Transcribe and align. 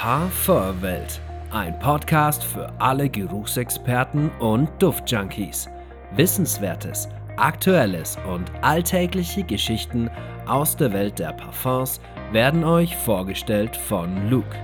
Parfumwelt, 0.00 1.20
ein 1.50 1.76
Podcast 1.80 2.44
für 2.44 2.72
alle 2.78 3.08
Geruchsexperten 3.08 4.30
und 4.38 4.68
Duftjunkies. 4.78 5.68
Wissenswertes, 6.12 7.08
aktuelles 7.36 8.16
und 8.32 8.48
alltägliche 8.62 9.42
Geschichten 9.42 10.08
aus 10.46 10.76
der 10.76 10.92
Welt 10.92 11.18
der 11.18 11.32
Parfums 11.32 12.00
werden 12.30 12.62
euch 12.62 12.96
vorgestellt 12.96 13.74
von 13.74 14.30
Luke. 14.30 14.56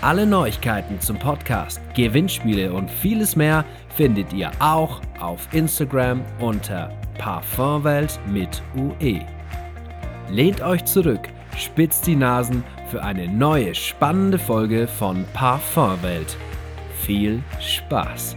Alle 0.00 0.24
Neuigkeiten 0.24 0.98
zum 0.98 1.18
Podcast, 1.18 1.78
Gewinnspiele 1.94 2.72
und 2.72 2.90
vieles 2.90 3.36
mehr 3.36 3.66
findet 3.94 4.32
ihr 4.32 4.50
auch 4.60 5.02
auf 5.20 5.46
Instagram 5.52 6.22
unter 6.38 6.90
Parfumwelt 7.18 8.18
mit 8.26 8.62
UE. 8.74 9.20
Lehnt 10.30 10.62
euch 10.62 10.86
zurück, 10.86 11.28
spitzt 11.58 12.06
die 12.06 12.16
Nasen 12.16 12.64
für 12.94 13.02
eine 13.02 13.26
neue 13.26 13.74
spannende 13.74 14.38
Folge 14.38 14.86
von 14.86 15.24
Parfumwelt. 15.32 16.36
Viel 17.02 17.42
Spaß! 17.60 18.36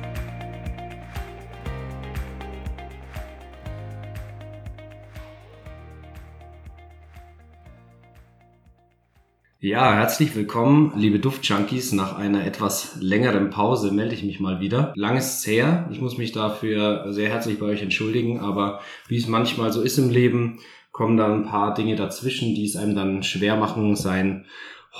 Ja, 9.60 9.94
herzlich 9.94 10.36
willkommen, 10.36 10.94
liebe 10.96 11.20
Duftjunkies. 11.20 11.92
Nach 11.92 12.18
einer 12.18 12.44
etwas 12.44 12.98
längeren 13.00 13.52
Pause 13.52 13.92
melde 13.92 14.16
ich 14.16 14.24
mich 14.24 14.40
mal 14.40 14.60
wieder. 14.60 14.92
Lang 14.96 15.18
ist 15.18 15.40
es 15.40 15.46
her. 15.46 15.88
Ich 15.92 16.02
muss 16.02 16.18
mich 16.18 16.32
dafür 16.32 17.12
sehr 17.14 17.30
herzlich 17.30 17.60
bei 17.60 17.68
euch 17.68 17.84
entschuldigen, 17.84 18.40
aber 18.40 18.80
wie 19.08 19.18
es 19.18 19.28
manchmal 19.28 19.72
so 19.72 19.84
ist 19.84 20.00
im 20.00 20.10
Leben, 20.10 20.60
kommen 20.98 21.16
da 21.16 21.32
ein 21.32 21.46
paar 21.46 21.76
Dinge 21.76 21.96
dazwischen, 21.96 22.56
die 22.56 22.66
es 22.66 22.76
einem 22.76 22.96
dann 22.96 23.22
schwer 23.22 23.56
machen, 23.56 23.96
sein 23.96 24.46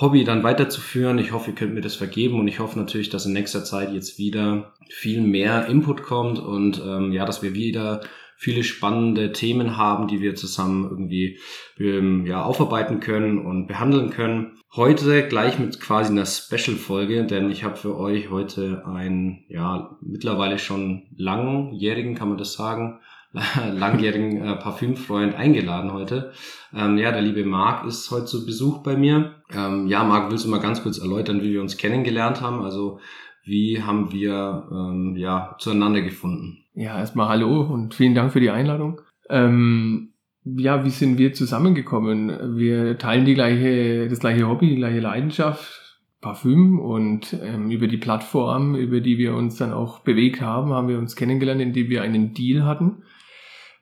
Hobby 0.00 0.22
dann 0.22 0.44
weiterzuführen. 0.44 1.18
Ich 1.18 1.32
hoffe, 1.32 1.50
ihr 1.50 1.56
könnt 1.56 1.74
mir 1.74 1.80
das 1.80 1.96
vergeben 1.96 2.38
und 2.38 2.46
ich 2.46 2.60
hoffe 2.60 2.78
natürlich, 2.78 3.10
dass 3.10 3.26
in 3.26 3.32
nächster 3.32 3.64
Zeit 3.64 3.92
jetzt 3.92 4.16
wieder 4.16 4.74
viel 4.88 5.20
mehr 5.20 5.66
Input 5.66 6.04
kommt 6.04 6.38
und 6.38 6.80
ähm, 6.86 7.10
ja, 7.10 7.24
dass 7.24 7.42
wir 7.42 7.54
wieder 7.54 8.02
viele 8.36 8.62
spannende 8.62 9.32
Themen 9.32 9.76
haben, 9.76 10.06
die 10.06 10.20
wir 10.20 10.36
zusammen 10.36 10.84
irgendwie 10.88 11.40
ähm, 11.80 12.24
ja, 12.26 12.44
aufarbeiten 12.44 13.00
können 13.00 13.44
und 13.44 13.66
behandeln 13.66 14.10
können. 14.10 14.52
Heute 14.76 15.26
gleich 15.26 15.58
mit 15.58 15.80
quasi 15.80 16.12
einer 16.12 16.26
Special-Folge, 16.26 17.24
denn 17.24 17.50
ich 17.50 17.64
habe 17.64 17.74
für 17.74 17.98
euch 17.98 18.30
heute 18.30 18.86
einen 18.86 19.44
ja 19.48 19.98
mittlerweile 20.00 20.60
schon 20.60 21.08
langjährigen, 21.16 22.14
kann 22.14 22.28
man 22.28 22.38
das 22.38 22.52
sagen, 22.52 23.00
langjährigen 23.72 24.42
äh, 24.42 24.56
Parfümfreund 24.56 25.34
eingeladen 25.34 25.92
heute. 25.92 26.32
Ähm, 26.74 26.96
ja, 26.96 27.12
der 27.12 27.22
liebe 27.22 27.44
Marc 27.44 27.86
ist 27.86 28.10
heute 28.10 28.24
zu 28.24 28.46
Besuch 28.46 28.82
bei 28.82 28.96
mir. 28.96 29.42
Ähm, 29.54 29.86
ja, 29.86 30.02
Marc, 30.04 30.30
willst 30.30 30.44
du 30.44 30.48
mal 30.48 30.60
ganz 30.60 30.82
kurz 30.82 30.98
erläutern, 30.98 31.42
wie 31.42 31.52
wir 31.52 31.60
uns 31.60 31.76
kennengelernt 31.76 32.40
haben? 32.40 32.62
Also 32.62 33.00
wie 33.44 33.82
haben 33.82 34.12
wir 34.12 34.68
ähm, 34.70 35.14
ja 35.16 35.56
zueinander 35.58 36.00
gefunden? 36.00 36.64
Ja, 36.74 36.98
erstmal 36.98 37.28
hallo 37.28 37.62
und 37.62 37.94
vielen 37.94 38.14
Dank 38.14 38.32
für 38.32 38.40
die 38.40 38.50
Einladung. 38.50 39.00
Ähm, 39.28 40.12
ja, 40.44 40.84
wie 40.84 40.90
sind 40.90 41.18
wir 41.18 41.32
zusammengekommen? 41.32 42.56
Wir 42.56 42.98
teilen 42.98 43.24
die 43.24 43.34
gleiche, 43.34 44.08
das 44.08 44.20
gleiche 44.20 44.48
Hobby, 44.48 44.68
die 44.68 44.76
gleiche 44.76 45.00
Leidenschaft, 45.00 45.98
Parfüm 46.20 46.78
und 46.78 47.36
ähm, 47.42 47.70
über 47.70 47.86
die 47.86 47.96
Plattform, 47.96 48.74
über 48.74 49.00
die 49.00 49.18
wir 49.18 49.34
uns 49.34 49.56
dann 49.56 49.72
auch 49.72 50.00
bewegt 50.00 50.40
haben, 50.40 50.72
haben 50.72 50.88
wir 50.88 50.98
uns 50.98 51.16
kennengelernt, 51.16 51.60
indem 51.60 51.88
wir 51.90 52.02
einen 52.02 52.34
Deal 52.34 52.64
hatten. 52.64 53.02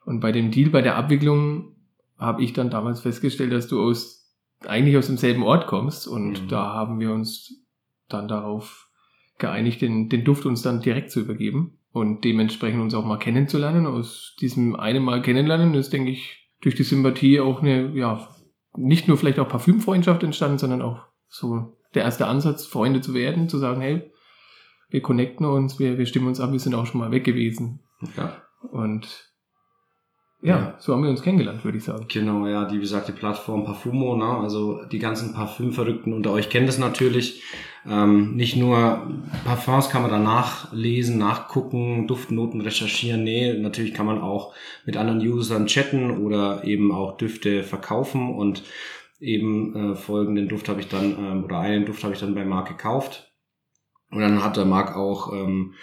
Und 0.07 0.21
bei 0.21 0.33
dem 0.33 0.51
Deal, 0.51 0.71
bei 0.71 0.81
der 0.81 0.97
Abwicklung, 0.97 1.77
habe 2.17 2.43
ich 2.43 2.55
dann 2.55 2.71
damals 2.71 3.01
festgestellt, 3.01 3.53
dass 3.53 3.69
du 3.69 3.83
aus 3.83 4.35
eigentlich 4.65 4.97
aus 4.97 5.09
demselben 5.09 5.43
Ort 5.43 5.67
kommst 5.67 6.09
und 6.09 6.45
mhm. 6.45 6.49
da 6.49 6.73
haben 6.73 6.99
wir 6.99 7.13
uns 7.13 7.63
dann 8.09 8.27
darauf 8.27 8.89
geeinigt, 9.39 9.83
den, 9.83 10.09
den 10.09 10.25
Duft 10.25 10.47
uns 10.47 10.63
dann 10.63 10.81
direkt 10.81 11.11
zu 11.11 11.21
übergeben 11.21 11.79
und 11.93 12.25
dementsprechend 12.25 12.81
uns 12.81 12.95
auch 12.95 13.05
mal 13.05 13.19
kennenzulernen. 13.19 13.87
Aus 13.87 14.35
diesem 14.41 14.75
einen 14.77 15.03
Mal 15.03 15.21
kennenlernen 15.21 15.75
ist, 15.75 15.93
denke 15.93 16.11
ich, 16.11 16.51
durch 16.63 16.75
die 16.75 16.85
Sympathie 16.85 17.41
auch 17.41 17.61
eine, 17.61 17.95
ja, 17.95 18.27
nicht 18.77 19.09
nur 19.09 19.19
vielleicht 19.19 19.39
auch 19.39 19.49
Parfümfreundschaft 19.49 20.23
entstanden, 20.23 20.59
sondern 20.59 20.81
auch 20.81 21.03
so 21.29 21.77
der 21.95 22.05
erste 22.05 22.27
Ansatz, 22.27 22.65
Freunde 22.65 23.03
zu 23.03 23.13
werden, 23.13 23.49
zu 23.49 23.59
sagen, 23.59 23.81
hey, 23.81 24.11
wir 24.89 25.03
connecten 25.03 25.45
uns, 25.45 25.79
wir, 25.79 25.99
wir 25.99 26.07
stimmen 26.07 26.29
uns 26.29 26.41
ab, 26.41 26.53
wir 26.53 26.61
sind 26.61 26.75
auch 26.75 26.87
schon 26.87 27.01
mal 27.01 27.11
weg 27.11 27.25
gewesen. 27.25 27.81
Ja. 28.17 28.43
Und 28.71 29.36
ja, 30.43 30.59
ja, 30.59 30.75
so 30.79 30.93
haben 30.93 31.03
wir 31.03 31.11
uns 31.11 31.23
kennengelernt, 31.23 31.65
würde 31.65 31.79
ich 31.79 31.85
sagen. 31.85 32.07
Genau, 32.09 32.47
ja, 32.47 32.67
die 32.67 32.79
besagte 32.79 33.13
Plattform 33.13 33.65
Parfumo, 33.65 34.17
ne? 34.17 34.27
also 34.27 34.85
die 34.85 34.99
ganzen 34.99 35.33
Parfümverrückten 35.33 36.13
unter 36.13 36.31
euch 36.33 36.51
kennen 36.51 36.67
das 36.67 36.79
natürlich. 36.79 37.43
Ähm, 37.89 38.35
nicht 38.35 38.57
nur 38.57 39.11
Parfums 39.45 39.89
kann 39.89 40.03
man 40.03 40.11
danach 40.11 40.73
lesen, 40.73 41.19
nachgucken, 41.19 42.07
Duftnoten 42.07 42.61
recherchieren. 42.61 43.25
Nee, 43.25 43.55
natürlich 43.59 43.95
kann 43.95 44.07
man 44.07 44.21
auch 44.21 44.55
mit 44.85 44.97
anderen 44.97 45.21
Usern 45.21 45.67
chatten 45.67 46.11
oder 46.11 46.65
eben 46.65 46.93
auch 46.93 47.17
Düfte 47.17 47.63
verkaufen 47.63 48.35
und 48.35 48.63
eben 49.21 49.93
äh, 49.93 49.95
folgenden 49.97 50.49
Duft 50.49 50.69
habe 50.69 50.81
ich 50.81 50.89
dann 50.89 51.17
ähm, 51.19 51.45
oder 51.45 51.61
einen 51.61 51.87
Duft 51.87 52.05
habe 52.05 52.13
ich 52.13 52.21
dann 52.21 52.35
bei 52.35 52.45
Marc 52.45 52.69
gekauft. 52.69 53.33
Und 54.11 54.21
dann 54.21 54.45
hat 54.45 54.57
der 54.57 54.65
Marc 54.67 54.95
auch 54.97 55.33
ähm, 55.33 55.75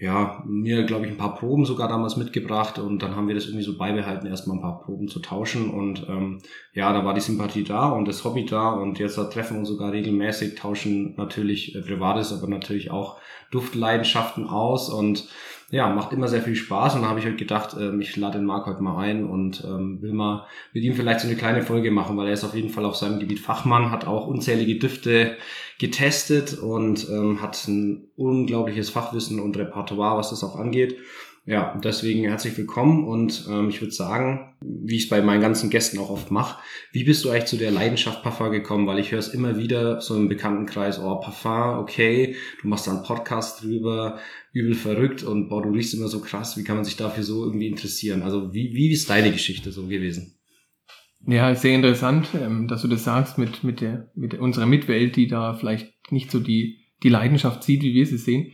ja, 0.00 0.44
mir, 0.46 0.84
glaube 0.84 1.06
ich, 1.06 1.10
ein 1.10 1.18
paar 1.18 1.34
Proben 1.34 1.64
sogar 1.64 1.88
damals 1.88 2.16
mitgebracht 2.16 2.78
und 2.78 3.02
dann 3.02 3.16
haben 3.16 3.26
wir 3.26 3.34
das 3.34 3.46
irgendwie 3.46 3.64
so 3.64 3.76
beibehalten, 3.76 4.28
erstmal 4.28 4.56
ein 4.56 4.62
paar 4.62 4.80
Proben 4.80 5.08
zu 5.08 5.18
tauschen 5.18 5.70
und 5.70 6.06
ähm, 6.08 6.38
ja, 6.72 6.92
da 6.92 7.04
war 7.04 7.14
die 7.14 7.20
Sympathie 7.20 7.64
da 7.64 7.88
und 7.88 8.06
das 8.06 8.22
Hobby 8.24 8.46
da 8.46 8.70
und 8.70 9.00
jetzt 9.00 9.18
da 9.18 9.24
treffen 9.24 9.54
wir 9.54 9.60
uns 9.60 9.68
sogar 9.68 9.90
regelmäßig, 9.90 10.54
tauschen 10.54 11.16
natürlich 11.16 11.74
äh, 11.74 11.82
Privates, 11.82 12.32
aber 12.32 12.46
natürlich 12.46 12.92
auch 12.92 13.18
Duftleidenschaften 13.50 14.46
aus 14.46 14.88
und 14.88 15.28
ja, 15.70 15.90
macht 15.90 16.12
immer 16.14 16.28
sehr 16.28 16.40
viel 16.40 16.56
Spaß 16.56 16.94
und 16.94 17.02
da 17.02 17.08
habe 17.08 17.18
ich 17.18 17.26
halt 17.26 17.36
gedacht, 17.36 17.76
ähm, 17.78 18.00
ich 18.00 18.16
lade 18.16 18.38
den 18.38 18.46
Marc 18.46 18.66
heute 18.66 18.82
mal 18.82 18.98
ein 18.98 19.24
und 19.28 19.62
ähm, 19.64 20.00
will 20.00 20.14
mal 20.14 20.46
mit 20.72 20.82
ihm 20.82 20.94
vielleicht 20.94 21.20
so 21.20 21.28
eine 21.28 21.36
kleine 21.36 21.62
Folge 21.62 21.90
machen, 21.90 22.16
weil 22.16 22.28
er 22.28 22.32
ist 22.32 22.44
auf 22.44 22.54
jeden 22.54 22.70
Fall 22.70 22.86
auf 22.86 22.96
seinem 22.96 23.18
Gebiet 23.18 23.40
Fachmann, 23.40 23.90
hat 23.90 24.06
auch 24.06 24.26
unzählige 24.26 24.78
Düfte 24.78 25.36
getestet 25.78 26.58
und 26.58 27.08
ähm, 27.10 27.42
hat 27.42 27.68
ein 27.68 28.08
unglaubliches 28.16 28.88
Fachwissen 28.88 29.40
und 29.40 29.58
Repertoire, 29.58 30.16
was 30.16 30.30
das 30.30 30.42
auch 30.42 30.56
angeht. 30.56 30.96
Ja, 31.48 31.80
deswegen 31.82 32.24
herzlich 32.24 32.58
willkommen 32.58 33.04
und 33.04 33.46
ähm, 33.48 33.70
ich 33.70 33.80
würde 33.80 33.94
sagen, 33.94 34.54
wie 34.60 34.96
ich 34.96 35.04
es 35.04 35.08
bei 35.08 35.22
meinen 35.22 35.40
ganzen 35.40 35.70
Gästen 35.70 35.98
auch 35.98 36.10
oft 36.10 36.30
mache, 36.30 36.60
wie 36.92 37.04
bist 37.04 37.24
du 37.24 37.30
eigentlich 37.30 37.46
zu 37.46 37.56
der 37.56 37.70
Leidenschaft 37.70 38.22
Parfum 38.22 38.50
gekommen? 38.50 38.86
Weil 38.86 38.98
ich 38.98 39.12
höre 39.12 39.18
es 39.18 39.28
immer 39.28 39.56
wieder 39.56 40.02
so 40.02 40.14
im 40.14 40.28
Bekanntenkreis, 40.28 41.00
oh 41.00 41.16
Parfum, 41.20 41.78
okay, 41.78 42.36
du 42.60 42.68
machst 42.68 42.86
da 42.86 42.90
einen 42.90 43.02
Podcast 43.02 43.62
drüber, 43.62 44.18
übel 44.52 44.74
verrückt 44.74 45.22
und 45.22 45.48
boah, 45.48 45.62
du 45.62 45.70
riechst 45.70 45.94
immer 45.94 46.08
so 46.08 46.20
krass, 46.20 46.58
wie 46.58 46.64
kann 46.64 46.76
man 46.76 46.84
sich 46.84 46.98
dafür 46.98 47.24
so 47.24 47.46
irgendwie 47.46 47.68
interessieren? 47.68 48.20
Also 48.24 48.52
wie, 48.52 48.74
wie 48.74 48.92
ist 48.92 49.08
deine 49.08 49.32
Geschichte 49.32 49.72
so 49.72 49.84
gewesen? 49.86 50.34
Ja, 51.26 51.54
sehr 51.54 51.74
interessant, 51.74 52.28
ähm, 52.38 52.68
dass 52.68 52.82
du 52.82 52.88
das 52.88 53.04
sagst 53.04 53.38
mit, 53.38 53.64
mit, 53.64 53.80
der, 53.80 54.10
mit 54.14 54.34
unserer 54.34 54.66
Mitwelt, 54.66 55.16
die 55.16 55.28
da 55.28 55.54
vielleicht 55.54 55.94
nicht 56.12 56.30
so 56.30 56.40
die, 56.40 56.76
die 57.02 57.08
Leidenschaft 57.08 57.64
sieht, 57.64 57.80
wie 57.82 57.94
wir 57.94 58.04
sie 58.04 58.18
sehen. 58.18 58.52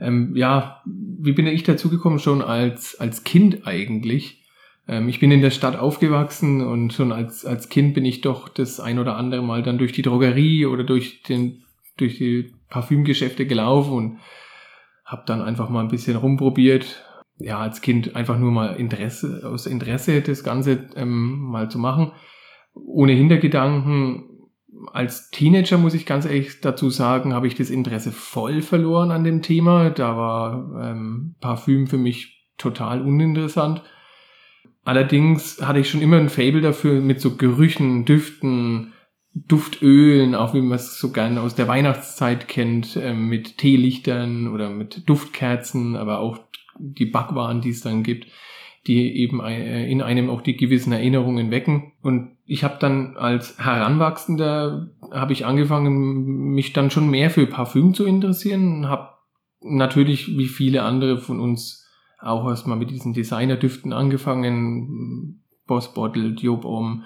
Ähm, 0.00 0.34
ja, 0.36 0.82
wie 0.86 1.32
bin 1.32 1.46
ich 1.46 1.62
dazu 1.64 1.90
gekommen? 1.90 2.18
Schon 2.18 2.42
als, 2.42 2.98
als 2.98 3.24
Kind 3.24 3.66
eigentlich. 3.66 4.44
Ähm, 4.86 5.08
ich 5.08 5.20
bin 5.20 5.30
in 5.30 5.42
der 5.42 5.50
Stadt 5.50 5.76
aufgewachsen 5.76 6.66
und 6.66 6.92
schon 6.92 7.12
als, 7.12 7.44
als 7.44 7.68
Kind 7.68 7.94
bin 7.94 8.04
ich 8.04 8.20
doch 8.20 8.48
das 8.48 8.80
ein 8.80 8.98
oder 8.98 9.16
andere 9.16 9.42
Mal 9.42 9.62
dann 9.62 9.78
durch 9.78 9.92
die 9.92 10.02
Drogerie 10.02 10.66
oder 10.66 10.84
durch, 10.84 11.22
den, 11.22 11.64
durch 11.96 12.18
die 12.18 12.52
Parfümgeschäfte 12.70 13.46
gelaufen 13.46 13.92
und 13.92 14.18
habe 15.04 15.22
dann 15.26 15.42
einfach 15.42 15.68
mal 15.68 15.80
ein 15.80 15.88
bisschen 15.88 16.16
rumprobiert. 16.16 17.04
Ja, 17.40 17.60
als 17.60 17.80
Kind 17.82 18.16
einfach 18.16 18.38
nur 18.38 18.50
mal 18.50 18.74
Interesse, 18.74 19.42
aus 19.44 19.66
Interesse 19.66 20.22
das 20.22 20.42
Ganze 20.42 20.88
ähm, 20.96 21.38
mal 21.38 21.70
zu 21.70 21.78
machen. 21.78 22.12
Ohne 22.74 23.12
Hintergedanken, 23.12 24.27
als 24.92 25.30
Teenager 25.30 25.78
muss 25.78 25.94
ich 25.94 26.06
ganz 26.06 26.24
ehrlich 26.24 26.60
dazu 26.60 26.90
sagen, 26.90 27.34
habe 27.34 27.46
ich 27.46 27.54
das 27.54 27.70
Interesse 27.70 28.12
voll 28.12 28.62
verloren 28.62 29.10
an 29.10 29.24
dem 29.24 29.42
Thema. 29.42 29.90
Da 29.90 30.16
war 30.16 30.90
ähm, 30.90 31.34
Parfüm 31.40 31.86
für 31.86 31.98
mich 31.98 32.46
total 32.56 33.02
uninteressant. 33.02 33.82
Allerdings 34.84 35.60
hatte 35.60 35.80
ich 35.80 35.90
schon 35.90 36.02
immer 36.02 36.16
ein 36.16 36.30
Fable 36.30 36.60
dafür 36.60 37.00
mit 37.00 37.20
so 37.20 37.36
Gerüchen, 37.36 38.04
Düften, 38.04 38.92
Duftölen, 39.34 40.34
auch 40.34 40.54
wie 40.54 40.60
man 40.60 40.76
es 40.76 40.98
so 40.98 41.12
gerne 41.12 41.40
aus 41.40 41.54
der 41.54 41.68
Weihnachtszeit 41.68 42.48
kennt, 42.48 42.96
äh, 42.96 43.12
mit 43.12 43.58
Teelichtern 43.58 44.48
oder 44.48 44.70
mit 44.70 45.08
Duftkerzen, 45.08 45.96
aber 45.96 46.20
auch 46.20 46.38
die 46.78 47.06
Backwaren, 47.06 47.60
die 47.60 47.70
es 47.70 47.80
dann 47.80 48.02
gibt 48.02 48.28
die 48.88 49.18
eben 49.18 49.40
äh, 49.40 49.88
in 49.88 50.02
einem 50.02 50.30
auch 50.30 50.40
die 50.40 50.56
gewissen 50.56 50.92
Erinnerungen 50.92 51.50
wecken. 51.50 51.92
Und 52.02 52.32
ich 52.46 52.64
habe 52.64 52.78
dann 52.80 53.16
als 53.16 53.58
Heranwachsender 53.58 54.90
habe 55.12 55.32
ich 55.34 55.44
angefangen, 55.44 56.54
mich 56.54 56.72
dann 56.72 56.90
schon 56.90 57.10
mehr 57.10 57.30
für 57.30 57.46
Parfüm 57.46 57.92
zu 57.94 58.06
interessieren, 58.06 58.88
habe 58.88 59.10
natürlich 59.60 60.38
wie 60.38 60.48
viele 60.48 60.82
andere 60.82 61.18
von 61.18 61.38
uns 61.38 61.86
auch 62.18 62.48
erstmal 62.48 62.78
mit 62.78 62.90
diesen 62.90 63.12
Designerdüften 63.12 63.92
angefangen, 63.92 65.44
Boss 65.66 65.92
Bottle, 65.92 66.32
Diop 66.32 66.64
Om, 66.64 67.04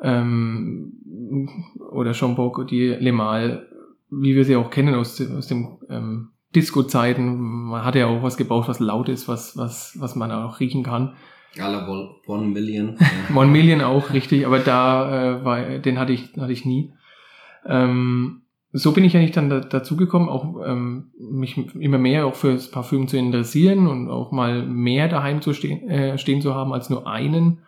ähm, 0.00 1.72
oder 1.90 2.14
Schomburg, 2.14 2.66
die 2.68 2.88
Lemal, 2.88 3.68
wie 4.10 4.34
wir 4.34 4.44
sie 4.44 4.56
auch 4.56 4.70
kennen 4.70 4.94
aus, 4.94 5.16
dem, 5.16 5.36
aus 5.36 5.48
dem 5.48 5.78
ähm, 5.90 6.30
Disco-Zeiten. 6.54 7.38
Man 7.38 7.84
hat 7.84 7.94
ja 7.94 8.06
auch 8.06 8.22
was 8.22 8.36
gebraucht, 8.36 8.68
was 8.68 8.80
laut 8.80 9.08
ist, 9.08 9.28
was, 9.28 9.56
was, 9.56 9.98
was 10.00 10.14
man 10.14 10.30
auch 10.30 10.60
riechen 10.60 10.82
kann. 10.82 11.14
Alle 11.58 11.86
One 12.26 12.46
Million. 12.48 12.98
One 13.34 13.50
Million 13.50 13.80
auch, 13.80 14.12
richtig, 14.12 14.46
aber 14.46 14.58
da 14.58 15.38
äh, 15.38 15.44
war, 15.44 15.78
den 15.78 15.98
hatte 15.98 16.12
ich, 16.12 16.32
hatte 16.36 16.52
ich 16.52 16.64
nie. 16.64 16.92
Ähm, 17.66 18.42
so 18.72 18.90
bin 18.90 19.04
ich 19.04 19.16
eigentlich 19.16 19.30
dann 19.30 19.50
da, 19.50 19.60
dazu 19.60 19.96
gekommen, 19.96 20.28
auch 20.28 20.56
ähm, 20.66 21.12
mich 21.16 21.56
immer 21.76 21.98
mehr 21.98 22.26
auch 22.26 22.34
fürs 22.34 22.70
Parfüm 22.72 23.06
zu 23.06 23.16
interessieren 23.16 23.86
und 23.86 24.10
auch 24.10 24.32
mal 24.32 24.66
mehr 24.66 25.06
daheim 25.06 25.42
zu 25.42 25.52
stehen, 25.52 25.88
äh, 25.88 26.18
stehen 26.18 26.42
zu 26.42 26.54
haben 26.54 26.72
als 26.72 26.90
nur 26.90 27.06
einen. 27.06 27.60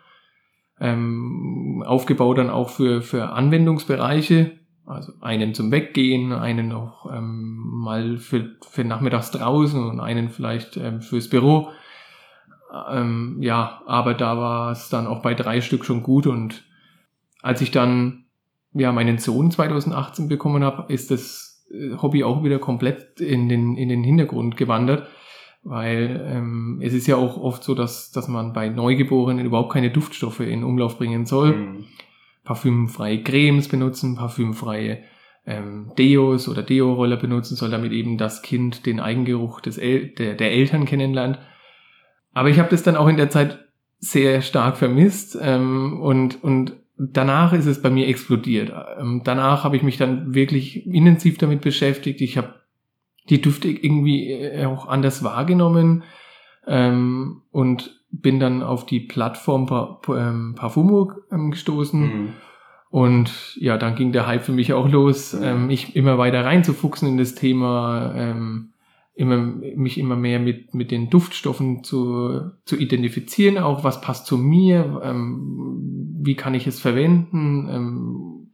Ähm, 0.80 1.84
aufgebaut 1.86 2.38
dann 2.38 2.50
auch 2.50 2.70
für, 2.70 3.02
für 3.02 3.30
Anwendungsbereiche, 3.30 4.58
also 4.86 5.12
einen 5.20 5.52
zum 5.52 5.70
Weggehen, 5.72 6.32
einen 6.32 6.72
auch 6.72 7.12
ähm, 7.12 7.58
mal 7.58 8.18
für, 8.18 8.56
für 8.62 8.84
nachmittags 8.84 9.32
draußen 9.32 9.84
und 9.84 10.00
einen 10.00 10.30
vielleicht 10.30 10.76
ähm, 10.76 11.02
fürs 11.02 11.28
Büro. 11.28 11.68
Ähm, 12.90 13.38
ja, 13.40 13.82
aber 13.86 14.14
da 14.14 14.38
war 14.38 14.70
es 14.70 14.88
dann 14.88 15.06
auch 15.06 15.22
bei 15.22 15.34
drei 15.34 15.60
Stück 15.60 15.84
schon 15.84 16.02
gut 16.02 16.26
und 16.26 16.64
als 17.42 17.60
ich 17.60 17.70
dann 17.70 18.24
ja 18.74 18.92
meinen 18.92 19.18
Sohn 19.18 19.50
2018 19.50 20.28
bekommen 20.28 20.62
habe, 20.62 20.92
ist 20.92 21.10
das 21.10 21.66
äh, 21.70 21.96
Hobby 22.00 22.24
auch 22.24 22.44
wieder 22.44 22.58
komplett 22.58 23.20
in 23.20 23.48
den, 23.48 23.76
in 23.76 23.88
den 23.88 24.04
Hintergrund 24.04 24.56
gewandert, 24.56 25.08
weil 25.62 26.24
ähm, 26.28 26.80
es 26.82 26.92
ist 26.92 27.06
ja 27.06 27.16
auch 27.16 27.36
oft 27.36 27.64
so, 27.64 27.74
dass, 27.74 28.10
dass 28.12 28.28
man 28.28 28.52
bei 28.52 28.68
Neugeborenen 28.68 29.46
überhaupt 29.46 29.72
keine 29.72 29.90
Duftstoffe 29.90 30.40
in 30.40 30.64
Umlauf 30.64 30.98
bringen 30.98 31.26
soll. 31.26 31.56
Mhm. 31.56 31.84
Parfümfreie 32.46 33.22
Cremes 33.22 33.68
benutzen, 33.68 34.16
parfümfreie 34.16 35.00
ähm, 35.44 35.92
Deos 35.98 36.48
oder 36.48 36.62
Deo-Roller 36.62 37.16
benutzen 37.16 37.56
soll, 37.56 37.70
damit 37.70 37.92
eben 37.92 38.16
das 38.16 38.40
Kind 38.40 38.86
den 38.86 39.00
Eigengeruch 39.00 39.60
des 39.60 39.76
El 39.76 40.08
der, 40.08 40.34
der 40.34 40.52
Eltern 40.52 40.86
kennenlernt. 40.86 41.38
Aber 42.32 42.48
ich 42.48 42.58
habe 42.58 42.70
das 42.70 42.82
dann 42.82 42.96
auch 42.96 43.08
in 43.08 43.16
der 43.16 43.30
Zeit 43.30 43.58
sehr 43.98 44.42
stark 44.42 44.76
vermisst 44.76 45.36
ähm, 45.40 46.00
und, 46.00 46.42
und 46.42 46.76
danach 46.96 47.52
ist 47.52 47.66
es 47.66 47.82
bei 47.82 47.90
mir 47.90 48.06
explodiert. 48.06 48.72
Ähm, 48.98 49.22
danach 49.24 49.64
habe 49.64 49.76
ich 49.76 49.82
mich 49.82 49.96
dann 49.96 50.34
wirklich 50.34 50.86
intensiv 50.86 51.38
damit 51.38 51.60
beschäftigt. 51.60 52.20
Ich 52.20 52.36
habe 52.36 52.54
die 53.28 53.40
Düfte 53.40 53.68
irgendwie 53.68 54.30
äh, 54.30 54.66
auch 54.66 54.86
anders 54.86 55.24
wahrgenommen 55.24 56.04
ähm, 56.66 57.42
und 57.50 58.04
bin 58.10 58.40
dann 58.40 58.62
auf 58.62 58.86
die 58.86 59.00
Plattform 59.00 59.66
pa 59.66 60.00
ähm, 60.08 60.54
Parfumo 60.56 61.12
ähm, 61.30 61.50
gestoßen. 61.50 62.00
Mhm. 62.00 62.28
Und 62.88 63.56
ja, 63.56 63.76
dann 63.76 63.94
ging 63.94 64.12
der 64.12 64.26
Hype 64.26 64.44
für 64.44 64.52
mich 64.52 64.72
auch 64.72 64.88
los, 64.88 65.34
mhm. 65.34 65.42
ähm, 65.42 65.66
mich 65.66 65.96
immer 65.96 66.18
weiter 66.18 66.44
reinzufuchsen 66.44 67.08
in 67.08 67.18
das 67.18 67.34
Thema, 67.34 68.14
ähm, 68.14 68.72
immer, 69.14 69.38
mich 69.38 69.98
immer 69.98 70.16
mehr 70.16 70.38
mit, 70.38 70.74
mit 70.74 70.90
den 70.90 71.10
Duftstoffen 71.10 71.82
zu, 71.82 72.52
zu 72.64 72.76
identifizieren, 72.76 73.58
auch 73.58 73.82
was 73.82 74.00
passt 74.00 74.26
zu 74.26 74.38
mir, 74.38 75.00
ähm, 75.02 76.16
wie 76.20 76.36
kann 76.36 76.54
ich 76.54 76.66
es 76.66 76.80
verwenden, 76.80 77.68
ähm, 77.70 78.50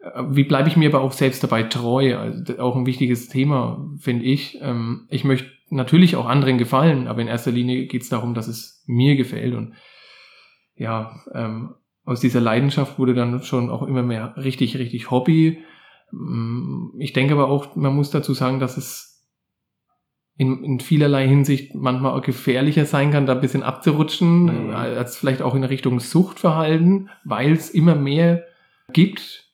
äh, 0.00 0.22
wie 0.30 0.44
bleibe 0.44 0.68
ich 0.68 0.76
mir 0.76 0.88
aber 0.88 1.00
auch 1.00 1.12
selbst 1.12 1.42
dabei 1.42 1.64
treu, 1.64 2.16
also 2.16 2.58
auch 2.58 2.76
ein 2.76 2.86
wichtiges 2.86 3.28
Thema, 3.28 3.88
finde 3.98 4.24
ich. 4.24 4.58
Ähm, 4.62 5.06
ich 5.08 5.24
möchte 5.24 5.50
natürlich 5.72 6.16
auch 6.16 6.26
anderen 6.26 6.58
gefallen, 6.58 7.08
aber 7.08 7.22
in 7.22 7.28
erster 7.28 7.50
Linie 7.50 7.86
geht 7.86 8.02
es 8.02 8.08
darum, 8.08 8.34
dass 8.34 8.46
es 8.46 8.84
mir 8.86 9.16
gefällt 9.16 9.54
und 9.54 9.74
ja, 10.74 11.20
ähm, 11.34 11.74
aus 12.04 12.20
dieser 12.20 12.40
Leidenschaft 12.40 12.98
wurde 12.98 13.14
dann 13.14 13.42
schon 13.42 13.70
auch 13.70 13.82
immer 13.82 14.02
mehr 14.02 14.34
richtig, 14.36 14.76
richtig 14.76 15.10
Hobby. 15.10 15.62
Mm, 16.10 16.98
ich 16.98 17.12
denke 17.12 17.34
aber 17.34 17.48
auch, 17.48 17.76
man 17.76 17.94
muss 17.94 18.10
dazu 18.10 18.34
sagen, 18.34 18.58
dass 18.58 18.76
es 18.76 19.12
in, 20.36 20.64
in 20.64 20.80
vielerlei 20.80 21.28
Hinsicht 21.28 21.74
manchmal 21.74 22.18
auch 22.18 22.22
gefährlicher 22.22 22.84
sein 22.84 23.10
kann, 23.10 23.26
da 23.26 23.34
ein 23.34 23.40
bisschen 23.40 23.62
abzurutschen, 23.62 24.66
mhm. 24.66 24.70
Als 24.74 25.16
vielleicht 25.16 25.42
auch 25.42 25.54
in 25.54 25.64
Richtung 25.64 26.00
Suchtverhalten, 26.00 27.10
weil 27.24 27.52
es 27.52 27.70
immer 27.70 27.94
mehr 27.94 28.44
gibt, 28.92 29.52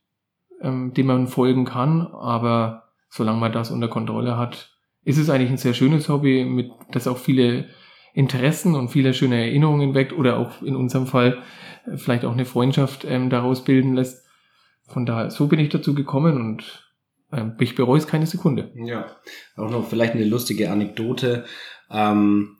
ähm, 0.62 0.94
dem 0.94 1.06
man 1.06 1.26
folgen 1.26 1.64
kann. 1.64 2.06
Aber 2.06 2.88
solange 3.10 3.38
man 3.38 3.52
das 3.52 3.70
unter 3.70 3.88
Kontrolle 3.88 4.36
hat, 4.38 4.77
ist 5.08 5.16
es 5.16 5.30
eigentlich 5.30 5.50
ein 5.50 5.56
sehr 5.56 5.72
schönes 5.72 6.10
Hobby, 6.10 6.44
mit 6.44 6.70
das 6.92 7.06
auch 7.08 7.16
viele 7.16 7.64
Interessen 8.12 8.74
und 8.74 8.90
viele 8.90 9.14
schöne 9.14 9.40
Erinnerungen 9.40 9.94
weckt 9.94 10.12
oder 10.12 10.36
auch 10.36 10.60
in 10.60 10.76
unserem 10.76 11.06
Fall 11.06 11.38
äh, 11.86 11.96
vielleicht 11.96 12.26
auch 12.26 12.32
eine 12.32 12.44
Freundschaft 12.44 13.06
ähm, 13.08 13.30
daraus 13.30 13.64
bilden 13.64 13.94
lässt. 13.94 14.26
Von 14.86 15.06
daher, 15.06 15.30
so 15.30 15.46
bin 15.46 15.60
ich 15.60 15.70
dazu 15.70 15.94
gekommen 15.94 16.36
und 16.36 16.92
ähm, 17.32 17.54
ich 17.58 17.74
bereue 17.74 17.96
es 17.96 18.06
keine 18.06 18.26
Sekunde. 18.26 18.70
Ja, 18.74 19.06
auch 19.56 19.70
noch 19.70 19.88
vielleicht 19.88 20.12
eine 20.12 20.24
lustige 20.24 20.70
Anekdote. 20.70 21.46
Ähm, 21.90 22.58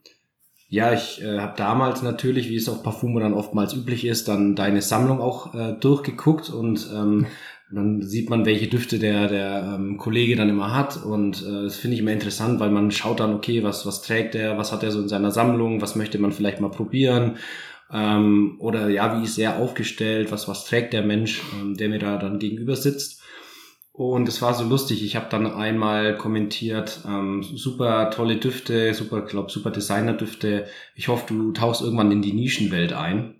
ja, 0.70 0.94
ich 0.94 1.22
äh, 1.22 1.40
habe 1.40 1.54
damals 1.56 2.02
natürlich, 2.02 2.48
wie 2.48 2.56
es 2.56 2.68
auf 2.68 2.82
Parfumo 2.82 3.20
dann 3.20 3.34
oftmals 3.34 3.74
üblich 3.74 4.06
ist, 4.06 4.26
dann 4.26 4.54
deine 4.54 4.80
Sammlung 4.80 5.20
auch 5.20 5.54
äh, 5.54 5.74
durchgeguckt 5.74 6.48
und 6.48 6.88
ähm, 6.94 7.26
dann 7.70 8.02
sieht 8.02 8.30
man, 8.30 8.46
welche 8.46 8.68
Düfte 8.68 8.98
der, 8.98 9.28
der 9.28 9.74
ähm, 9.74 9.98
Kollege 9.98 10.36
dann 10.36 10.48
immer 10.48 10.74
hat. 10.74 11.04
Und 11.04 11.42
äh, 11.42 11.64
das 11.64 11.76
finde 11.76 11.94
ich 11.94 12.00
immer 12.00 12.12
interessant, 12.12 12.60
weil 12.60 12.70
man 12.70 12.90
schaut 12.90 13.20
dann, 13.20 13.34
okay, 13.34 13.62
was, 13.62 13.84
was 13.84 14.02
trägt 14.02 14.34
er, 14.34 14.56
was 14.56 14.72
hat 14.72 14.82
er 14.82 14.90
so 14.90 15.00
in 15.00 15.08
seiner 15.08 15.30
Sammlung, 15.30 15.82
was 15.82 15.96
möchte 15.96 16.18
man 16.18 16.32
vielleicht 16.32 16.60
mal 16.60 16.70
probieren. 16.70 17.36
Ähm, 17.92 18.56
oder 18.58 18.88
ja, 18.88 19.18
wie 19.18 19.24
ist 19.24 19.38
er 19.38 19.58
aufgestellt, 19.58 20.32
was, 20.32 20.48
was 20.48 20.64
trägt 20.64 20.92
der 20.92 21.02
Mensch, 21.02 21.42
ähm, 21.60 21.76
der 21.76 21.88
mir 21.88 21.98
da 21.98 22.16
dann 22.16 22.38
gegenüber 22.38 22.76
sitzt. 22.76 23.22
Und 23.92 24.28
es 24.28 24.40
war 24.40 24.54
so 24.54 24.64
lustig. 24.64 25.04
Ich 25.04 25.16
habe 25.16 25.26
dann 25.28 25.46
einmal 25.46 26.16
kommentiert, 26.16 27.00
ähm, 27.06 27.42
super 27.42 28.10
tolle 28.10 28.36
Düfte, 28.36 28.94
super, 28.94 29.22
glaube 29.22 29.50
super 29.50 29.72
Designer-Düfte. 29.72 30.66
Ich 30.94 31.08
hoffe, 31.08 31.34
du 31.34 31.52
tauchst 31.52 31.82
irgendwann 31.82 32.12
in 32.12 32.22
die 32.22 32.32
Nischenwelt 32.32 32.92
ein. 32.92 33.37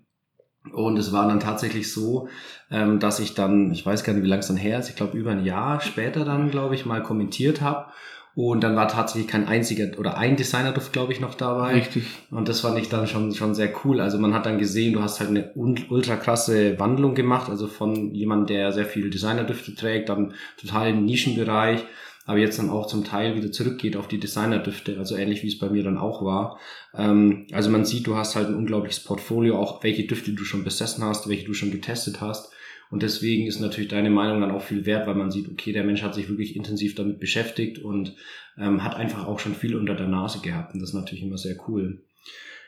Und 0.73 0.97
es 0.97 1.11
war 1.11 1.27
dann 1.27 1.39
tatsächlich 1.39 1.91
so, 1.91 2.27
ähm, 2.69 2.99
dass 2.99 3.19
ich 3.19 3.33
dann, 3.33 3.71
ich 3.71 3.85
weiß 3.85 4.03
gar 4.03 4.13
nicht, 4.13 4.23
wie 4.23 4.27
lange 4.27 4.41
es 4.41 4.47
dann 4.47 4.57
her 4.57 4.79
ist, 4.79 4.89
ich 4.89 4.95
glaube 4.95 5.17
über 5.17 5.31
ein 5.31 5.45
Jahr 5.45 5.81
später 5.81 6.25
dann, 6.25 6.51
glaube 6.51 6.75
ich, 6.75 6.85
mal 6.85 7.01
kommentiert 7.01 7.61
habe 7.61 7.87
und 8.35 8.61
dann 8.63 8.75
war 8.77 8.87
tatsächlich 8.87 9.29
kein 9.29 9.47
einziger 9.49 9.99
oder 9.99 10.17
ein 10.17 10.37
Designerduft, 10.37 10.93
glaube 10.93 11.11
ich, 11.11 11.19
noch 11.19 11.35
dabei. 11.35 11.73
Richtig. 11.73 12.05
Und 12.31 12.47
das 12.47 12.61
fand 12.61 12.77
ich 12.77 12.87
dann 12.87 13.05
schon, 13.05 13.33
schon 13.33 13.53
sehr 13.53 13.69
cool. 13.83 13.99
Also 13.99 14.17
man 14.17 14.33
hat 14.33 14.45
dann 14.45 14.59
gesehen, 14.59 14.93
du 14.93 15.01
hast 15.01 15.19
halt 15.19 15.29
eine 15.29 15.51
ultra 15.55 16.15
krasse 16.15 16.79
Wandlung 16.79 17.15
gemacht. 17.15 17.49
Also 17.49 17.67
von 17.67 18.13
jemand, 18.13 18.49
der 18.49 18.71
sehr 18.71 18.85
viel 18.85 19.09
Designerdüfte 19.09 19.75
trägt, 19.75 20.07
dann 20.07 20.33
total 20.57 20.91
im 20.91 21.03
Nischenbereich, 21.03 21.83
aber 22.29 22.37
jetzt 22.37 22.59
dann 22.59 22.69
auch 22.69 22.85
zum 22.85 23.03
Teil 23.03 23.35
wieder 23.35 23.51
zurückgeht 23.51 23.97
auf 23.97 24.07
die 24.07 24.19
Designerdüfte. 24.19 24.99
Also 24.99 25.15
ähnlich 25.15 25.41
wie 25.41 25.47
es 25.47 25.57
bei 25.57 25.67
mir 25.67 25.81
dann 25.81 25.97
auch 25.97 26.23
war. 26.23 26.59
Ähm, 26.93 27.47
also 27.51 27.71
man 27.71 27.85
sieht, 27.85 28.05
du 28.05 28.17
hast 28.17 28.35
halt 28.35 28.49
ein 28.49 28.53
unglaubliches 28.53 29.03
Portfolio, 29.03 29.57
auch 29.57 29.83
welche 29.83 30.05
Düfte 30.05 30.33
du 30.33 30.43
schon 30.43 30.63
besessen 30.63 31.03
hast, 31.03 31.27
welche 31.27 31.47
du 31.47 31.55
schon 31.55 31.71
getestet 31.71 32.21
hast. 32.21 32.53
Und 32.91 33.01
deswegen 33.01 33.47
ist 33.47 33.59
natürlich 33.59 33.89
deine 33.89 34.11
Meinung 34.11 34.41
dann 34.41 34.51
auch 34.51 34.61
viel 34.61 34.85
wert, 34.85 35.07
weil 35.07 35.15
man 35.15 35.31
sieht, 35.31 35.49
okay, 35.49 35.73
der 35.73 35.83
Mensch 35.83 36.03
hat 36.03 36.13
sich 36.13 36.29
wirklich 36.29 36.55
intensiv 36.55 36.93
damit 36.93 37.19
beschäftigt 37.19 37.79
und 37.79 38.15
ähm, 38.59 38.83
hat 38.83 38.95
einfach 38.95 39.25
auch 39.25 39.39
schon 39.39 39.55
viel 39.55 39.75
unter 39.75 39.95
der 39.95 40.07
Nase 40.07 40.39
gehabt. 40.39 40.75
Und 40.75 40.81
das 40.81 40.89
ist 40.89 40.95
natürlich 40.95 41.23
immer 41.23 41.39
sehr 41.39 41.55
cool. 41.67 42.03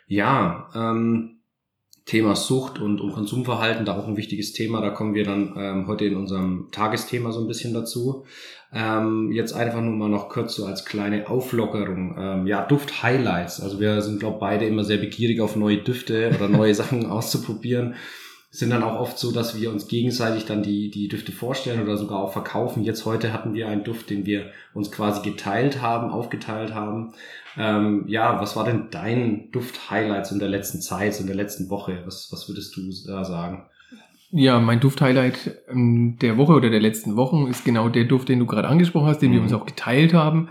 Ja, 0.07 0.71
ähm, 0.73 1.41
Thema 2.05 2.35
Sucht 2.35 2.79
und, 2.79 2.99
und 2.99 3.13
Konsumverhalten, 3.13 3.85
da 3.85 3.95
auch 3.95 4.07
ein 4.07 4.17
wichtiges 4.17 4.53
Thema. 4.53 4.81
Da 4.81 4.89
kommen 4.89 5.13
wir 5.13 5.23
dann 5.23 5.53
ähm, 5.55 5.87
heute 5.87 6.05
in 6.05 6.15
unserem 6.15 6.69
Tagesthema 6.71 7.31
so 7.31 7.41
ein 7.41 7.47
bisschen 7.47 7.73
dazu. 7.73 8.25
Ähm, 8.73 9.31
jetzt 9.31 9.53
einfach 9.53 9.81
nur 9.81 9.93
mal 9.93 10.09
noch 10.09 10.29
kurz 10.29 10.55
so 10.55 10.65
als 10.65 10.85
kleine 10.85 11.29
Auflockerung. 11.29 12.15
Ähm, 12.17 12.47
ja, 12.47 12.65
Duft-Highlights. 12.65 13.61
Also 13.61 13.79
wir 13.79 14.01
sind, 14.01 14.19
glaube 14.19 14.39
beide 14.39 14.65
immer 14.65 14.83
sehr 14.83 14.97
begierig 14.97 15.41
auf 15.41 15.55
neue 15.55 15.77
Düfte 15.77 16.31
oder 16.35 16.47
neue 16.47 16.73
Sachen 16.81 17.05
auszuprobieren 17.05 17.95
sind 18.53 18.71
dann 18.71 18.83
auch 18.83 18.99
oft 18.99 19.17
so, 19.17 19.31
dass 19.31 19.59
wir 19.59 19.71
uns 19.71 19.87
gegenseitig 19.87 20.43
dann 20.43 20.61
die, 20.61 20.91
die 20.91 21.07
Düfte 21.07 21.31
vorstellen 21.31 21.81
oder 21.81 21.95
sogar 21.95 22.19
auch 22.19 22.33
verkaufen. 22.33 22.83
Jetzt 22.83 23.05
heute 23.05 23.31
hatten 23.31 23.53
wir 23.53 23.69
einen 23.69 23.85
Duft, 23.85 24.09
den 24.09 24.25
wir 24.25 24.51
uns 24.73 24.91
quasi 24.91 25.21
geteilt 25.21 25.81
haben, 25.81 26.11
aufgeteilt 26.11 26.73
haben. 26.73 27.13
Ähm, 27.57 28.03
ja, 28.07 28.41
was 28.41 28.57
war 28.57 28.65
denn 28.65 28.89
dein 28.91 29.51
Duft-Highlights 29.51 30.33
in 30.33 30.39
der 30.39 30.49
letzten 30.49 30.81
Zeit, 30.81 31.17
in 31.21 31.27
der 31.27 31.35
letzten 31.35 31.69
Woche? 31.69 32.01
Was, 32.03 32.27
was 32.33 32.49
würdest 32.49 32.75
du 32.75 32.81
da 33.07 33.23
sagen? 33.23 33.69
Ja, 34.31 34.59
mein 34.59 34.79
Duft-Highlight 34.79 35.59
ähm, 35.69 36.17
der 36.21 36.37
Woche 36.37 36.53
oder 36.53 36.69
der 36.69 36.79
letzten 36.79 37.15
Wochen 37.15 37.47
ist 37.47 37.65
genau 37.65 37.89
der 37.89 38.05
Duft, 38.05 38.29
den 38.29 38.39
du 38.39 38.45
gerade 38.45 38.67
angesprochen 38.67 39.07
hast, 39.07 39.21
den 39.21 39.31
mhm. 39.31 39.35
wir 39.35 39.41
uns 39.41 39.53
auch 39.53 39.65
geteilt 39.65 40.13
haben. 40.13 40.49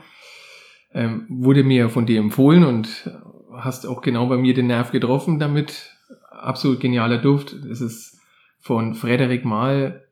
Ähm, 0.93 1.27
wurde 1.29 1.65
mir 1.65 1.89
von 1.89 2.05
dir 2.05 2.19
empfohlen 2.19 2.65
und 2.65 3.11
hast 3.55 3.87
auch 3.87 4.03
genau 4.03 4.27
bei 4.27 4.37
mir 4.37 4.55
den 4.55 4.67
Nerv 4.67 4.91
getroffen 4.91 5.39
damit 5.39 5.97
absolut 6.31 6.81
genialer 6.81 7.19
Duft. 7.19 7.53
Es 7.53 7.81
ist 7.81 8.19
von 8.61 8.95
Frederik 8.95 9.45
Mahl 9.45 10.05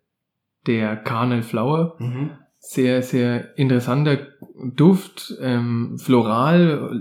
der 0.67 0.97
Carnel 0.97 1.43
Flower. 1.43 1.97
Mhm. 1.99 2.31
Sehr, 2.59 3.03
sehr 3.03 3.57
interessanter 3.57 4.19
Duft, 4.75 5.35
ähm, 5.41 5.97
floral, 5.99 7.01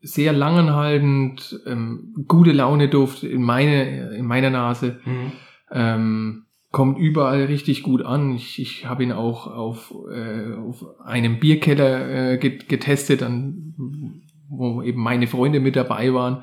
sehr 0.00 0.32
langanhaltend, 0.32 1.60
ähm, 1.66 2.14
gute 2.28 2.52
Laune 2.52 2.88
Duft 2.88 3.24
in, 3.24 3.42
meine, 3.42 4.14
in 4.14 4.26
meiner 4.26 4.50
Nase. 4.50 5.00
Mhm. 5.04 5.32
Ähm, 5.72 6.46
kommt 6.72 6.98
überall 6.98 7.44
richtig 7.44 7.82
gut 7.82 8.02
an. 8.04 8.34
Ich, 8.34 8.58
ich 8.58 8.86
habe 8.86 9.04
ihn 9.04 9.12
auch 9.12 9.46
auf, 9.46 9.94
äh, 10.10 10.54
auf 10.54 10.84
einem 11.04 11.38
Bierkeller 11.38 12.32
äh, 12.32 12.38
getestet, 12.38 13.22
an, 13.22 13.74
wo 14.48 14.82
eben 14.82 15.00
meine 15.00 15.26
Freunde 15.26 15.60
mit 15.60 15.76
dabei 15.76 16.12
waren, 16.12 16.42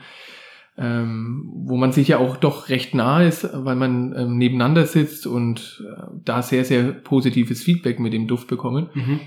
ähm, 0.77 1.51
wo 1.65 1.75
man 1.75 1.91
sich 1.91 2.07
ja 2.07 2.19
auch 2.19 2.37
doch 2.37 2.69
recht 2.69 2.93
nah 2.93 3.23
ist, 3.23 3.49
weil 3.53 3.75
man 3.75 4.15
ähm, 4.15 4.37
nebeneinander 4.37 4.85
sitzt 4.85 5.27
und 5.27 5.83
äh, 5.85 6.01
da 6.23 6.41
sehr, 6.41 6.63
sehr 6.63 6.91
positives 6.93 7.63
Feedback 7.63 7.99
mit 7.99 8.13
dem 8.13 8.27
Duft 8.27 8.47
bekommen. 8.47 8.89
Mhm. 8.93 9.19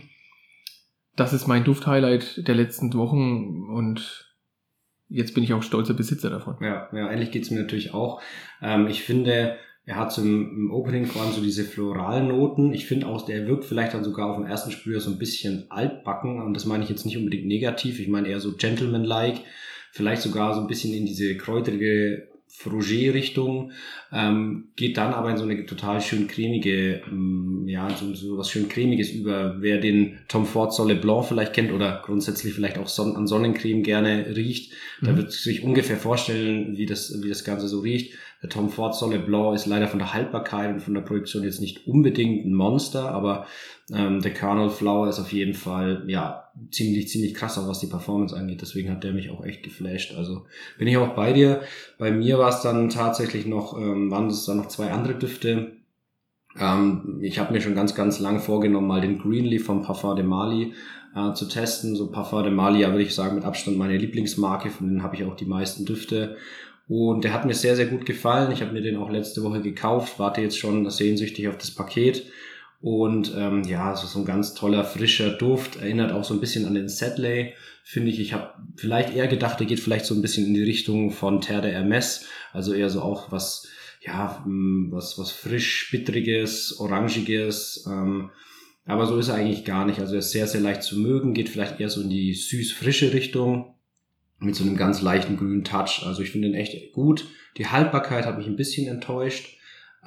Das 1.15 1.33
ist 1.33 1.47
mein 1.47 1.65
Duft-Highlight 1.65 2.49
der 2.49 2.55
letzten 2.55 2.95
Wochen 2.95 3.69
und 3.69 4.33
jetzt 5.09 5.35
bin 5.35 5.45
ich 5.45 5.53
auch 5.53 5.63
stolzer 5.63 5.95
Besitzer 5.95 6.31
davon. 6.31 6.57
Ja, 6.61 6.89
ja 6.93 7.11
ähnlich 7.11 7.33
geht's 7.33 7.51
mir 7.51 7.61
natürlich 7.61 7.93
auch. 7.93 8.23
Ähm, 8.63 8.87
ich 8.87 9.03
finde, 9.03 9.57
er 9.85 9.97
hat 9.97 10.13
so 10.13 10.23
im, 10.23 10.51
im 10.57 10.71
Opening 10.71 11.07
vor 11.07 11.23
allem 11.23 11.33
so 11.33 11.43
diese 11.43 11.65
floralen 11.65 12.29
Noten. 12.29 12.73
Ich 12.73 12.87
finde 12.87 13.09
auch, 13.09 13.25
der 13.25 13.47
wirkt 13.47 13.65
vielleicht 13.65 13.95
dann 13.95 14.05
sogar 14.05 14.31
auf 14.31 14.37
den 14.37 14.47
ersten 14.47 14.71
Sprüher 14.71 15.01
so 15.01 15.11
ein 15.11 15.19
bisschen 15.19 15.67
altbacken. 15.71 16.41
Und 16.41 16.55
das 16.55 16.67
meine 16.67 16.85
ich 16.85 16.91
jetzt 16.91 17.05
nicht 17.05 17.17
unbedingt 17.17 17.47
negativ. 17.47 17.99
Ich 17.99 18.09
meine 18.09 18.29
eher 18.29 18.41
so 18.41 18.53
gentleman-like. 18.53 19.41
Vielleicht 19.91 20.23
sogar 20.23 20.55
so 20.55 20.61
ein 20.61 20.69
bisschen 20.69 20.95
in 20.95 21.05
diese 21.05 21.37
kräuterige 21.37 22.29
Froger-Richtung, 22.55 23.73
ähm, 24.13 24.69
geht 24.77 24.99
dann 24.99 25.15
aber 25.15 25.31
in 25.31 25.39
so 25.39 25.45
eine 25.45 25.65
total 25.65 26.03
schön 26.03 26.29
cremige, 26.29 27.03
ähm, 27.11 27.65
ja, 27.67 27.89
so, 27.97 28.15
so 28.15 28.37
was 28.37 28.51
schön 28.51 28.69
cremiges 28.69 29.11
über. 29.11 29.57
Wer 29.61 29.79
den 29.79 30.19
Tom 30.29 30.45
Ford 30.45 30.73
Soleil 30.73 30.97
Blanc 30.97 31.25
vielleicht 31.25 31.55
kennt 31.55 31.73
oder 31.73 32.03
grundsätzlich 32.05 32.53
vielleicht 32.53 32.77
auch 32.77 32.89
Son 32.89 33.17
an 33.17 33.27
Sonnencreme 33.27 33.83
gerne 33.83 34.37
riecht, 34.37 34.73
mhm. 35.01 35.07
da 35.07 35.17
wird 35.17 35.33
sich 35.33 35.63
ungefähr 35.63 35.97
vorstellen, 35.97 36.77
wie 36.77 36.87
das, 36.87 37.23
wie 37.23 37.31
das 37.31 37.43
Ganze 37.43 37.69
so 37.69 37.81
riecht. 37.81 38.15
Der 38.43 38.51
Tom 38.51 38.71
Ford 38.71 38.95
Solid 38.95 39.25
Blanc 39.25 39.55
ist 39.55 39.67
leider 39.67 39.87
von 39.87 40.01
der 40.01 40.13
Haltbarkeit 40.13 40.75
und 40.75 40.81
von 40.81 40.95
der 40.95 41.03
Produktion 41.03 41.45
jetzt 41.45 41.61
nicht 41.61 41.87
unbedingt 41.87 42.45
ein 42.45 42.55
Monster, 42.55 43.13
aber 43.13 43.47
ähm, 43.93 44.21
der 44.21 44.33
Kernel 44.33 44.69
Flower 44.69 45.09
ist 45.09 45.21
auf 45.21 45.33
jeden 45.33 45.55
Fall 45.55 46.03
ja 46.09 46.51
ziemlich, 46.71 47.09
ziemlich 47.09 47.35
krass, 47.35 47.57
auch 47.57 47.69
was 47.69 47.79
die 47.79 47.87
Performance 47.87 48.37
angeht. 48.37 48.61
Deswegen 48.61 48.91
hat 48.91 49.05
der 49.05 49.13
mich 49.13 49.31
auch 49.31 49.45
echt 49.45 49.63
geflasht. 49.63 50.15
Also 50.17 50.45
bin 50.77 50.89
ich 50.89 50.97
auch 50.97 51.15
bei 51.15 51.33
dir. 51.33 51.63
Bei 51.99 52.11
mir 52.11 52.39
war 52.39 52.49
es 52.49 52.63
dann 52.63 52.89
tatsächlich 52.89 53.47
noch, 53.47 53.79
ähm, 53.79 54.11
waren 54.11 54.27
es 54.27 54.45
dann 54.45 54.57
noch 54.57 54.69
zwei 54.69 54.91
andere 54.91 55.15
Düfte. 55.15 55.77
Ähm, 56.59 57.21
ich 57.23 57.39
habe 57.39 57.53
mir 57.53 57.61
schon 57.61 57.77
ganz, 57.77 57.95
ganz 57.95 58.19
lang 58.19 58.41
vorgenommen, 58.41 58.89
mal 58.89 59.01
den 59.01 59.19
Greenleaf 59.19 59.67
vom 59.67 59.83
Parfum 59.83 60.17
de 60.17 60.25
Mali 60.25 60.75
äh, 61.15 61.33
zu 61.35 61.47
testen. 61.47 61.95
So 61.95 62.11
Parfum 62.11 62.43
de 62.43 62.53
Mali, 62.53 62.81
ja, 62.81 62.91
würde 62.91 63.05
ich 63.05 63.15
sagen, 63.15 63.37
mit 63.37 63.45
Abstand 63.45 63.79
meine 63.79 63.97
Lieblingsmarke. 63.97 64.71
Von 64.71 64.89
denen 64.89 65.03
habe 65.03 65.15
ich 65.15 65.25
auch 65.25 65.37
die 65.37 65.47
meisten 65.47 65.85
Düfte. 65.85 66.37
Und 66.89 67.25
der 67.25 67.33
hat 67.33 67.47
mir 67.47 67.55
sehr, 67.55 67.77
sehr 67.77 67.87
gut 67.87 68.07
gefallen. 68.07 68.53
Ich 68.53 68.61
habe 68.61 68.73
mir 68.73 68.83
den 68.83 68.97
auch 68.97 69.11
letzte 69.11 69.43
Woche 69.43 69.63
gekauft, 69.63 70.19
warte 70.19 70.41
jetzt 70.41 70.59
schon 70.59 70.89
sehnsüchtig 70.91 71.49
auf 71.49 71.57
das 71.57 71.71
Paket. 71.71 72.27
Und 72.81 73.33
ähm, 73.37 73.63
ja, 73.63 73.95
so, 73.95 74.19
ein 74.19 74.25
ganz 74.25 74.55
toller, 74.55 74.85
frischer 74.85 75.31
Duft. 75.31 75.77
Erinnert 75.77 76.11
auch 76.11 76.25
so 76.25 76.35
ein 76.35 76.41
bisschen 76.41 76.67
an 76.67 76.75
den 76.75 76.89
Sedley, 76.89 77.55
finde 77.85 78.11
ich. 78.11 78.19
Ich 78.19 78.33
habe 78.33 78.55
vielleicht 78.77 79.15
eher 79.15 79.29
gedacht, 79.29 79.61
der 79.61 79.69
geht 79.69 79.79
vielleicht 79.79 80.05
so 80.05 80.15
ein 80.15 80.23
bisschen 80.23 80.47
in 80.47 80.55
die 80.55 80.65
Richtung 80.65 81.13
von 81.13 81.41
Terre 81.41 81.63
de 81.63 81.73
Hermes. 81.73 82.27
Also 82.53 82.73
eher 82.75 82.91
so 82.91 83.01
auch 83.01 83.31
was, 83.31 83.69
ja, 84.01 84.43
hm, 84.45 84.89
was, 84.91 85.17
was 85.17 85.31
frisch, 85.31 85.91
bittriges, 85.93 86.81
orangiges. 86.81 87.87
Ähm, 87.87 88.31
aber 88.85 89.07
so 89.07 89.17
ist 89.17 89.29
er 89.29 89.37
eigentlich 89.37 89.65
gar 89.65 89.87
nicht. 89.87 90.01
Also 90.01 90.15
er 90.15 90.19
ist 90.19 90.33
sehr, 90.33 90.49
sehr 90.49 90.61
leicht 90.61 90.83
zu 90.83 90.99
mögen, 90.99 91.35
geht 91.35 91.49
vielleicht 91.49 91.79
eher 91.79 91.89
so 91.89 92.01
in 92.01 92.11
die 92.11 92.35
süß-frische 92.35 93.13
Richtung 93.13 93.72
mit 94.43 94.55
so 94.55 94.65
einem 94.65 94.77
ganz 94.77 95.03
leichten 95.03 95.37
grünen 95.37 95.65
Touch. 95.65 96.03
Also 96.05 96.23
ich 96.23 96.31
finde 96.31 96.49
den 96.49 96.57
echt 96.57 96.93
gut. 96.93 97.27
Die 97.57 97.67
Haltbarkeit 97.67 98.27
hat 98.27 98.39
mich 98.39 98.47
ein 98.47 98.57
bisschen 98.57 98.89
enttäuscht. 98.89 99.57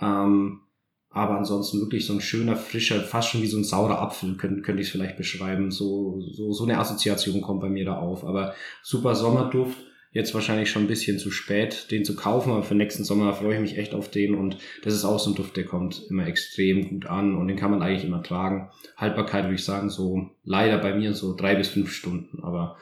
Ähm, 0.02 0.62
aber 1.10 1.38
ansonsten 1.38 1.80
wirklich 1.80 2.06
so 2.06 2.14
ein 2.14 2.22
schöner, 2.22 2.58
frischer, 2.58 3.00
fast 3.00 3.30
schon 3.30 3.42
wie 3.42 3.48
so 3.48 3.58
ein 3.58 3.64
saurer 3.64 4.02
Apfel, 4.02 4.36
könnte, 4.36 4.62
könnte 4.62 4.82
ich 4.82 4.90
es 4.90 4.92
vielleicht 4.92 5.16
beschreiben. 5.16 5.72
So, 5.72 6.20
so, 6.20 6.52
so 6.52 6.66
eine 6.66 6.78
Assoziation 6.78 7.42
kommt 7.42 7.62
bei 7.62 7.70
mir 7.70 7.86
da 7.86 7.98
auf. 7.98 8.26
Aber 8.26 8.54
super 8.84 9.16
Sommerduft. 9.16 9.78
Jetzt 10.12 10.34
wahrscheinlich 10.34 10.70
schon 10.72 10.84
ein 10.84 10.88
bisschen 10.88 11.20
zu 11.20 11.30
spät, 11.30 11.92
den 11.92 12.06
zu 12.06 12.16
kaufen, 12.16 12.52
aber 12.52 12.64
für 12.64 12.74
nächsten 12.74 13.04
Sommer 13.04 13.34
freue 13.34 13.56
ich 13.56 13.60
mich 13.60 13.78
echt 13.78 13.94
auf 13.94 14.10
den 14.10 14.34
und 14.34 14.58
das 14.82 14.94
ist 14.94 15.04
auch 15.04 15.20
so 15.20 15.32
ein 15.32 15.36
Duft, 15.36 15.58
der 15.58 15.66
kommt 15.66 16.04
immer 16.10 16.26
extrem 16.26 16.88
gut 16.88 17.06
an 17.06 17.36
und 17.36 17.50
den 17.50 17.58
kann 17.58 17.70
man 17.70 17.82
eigentlich 17.82 18.06
immer 18.06 18.24
tragen. 18.24 18.70
Haltbarkeit 18.96 19.44
würde 19.44 19.56
ich 19.56 19.66
sagen, 19.66 19.90
so 19.90 20.30
leider 20.46 20.78
bei 20.78 20.96
mir 20.96 21.14
so 21.14 21.36
drei 21.36 21.56
bis 21.56 21.68
fünf 21.68 21.92
Stunden, 21.92 22.42
aber 22.44 22.78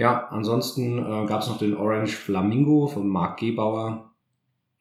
ja, 0.00 0.28
ansonsten 0.30 0.98
äh, 0.98 1.26
gab 1.26 1.42
es 1.42 1.48
noch 1.48 1.58
den 1.58 1.76
Orange 1.76 2.16
Flamingo 2.16 2.86
von 2.86 3.06
Marc 3.06 3.38
Gebauer. 3.38 4.14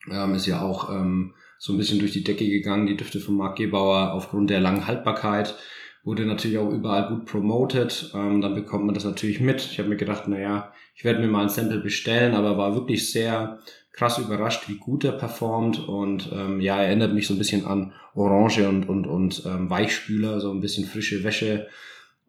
Ähm, 0.09 0.33
ist 0.33 0.45
ja 0.45 0.61
auch 0.61 0.89
ähm, 0.89 1.33
so 1.57 1.73
ein 1.73 1.77
bisschen 1.77 1.99
durch 1.99 2.13
die 2.13 2.23
Decke 2.23 2.47
gegangen, 2.47 2.87
die 2.87 2.95
Düfte 2.95 3.19
von 3.19 3.35
Marc 3.35 3.57
Gebauer 3.57 4.13
aufgrund 4.13 4.49
der 4.49 4.61
langen 4.61 4.87
Haltbarkeit. 4.87 5.55
Wurde 6.05 6.25
natürlich 6.25 6.57
auch 6.57 6.71
überall 6.71 7.09
gut 7.09 7.25
promoted. 7.25 8.13
Ähm, 8.15 8.39
dann 8.39 8.55
bekommt 8.55 8.85
man 8.85 8.95
das 8.95 9.03
natürlich 9.03 9.41
mit. 9.41 9.57
Ich 9.69 9.77
habe 9.77 9.89
mir 9.89 9.97
gedacht, 9.97 10.29
naja, 10.29 10.71
ich 10.95 11.03
werde 11.03 11.19
mir 11.19 11.27
mal 11.27 11.41
ein 11.41 11.49
Sample 11.49 11.79
bestellen, 11.79 12.33
aber 12.33 12.57
war 12.57 12.73
wirklich 12.73 13.11
sehr 13.11 13.59
krass 13.91 14.19
überrascht, 14.19 14.69
wie 14.69 14.77
gut 14.77 15.03
er 15.03 15.11
performt. 15.11 15.85
Und 15.85 16.29
ähm, 16.31 16.61
ja, 16.61 16.81
erinnert 16.81 17.13
mich 17.13 17.27
so 17.27 17.33
ein 17.33 17.39
bisschen 17.39 17.65
an 17.65 17.91
Orange 18.15 18.69
und, 18.69 18.87
und, 18.87 19.05
und 19.05 19.43
ähm, 19.45 19.69
Weichspüler, 19.69 20.39
so 20.39 20.49
ein 20.53 20.61
bisschen 20.61 20.85
frische 20.85 21.25
Wäsche. 21.25 21.67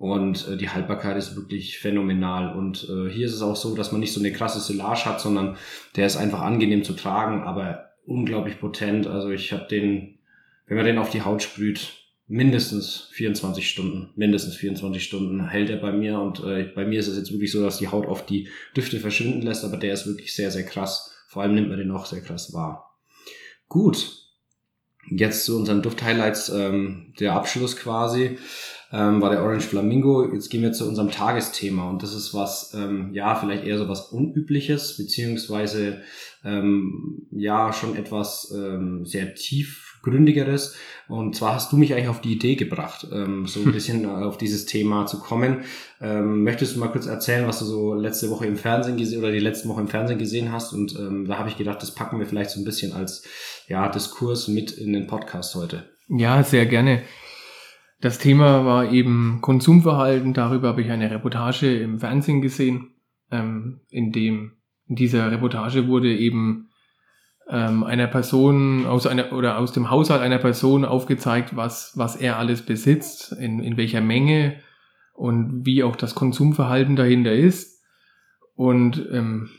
Und 0.01 0.49
äh, 0.49 0.57
die 0.57 0.71
Haltbarkeit 0.71 1.19
ist 1.19 1.37
wirklich 1.37 1.79
phänomenal. 1.79 2.57
Und 2.57 2.89
äh, 2.89 3.11
hier 3.11 3.27
ist 3.27 3.35
es 3.35 3.43
auch 3.43 3.55
so, 3.55 3.75
dass 3.75 3.93
man 3.93 4.01
nicht 4.01 4.15
so 4.15 4.21
eine 4.21 4.33
krasse 4.33 4.59
Silage 4.59 5.05
hat, 5.05 5.21
sondern 5.21 5.59
der 5.95 6.07
ist 6.07 6.17
einfach 6.17 6.41
angenehm 6.41 6.85
zu 6.85 6.95
tragen, 6.95 7.43
aber 7.43 7.91
unglaublich 8.07 8.59
potent. 8.59 9.07
Also 9.07 9.29
ich 9.29 9.53
habe 9.53 9.69
den, 9.69 10.19
wenn 10.67 10.79
man 10.79 10.87
den 10.87 10.97
auf 10.97 11.11
die 11.11 11.21
Haut 11.21 11.43
sprüht, 11.43 11.99
mindestens 12.27 13.11
24 13.13 13.69
Stunden, 13.69 14.09
mindestens 14.17 14.57
24 14.57 15.05
Stunden 15.05 15.47
hält 15.51 15.69
er 15.69 15.77
bei 15.77 15.93
mir. 15.93 16.19
Und 16.19 16.43
äh, 16.45 16.73
bei 16.75 16.87
mir 16.87 16.99
ist 16.99 17.09
es 17.09 17.19
jetzt 17.19 17.33
wirklich 17.33 17.53
so, 17.53 17.63
dass 17.63 17.77
die 17.77 17.89
Haut 17.89 18.07
oft 18.07 18.31
die 18.31 18.49
Düfte 18.75 19.01
verschwinden 19.01 19.43
lässt, 19.43 19.67
aber 19.67 19.77
der 19.77 19.93
ist 19.93 20.07
wirklich 20.07 20.35
sehr, 20.35 20.51
sehr 20.51 20.65
krass. 20.65 21.15
Vor 21.29 21.43
allem 21.43 21.55
nimmt 21.55 21.69
man 21.69 21.77
den 21.77 21.91
auch 21.91 22.07
sehr 22.07 22.23
krass 22.23 22.55
wahr. 22.55 22.99
Gut, 23.69 24.17
jetzt 25.11 25.45
zu 25.45 25.59
unseren 25.59 25.83
Duft-Highlights, 25.83 26.49
ähm, 26.49 27.13
der 27.21 27.35
Abschluss 27.35 27.77
quasi 27.77 28.39
ähm, 28.93 29.21
war 29.21 29.31
der 29.31 29.43
Orange 29.43 29.67
Flamingo. 29.67 30.33
Jetzt 30.33 30.51
gehen 30.51 30.63
wir 30.63 30.73
zu 30.73 30.87
unserem 30.89 31.11
Tagesthema 31.11 31.89
und 31.89 32.03
das 32.03 32.15
ist 32.15 32.35
was, 32.35 32.75
ähm, 32.75 33.11
ja, 33.13 33.35
vielleicht 33.35 33.65
eher 33.65 33.79
so 33.79 33.89
was 33.89 34.13
Unübliches, 34.13 34.97
beziehungsweise 34.97 36.03
ähm, 36.45 37.27
ja, 37.31 37.73
schon 37.73 37.97
etwas 37.97 38.53
ähm, 38.57 39.05
sehr 39.05 39.35
tiefgründigeres. 39.35 40.75
Und 41.07 41.37
zwar 41.37 41.55
hast 41.55 41.71
du 41.71 41.77
mich 41.77 41.95
eigentlich 41.95 42.09
auf 42.09 42.21
die 42.21 42.33
Idee 42.33 42.57
gebracht, 42.57 43.07
ähm, 43.13 43.47
so 43.47 43.61
ein 43.61 43.73
bisschen 43.73 44.07
auf 44.07 44.39
dieses 44.39 44.67
Thema 44.67 45.07
zu 45.07 45.21
kommen. 45.21 45.65
Ähm, 46.01 46.43
möchtest 46.43 46.75
du 46.75 46.81
mal 46.81 46.89
kurz 46.89 47.07
erzählen, 47.07 47.47
was 47.47 47.61
du 47.61 47.67
so 47.67 47.95
letzte 47.95 48.31
Woche 48.31 48.47
im 48.47 48.57
Fernsehen 48.57 48.97
gesehen 48.97 49.21
oder 49.21 49.31
die 49.31 49.39
letzte 49.39 49.69
Woche 49.69 49.83
im 49.83 49.89
Fernsehen 49.89 50.19
gesehen 50.19 50.51
hast? 50.51 50.73
Und 50.73 50.97
ähm, 50.99 51.27
da 51.29 51.39
habe 51.39 51.49
ich 51.49 51.57
gedacht, 51.57 51.81
das 51.83 51.95
packen 51.95 52.19
wir 52.19 52.27
vielleicht 52.27 52.51
so 52.51 52.61
ein 52.61 52.65
bisschen 52.65 52.93
als 52.93 53.23
ja, 53.69 53.89
Diskurs 53.89 54.49
mit 54.49 54.73
in 54.73 54.93
den 54.93 55.07
Podcast 55.07 55.55
heute. 55.55 55.85
Ja, 56.09 56.43
sehr 56.43 56.67
gerne. 56.67 57.03
Das 58.01 58.19
Thema 58.19 58.65
war 58.65 58.91
eben 58.91 59.41
Konsumverhalten. 59.43 60.33
Darüber 60.33 60.69
habe 60.69 60.83
ich 60.83 60.91
eine 60.91 61.11
Reportage 61.11 61.79
im 61.81 61.99
Fernsehen 61.99 62.41
gesehen, 62.41 62.95
ähm, 63.31 63.81
in 63.91 64.13
dem 64.13 64.53
in 64.89 64.97
dieser 64.97 65.31
Reportage 65.31 65.87
wurde 65.87 66.17
eben 66.17 66.71
ähm, 67.49 67.85
einer 67.85 68.09
Person 68.09 68.87
aus 68.87 69.07
einer 69.07 69.33
oder 69.33 69.59
aus 69.59 69.73
dem 69.73 69.91
Haushalt 69.91 70.23
einer 70.23 70.39
Person 70.39 70.85
aufgezeigt, 70.85 71.55
was 71.55 71.93
was 71.95 72.17
er 72.17 72.39
alles 72.39 72.63
besitzt, 72.63 73.33
in 73.33 73.61
in 73.61 73.77
welcher 73.77 74.01
Menge 74.01 74.61
und 75.15 75.67
wie 75.67 75.85
auch 75.85 75.95
das 75.95 76.15
Konsumverhalten 76.15 76.97
dahinter 76.97 77.35
ist. 77.35 77.85
Und 78.55 79.07
ähm, 79.13 79.51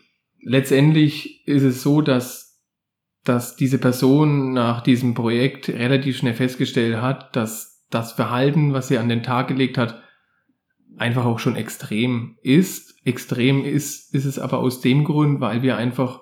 letztendlich 0.41 1.47
ist 1.47 1.63
es 1.63 1.83
so, 1.83 2.01
dass 2.01 2.59
dass 3.23 3.55
diese 3.55 3.77
Person 3.77 4.53
nach 4.53 4.81
diesem 4.81 5.13
Projekt 5.13 5.69
relativ 5.69 6.17
schnell 6.17 6.33
festgestellt 6.33 6.97
hat, 7.01 7.35
dass 7.35 7.70
das 7.91 8.13
Verhalten, 8.13 8.73
was 8.73 8.87
sie 8.87 8.97
an 8.97 9.09
den 9.09 9.23
Tag 9.23 9.47
gelegt 9.47 9.77
hat, 9.77 10.01
einfach 10.97 11.25
auch 11.25 11.39
schon 11.39 11.55
extrem 11.55 12.37
ist. 12.41 12.95
Extrem 13.05 13.63
ist, 13.63 14.13
ist 14.13 14.25
es 14.25 14.39
aber 14.39 14.59
aus 14.59 14.81
dem 14.81 15.03
Grund, 15.03 15.41
weil 15.41 15.61
wir 15.61 15.77
einfach 15.77 16.21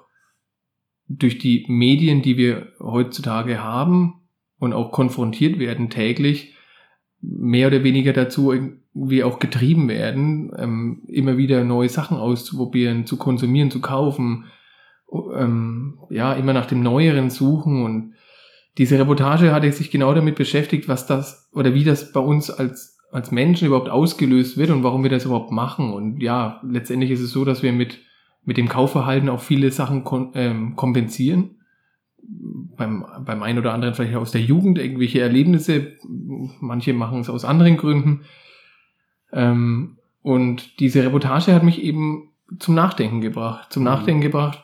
durch 1.07 1.37
die 1.37 1.65
Medien, 1.67 2.21
die 2.21 2.37
wir 2.37 2.73
heutzutage 2.79 3.63
haben 3.63 4.27
und 4.59 4.73
auch 4.73 4.91
konfrontiert 4.91 5.59
werden 5.59 5.89
täglich, 5.89 6.55
mehr 7.21 7.67
oder 7.67 7.83
weniger 7.83 8.13
dazu 8.13 8.51
irgendwie 8.51 9.23
auch 9.23 9.39
getrieben 9.39 9.89
werden, 9.89 10.51
ähm, 10.57 11.03
immer 11.07 11.37
wieder 11.37 11.63
neue 11.63 11.89
Sachen 11.89 12.17
auszuprobieren, 12.17 13.05
zu 13.05 13.17
konsumieren, 13.17 13.71
zu 13.71 13.81
kaufen, 13.81 14.45
ähm, 15.35 15.99
ja, 16.09 16.33
immer 16.33 16.53
nach 16.53 16.67
dem 16.67 16.81
Neueren 16.81 17.29
suchen 17.29 17.83
und 17.83 18.13
diese 18.79 18.97
Reportage 18.97 19.51
hatte 19.51 19.69
sich 19.73 19.91
genau 19.91 20.13
damit 20.13 20.35
beschäftigt, 20.35 20.87
was 20.87 21.05
das 21.05 21.49
oder 21.53 21.73
wie 21.73 21.83
das 21.83 22.13
bei 22.13 22.21
uns 22.21 22.49
als, 22.49 22.97
als 23.11 23.29
Menschen 23.29 23.67
überhaupt 23.67 23.89
ausgelöst 23.89 24.57
wird 24.57 24.69
und 24.69 24.83
warum 24.83 25.03
wir 25.03 25.09
das 25.09 25.25
überhaupt 25.25 25.51
machen. 25.51 25.91
Und 25.91 26.21
ja, 26.21 26.61
letztendlich 26.63 27.11
ist 27.11 27.19
es 27.19 27.31
so, 27.31 27.43
dass 27.43 27.61
wir 27.61 27.73
mit, 27.73 27.99
mit 28.45 28.55
dem 28.55 28.69
Kaufverhalten 28.69 29.27
auch 29.27 29.41
viele 29.41 29.69
Sachen 29.71 30.05
kom 30.05 30.31
ähm, 30.33 30.77
kompensieren. 30.77 31.57
beim, 32.21 33.05
beim 33.25 33.43
einen 33.43 33.59
oder 33.59 33.73
anderen 33.73 33.95
vielleicht 33.95 34.15
aus 34.15 34.31
der 34.31 34.41
Jugend 34.41 34.77
irgendwelche 34.77 35.19
Erlebnisse. 35.19 35.97
Manche 36.61 36.93
machen 36.93 37.19
es 37.19 37.29
aus 37.29 37.43
anderen 37.43 37.75
Gründen. 37.75 38.21
Ähm, 39.33 39.97
und 40.21 40.79
diese 40.79 41.03
Reportage 41.03 41.53
hat 41.53 41.63
mich 41.63 41.83
eben 41.83 42.29
zum 42.59 42.75
Nachdenken 42.75 43.19
gebracht. 43.19 43.73
Zum 43.73 43.83
mhm. 43.83 43.89
Nachdenken 43.89 44.21
gebracht 44.21 44.63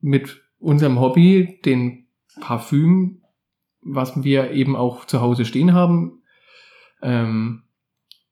mit 0.00 0.40
unserem 0.60 1.00
Hobby, 1.00 1.58
den 1.64 2.01
Parfüm, 2.40 3.22
was 3.80 4.22
wir 4.22 4.52
eben 4.52 4.76
auch 4.76 5.04
zu 5.04 5.20
Hause 5.20 5.44
stehen 5.44 5.72
haben. 5.72 6.22
Ähm, 7.02 7.64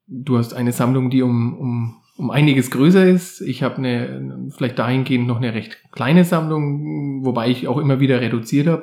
du 0.06 0.38
hast 0.38 0.54
eine 0.54 0.72
Sammlung, 0.72 1.10
die 1.10 1.22
um, 1.22 1.58
um 1.58 2.00
um 2.20 2.30
einiges 2.30 2.70
größer 2.70 3.06
ist. 3.06 3.40
Ich 3.40 3.62
habe 3.62 3.76
eine, 3.76 4.50
vielleicht 4.50 4.78
dahingehend 4.78 5.26
noch 5.26 5.38
eine 5.38 5.54
recht 5.54 5.78
kleine 5.90 6.26
Sammlung, 6.26 7.24
wobei 7.24 7.48
ich 7.48 7.66
auch 7.66 7.78
immer 7.78 7.98
wieder 7.98 8.20
reduziert 8.20 8.66
habe. 8.66 8.82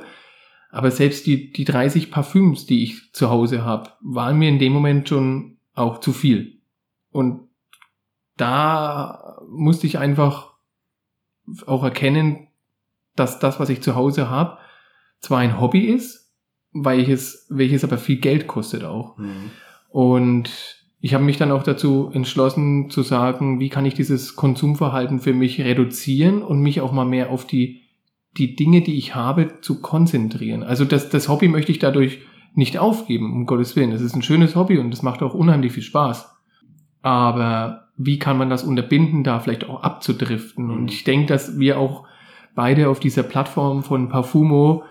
Aber 0.72 0.90
selbst 0.90 1.28
die, 1.28 1.54
die 1.54 1.64
30 1.64 2.10
Parfüms, 2.10 2.66
die 2.66 2.84
ich 2.84 3.14
zu 3.14 3.30
Hause 3.30 3.64
habe, 3.64 3.92
waren 4.02 4.40
mir 4.40 4.50
in 4.50 4.58
dem 4.58 4.74
Moment 4.74 5.08
schon 5.08 5.60
auch 5.76 6.00
zu 6.00 6.14
viel. 6.14 6.62
Und 7.12 7.48
da 8.38 9.38
musste 9.50 9.86
ich 9.86 10.00
einfach 10.00 10.54
auch 11.68 11.84
erkennen, 11.84 12.48
dass 13.16 13.38
das, 13.38 13.60
was 13.60 13.70
ich 13.70 13.82
zu 13.82 13.96
Hause 13.96 14.32
habe, 14.32 14.58
zwar 15.20 15.40
ein 15.40 15.60
Hobby 15.60 15.86
ist, 15.86 16.32
weil 16.74 17.00
ich 17.00 17.10
es, 17.10 17.48
welches 17.50 17.84
aber 17.84 17.98
viel 17.98 18.18
Geld 18.18 18.48
kostet 18.48 18.84
auch. 18.84 19.18
Mhm. 19.18 19.52
Und 19.90 20.78
ich 21.00 21.14
habe 21.14 21.24
mich 21.24 21.38
dann 21.38 21.52
auch 21.52 21.64
dazu 21.64 22.10
entschlossen 22.14 22.90
zu 22.90 23.04
sagen, 23.04 23.60
wie 23.60 23.70
kann 23.70 23.86
ich 23.86 23.94
dieses 23.94 24.36
Konsumverhalten 24.36 25.20
für 25.20 25.34
mich 25.34 25.62
reduzieren 25.62 26.42
und 26.42 26.62
mich 26.62 26.82
auch 26.82 26.92
mal 26.92 27.06
mehr 27.06 27.30
auf 27.30 27.46
die, 27.46 27.84
die 28.38 28.56
Dinge, 28.56 28.82
die 28.82 28.98
ich 28.98 29.16
habe, 29.16 29.60
zu 29.62 29.82
konzentrieren. 29.82 30.64
Also 30.64 30.86
das, 30.86 31.10
das 31.10 31.30
Hobby 31.30 31.48
möchte 31.48 31.72
ich 31.72 31.80
dadurch 31.80 32.20
nicht 32.54 32.80
aufgeben, 32.80 33.34
um 33.34 33.46
Gottes 33.46 33.76
Willen. 33.76 33.92
Es 33.92 34.02
ist 34.02 34.16
ein 34.16 34.24
schönes 34.24 34.56
Hobby 34.56 34.80
und 34.80 34.94
es 34.94 35.04
macht 35.04 35.22
auch 35.22 35.34
unheimlich 35.34 35.74
viel 35.74 35.84
Spaß. 35.84 36.36
Aber 37.04 37.90
wie 37.96 38.20
kann 38.20 38.38
man 38.38 38.50
das 38.50 38.64
unterbinden, 38.64 39.24
da 39.24 39.40
vielleicht 39.40 39.70
auch 39.70 39.84
abzudriften? 39.84 40.72
Und 40.72 40.92
ich 40.92 41.04
denke, 41.04 41.28
dass 41.28 41.60
wir 41.60 41.80
auch 41.80 42.06
beide 42.56 42.90
auf 42.90 43.00
dieser 43.00 43.24
Plattform 43.24 43.84
von 43.84 44.10
Parfumo 44.10 44.84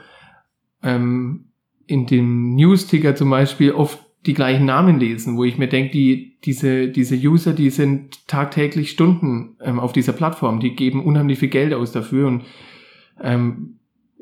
ähm, 0.82 1.52
in 1.86 2.06
dem 2.06 2.54
News-Ticker 2.54 3.14
zum 3.14 3.30
Beispiel 3.30 3.72
oft 3.72 4.04
die 4.26 4.34
gleichen 4.34 4.66
Namen 4.66 4.98
lesen, 4.98 5.36
wo 5.36 5.44
ich 5.44 5.56
mir 5.56 5.68
denke, 5.68 5.92
die, 5.92 6.38
diese, 6.44 6.88
diese 6.88 7.16
User, 7.16 7.52
die 7.52 7.70
sind 7.70 8.26
tagtäglich 8.26 8.90
Stunden 8.90 9.56
ähm, 9.62 9.78
auf 9.78 9.92
dieser 9.92 10.12
Plattform, 10.12 10.58
die 10.60 10.74
geben 10.74 11.04
unheimlich 11.04 11.38
viel 11.38 11.48
Geld 11.48 11.72
aus 11.72 11.92
dafür 11.92 12.26
und 12.26 12.42
ähm, 13.22 13.78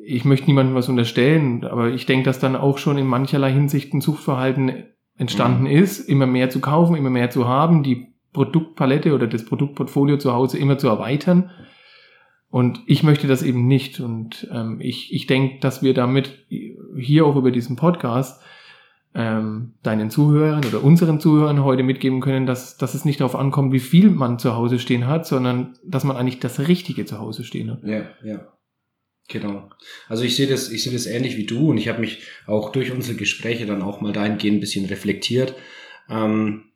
ich 0.06 0.26
möchte 0.26 0.46
niemandem 0.46 0.74
was 0.74 0.90
unterstellen, 0.90 1.64
aber 1.64 1.88
ich 1.88 2.04
denke, 2.04 2.26
dass 2.26 2.38
dann 2.38 2.56
auch 2.56 2.76
schon 2.76 2.98
in 2.98 3.06
mancherlei 3.06 3.52
Hinsicht 3.52 3.94
ein 3.94 4.02
Suchtverhalten 4.02 4.84
entstanden 5.16 5.62
mhm. 5.62 5.70
ist, 5.70 6.00
immer 6.08 6.26
mehr 6.26 6.50
zu 6.50 6.60
kaufen, 6.60 6.96
immer 6.96 7.10
mehr 7.10 7.30
zu 7.30 7.48
haben, 7.48 7.82
die 7.82 8.08
Produktpalette 8.32 9.14
oder 9.14 9.26
das 9.26 9.44
Produktportfolio 9.44 10.18
zu 10.18 10.32
Hause 10.32 10.58
immer 10.58 10.76
zu 10.76 10.88
erweitern. 10.88 11.50
Und 12.54 12.82
ich 12.86 13.02
möchte 13.02 13.26
das 13.26 13.42
eben 13.42 13.66
nicht. 13.66 13.98
Und 13.98 14.46
ähm, 14.52 14.80
ich, 14.80 15.12
ich 15.12 15.26
denke, 15.26 15.58
dass 15.58 15.82
wir 15.82 15.92
damit 15.92 16.46
hier 16.96 17.26
auch 17.26 17.34
über 17.34 17.50
diesen 17.50 17.74
Podcast 17.74 18.40
ähm, 19.12 19.74
deinen 19.82 20.08
Zuhörern 20.08 20.64
oder 20.64 20.84
unseren 20.84 21.18
Zuhörern 21.18 21.64
heute 21.64 21.82
mitgeben 21.82 22.20
können, 22.20 22.46
dass, 22.46 22.76
dass 22.76 22.94
es 22.94 23.04
nicht 23.04 23.18
darauf 23.18 23.34
ankommt, 23.34 23.72
wie 23.72 23.80
viel 23.80 24.08
man 24.08 24.38
zu 24.38 24.54
Hause 24.54 24.78
stehen 24.78 25.08
hat, 25.08 25.26
sondern 25.26 25.76
dass 25.84 26.04
man 26.04 26.16
eigentlich 26.16 26.38
das 26.38 26.68
Richtige 26.68 27.04
zu 27.04 27.18
Hause 27.18 27.42
stehen 27.42 27.72
hat. 27.72 27.82
Ja, 27.82 28.06
ja. 28.22 28.52
Genau. 29.26 29.68
Also 30.06 30.22
ich 30.22 30.36
sehe 30.36 30.46
das, 30.46 30.70
ich 30.70 30.84
sehe 30.84 30.92
das 30.92 31.06
ähnlich 31.06 31.36
wie 31.36 31.46
du 31.46 31.70
und 31.70 31.78
ich 31.78 31.88
habe 31.88 32.00
mich 32.00 32.22
auch 32.46 32.70
durch 32.70 32.92
unsere 32.92 33.16
Gespräche 33.16 33.66
dann 33.66 33.82
auch 33.82 34.00
mal 34.00 34.12
dahingehend 34.12 34.58
ein 34.58 34.60
bisschen 34.60 34.86
reflektiert. 34.86 35.56
Ähm, 36.08 36.66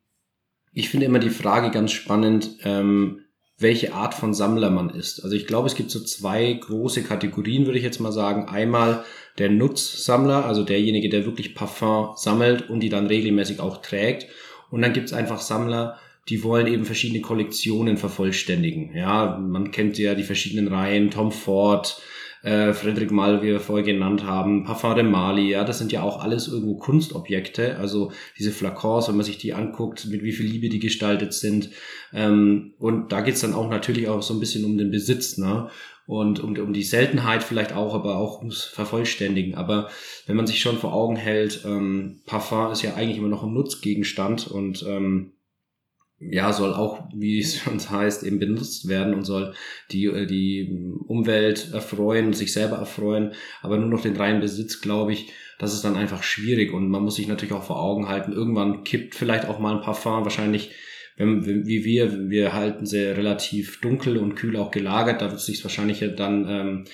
ich 0.73 0.89
finde 0.89 1.07
immer 1.07 1.21
die 1.21 1.31
Frage 1.31 1.71
ganz 1.71 1.93
spannend, 1.93 2.59
ähm, 2.65 3.21
welche 3.59 3.93
Art 3.93 4.15
von 4.15 4.35
Sammler 4.35 4.71
man 4.71 4.91
ist. 4.91 5.25
Also 5.25 5.35
ich 5.35 5.47
glaube, 5.47 5.67
es 5.67 5.75
gibt 5.75 5.91
so 5.91 6.01
zwei 6.01 6.53
große 6.53 7.03
Kategorien, 7.03 7.67
würde 7.67 7.79
ich 7.79 7.85
jetzt 7.85 7.99
mal 7.99 8.13
sagen. 8.13 8.49
Einmal 8.49 9.05
der 9.39 9.51
Nutzsammler, 9.51 10.45
also 10.45 10.63
derjenige, 10.63 11.09
der 11.09 11.27
wirklich 11.27 11.57
Parfum 11.57 12.11
sammelt 12.17 12.71
und 12.71 12.81
die 12.81 12.89
dann 12.89 13.09
regelmäßig 13.09 13.59
auch 13.59 13.83
trägt. 13.83 14.27
Und 14.71 14.83
dann 14.83 14.93
gibt's 14.93 15.13
einfach 15.13 15.41
Sammler, 15.41 15.99
die 16.29 16.45
wollen 16.45 16.67
eben 16.67 16.85
verschiedene 16.85 17.21
Kollektionen 17.21 17.97
vervollständigen. 17.97 18.95
Ja, 18.95 19.39
man 19.39 19.71
kennt 19.73 19.99
ja 19.99 20.15
die 20.15 20.23
verschiedenen 20.23 20.69
Reihen, 20.69 21.11
Tom 21.11 21.33
Ford, 21.33 22.01
äh, 22.43 22.73
Frederick 22.73 23.11
Mal, 23.11 23.43
wie 23.43 23.49
wir 23.49 23.61
vorher 23.61 23.85
genannt 23.85 24.25
haben, 24.25 24.65
Parfum 24.65 24.95
de 24.95 25.05
Mali, 25.05 25.51
ja, 25.51 25.65
das 25.65 25.79
sind 25.79 25.93
ja 25.93 26.03
auch 26.03 26.23
alles 26.23 26.49
irgendwo 26.49 26.77
Kunstobjekte, 26.77 27.77
also 27.79 28.13
diese 28.39 28.53
Flakons, 28.53 29.09
wenn 29.09 29.17
man 29.17 29.25
sich 29.25 29.39
die 29.39 29.55
anguckt, 29.55 30.07
mit 30.07 30.23
wie 30.23 30.33
viel 30.33 30.47
Liebe 30.47 30.69
die 30.69 30.79
gestaltet 30.79 31.35
sind. 31.35 31.71
Ähm, 32.13 32.75
und 32.79 33.13
da 33.13 33.21
geht's 33.21 33.41
dann 33.41 33.55
auch 33.55 33.69
natürlich 33.69 34.09
auch 34.09 34.23
so 34.23 34.35
ein 34.35 34.41
bisschen 34.41 34.65
um 34.65 34.79
den 34.79 34.91
Besitz, 34.91 35.39
ne? 35.39 35.69
Und 36.07 36.43
um, 36.43 36.57
um 36.57 36.73
die 36.73 36.85
Seltenheit 36.85 37.43
vielleicht 37.43 37.75
auch, 37.75 37.95
aber 37.95 38.17
auch 38.17 38.39
ums 38.39 38.63
Vervollständigen. 38.63 39.55
Aber 39.57 39.91
wenn 40.27 40.37
man 40.37 40.47
sich 40.47 40.59
schon 40.61 40.79
vor 40.79 40.95
Augen 40.95 41.17
hält, 41.17 41.67
ähm, 41.67 42.23
Parfum 42.25 42.73
ist 42.73 42.81
ja 42.81 42.95
eigentlich 42.95 43.19
immer 43.19 43.29
noch 43.29 43.43
ein 43.43 43.53
Nutzgegenstand 43.53 44.47
und 44.47 44.87
ähm, 44.89 45.33
ja, 46.21 46.53
soll 46.53 46.75
auch, 46.75 47.09
wie 47.15 47.39
es 47.41 47.57
schon 47.61 47.79
heißt, 47.79 48.25
eben 48.25 48.39
benutzt 48.39 48.89
werden 48.89 49.15
und 49.15 49.25
soll 49.25 49.55
die, 49.91 50.07
äh, 50.07 50.27
die 50.27 50.77
Umwelt 51.07 51.73
erfreuen, 51.73 52.33
sich 52.33 52.53
selber 52.53 52.77
erfreuen, 52.77 53.33
aber 53.63 53.79
nur 53.79 53.89
noch 53.89 54.03
den 54.03 54.17
reinen 54.17 54.41
Besitz, 54.41 54.81
glaube 54.81 55.13
ich, 55.13 55.33
das 55.59 55.75
ist 55.75 55.85
dann 55.85 55.97
einfach 55.97 56.23
schwierig. 56.23 56.73
Und 56.73 56.89
man 56.89 57.03
muss 57.03 57.17
sich 57.17 57.29
natürlich 57.29 57.55
auch 57.55 57.65
vor 57.65 57.81
Augen 57.81 58.09
halten, 58.09 58.33
irgendwann 58.33 58.85
kippt 58.85 59.15
vielleicht 59.15 59.47
auch 59.47 59.59
mal 59.59 59.77
ein 59.77 59.83
Parfum, 59.83 60.25
wahrscheinlich, 60.25 60.73
wenn, 61.17 61.45
wie 61.45 61.85
wir, 61.85 62.31
wir 62.31 62.53
halten 62.53 62.87
sie 62.87 63.01
relativ 63.01 63.81
dunkel 63.81 64.19
und 64.19 64.37
kühl 64.37 64.57
auch 64.57 64.71
gelagert, 64.71 65.21
da 65.21 65.31
wird 65.31 65.41
es 65.41 65.47
sich 65.47 65.65
wahrscheinlich 65.65 66.05
dann 66.17 66.47
ähm, 66.49 66.85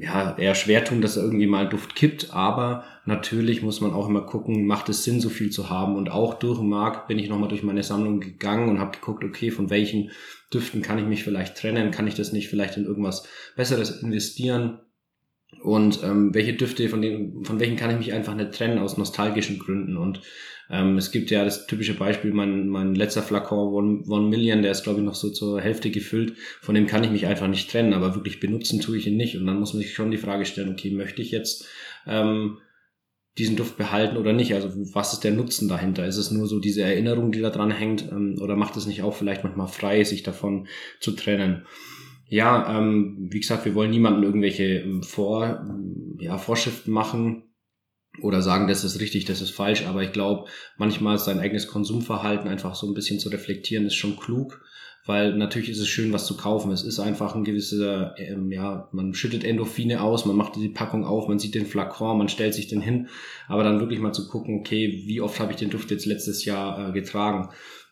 ja, 0.00 0.36
eher 0.36 0.54
schwer 0.54 0.84
tun, 0.84 1.00
dass 1.00 1.16
irgendwie 1.16 1.46
mal 1.46 1.68
Duft 1.68 1.94
kippt, 1.94 2.34
aber 2.34 2.84
natürlich 3.06 3.62
muss 3.62 3.80
man 3.80 3.92
auch 3.92 4.08
immer 4.08 4.20
gucken, 4.20 4.66
macht 4.66 4.88
es 4.88 5.04
Sinn, 5.04 5.20
so 5.20 5.30
viel 5.30 5.50
zu 5.50 5.70
haben. 5.70 5.96
Und 5.96 6.10
auch 6.10 6.34
durch 6.34 6.60
den 6.60 7.08
bin 7.08 7.18
ich 7.18 7.28
nochmal 7.28 7.48
durch 7.48 7.62
meine 7.62 7.82
Sammlung 7.82 8.20
gegangen 8.20 8.68
und 8.68 8.80
habe 8.80 8.92
geguckt, 8.92 9.24
okay, 9.24 9.50
von 9.50 9.70
welchen 9.70 10.10
Düften 10.52 10.82
kann 10.82 10.98
ich 10.98 11.06
mich 11.06 11.24
vielleicht 11.24 11.56
trennen, 11.56 11.90
kann 11.90 12.06
ich 12.06 12.14
das 12.14 12.32
nicht 12.32 12.48
vielleicht 12.48 12.76
in 12.76 12.84
irgendwas 12.84 13.26
Besseres 13.56 14.02
investieren? 14.02 14.80
Und 15.62 16.02
ähm, 16.02 16.34
welche 16.34 16.52
Düfte, 16.52 16.88
von 16.88 17.02
denen, 17.02 17.44
von 17.44 17.58
welchen 17.58 17.76
kann 17.76 17.90
ich 17.90 17.98
mich 17.98 18.12
einfach 18.12 18.34
nicht 18.34 18.52
trennen 18.52 18.78
aus 18.78 18.98
nostalgischen 18.98 19.58
Gründen. 19.58 19.96
Und 19.96 20.20
ähm, 20.70 20.98
es 20.98 21.10
gibt 21.10 21.30
ja 21.30 21.44
das 21.44 21.66
typische 21.66 21.94
Beispiel, 21.94 22.32
mein, 22.32 22.68
mein 22.68 22.94
letzter 22.94 23.22
Flakon 23.22 23.72
One, 23.72 24.02
One 24.06 24.28
Million, 24.28 24.62
der 24.62 24.72
ist 24.72 24.82
glaube 24.82 25.00
ich 25.00 25.04
noch 25.04 25.14
so 25.14 25.30
zur 25.30 25.60
Hälfte 25.60 25.90
gefüllt, 25.90 26.36
von 26.60 26.74
dem 26.74 26.86
kann 26.86 27.02
ich 27.02 27.10
mich 27.10 27.26
einfach 27.26 27.48
nicht 27.48 27.70
trennen, 27.70 27.94
aber 27.94 28.14
wirklich 28.14 28.40
benutzen 28.40 28.80
tue 28.80 28.98
ich 28.98 29.06
ihn 29.06 29.16
nicht. 29.16 29.36
Und 29.36 29.46
dann 29.46 29.58
muss 29.58 29.72
man 29.72 29.82
sich 29.82 29.94
schon 29.94 30.10
die 30.10 30.18
Frage 30.18 30.44
stellen, 30.44 30.70
okay, 30.70 30.90
möchte 30.90 31.22
ich 31.22 31.30
jetzt 31.30 31.66
ähm, 32.06 32.58
diesen 33.38 33.56
Duft 33.56 33.78
behalten 33.78 34.16
oder 34.16 34.32
nicht? 34.32 34.52
Also 34.52 34.70
was 34.94 35.14
ist 35.14 35.24
der 35.24 35.30
Nutzen 35.30 35.68
dahinter? 35.68 36.06
Ist 36.06 36.16
es 36.16 36.30
nur 36.30 36.46
so 36.46 36.58
diese 36.58 36.82
Erinnerung, 36.82 37.32
die 37.32 37.40
da 37.40 37.50
dran 37.50 37.70
hängt, 37.70 38.10
ähm, 38.10 38.36
oder 38.40 38.56
macht 38.56 38.76
es 38.76 38.86
nicht 38.86 39.02
auch 39.02 39.14
vielleicht 39.14 39.44
manchmal 39.44 39.68
frei, 39.68 40.04
sich 40.04 40.22
davon 40.22 40.66
zu 41.00 41.12
trennen? 41.12 41.64
Ja, 42.28 42.78
ähm, 42.78 43.28
wie 43.30 43.40
gesagt, 43.40 43.64
wir 43.64 43.74
wollen 43.74 43.90
niemandem 43.90 44.22
irgendwelche 44.22 44.80
ähm, 44.80 45.02
Vor, 45.02 45.66
ja, 46.20 46.36
Vorschriften 46.36 46.90
machen 46.90 47.44
oder 48.20 48.42
sagen, 48.42 48.68
das 48.68 48.84
ist 48.84 49.00
richtig, 49.00 49.24
das 49.24 49.40
ist 49.40 49.50
falsch, 49.50 49.86
aber 49.86 50.02
ich 50.02 50.12
glaube, 50.12 50.48
manchmal 50.76 51.18
sein 51.18 51.38
eigenes 51.38 51.68
Konsumverhalten 51.68 52.48
einfach 52.48 52.74
so 52.74 52.86
ein 52.86 52.94
bisschen 52.94 53.18
zu 53.18 53.30
reflektieren, 53.30 53.86
ist 53.86 53.94
schon 53.94 54.16
klug, 54.16 54.60
weil 55.06 55.36
natürlich 55.36 55.70
ist 55.70 55.78
es 55.78 55.88
schön, 55.88 56.12
was 56.12 56.26
zu 56.26 56.36
kaufen. 56.36 56.70
Es 56.70 56.82
ist 56.82 56.98
einfach 56.98 57.34
ein 57.34 57.44
gewisser, 57.44 58.14
ähm, 58.18 58.52
ja, 58.52 58.88
man 58.92 59.14
schüttet 59.14 59.44
Endorphine 59.44 60.02
aus, 60.02 60.26
man 60.26 60.36
macht 60.36 60.56
die 60.56 60.68
Packung 60.68 61.04
auf, 61.04 61.28
man 61.28 61.38
sieht 61.38 61.54
den 61.54 61.64
Flakon, 61.64 62.18
man 62.18 62.28
stellt 62.28 62.52
sich 62.52 62.66
den 62.66 62.82
hin, 62.82 63.08
aber 63.46 63.62
dann 63.64 63.80
wirklich 63.80 64.00
mal 64.00 64.12
zu 64.12 64.28
gucken, 64.28 64.58
okay, 64.58 65.02
wie 65.06 65.22
oft 65.22 65.40
habe 65.40 65.52
ich 65.52 65.58
den 65.58 65.70
Duft 65.70 65.90
jetzt 65.90 66.04
letztes 66.04 66.44
Jahr 66.44 66.90
äh, 66.90 66.92
getragen? 66.92 67.48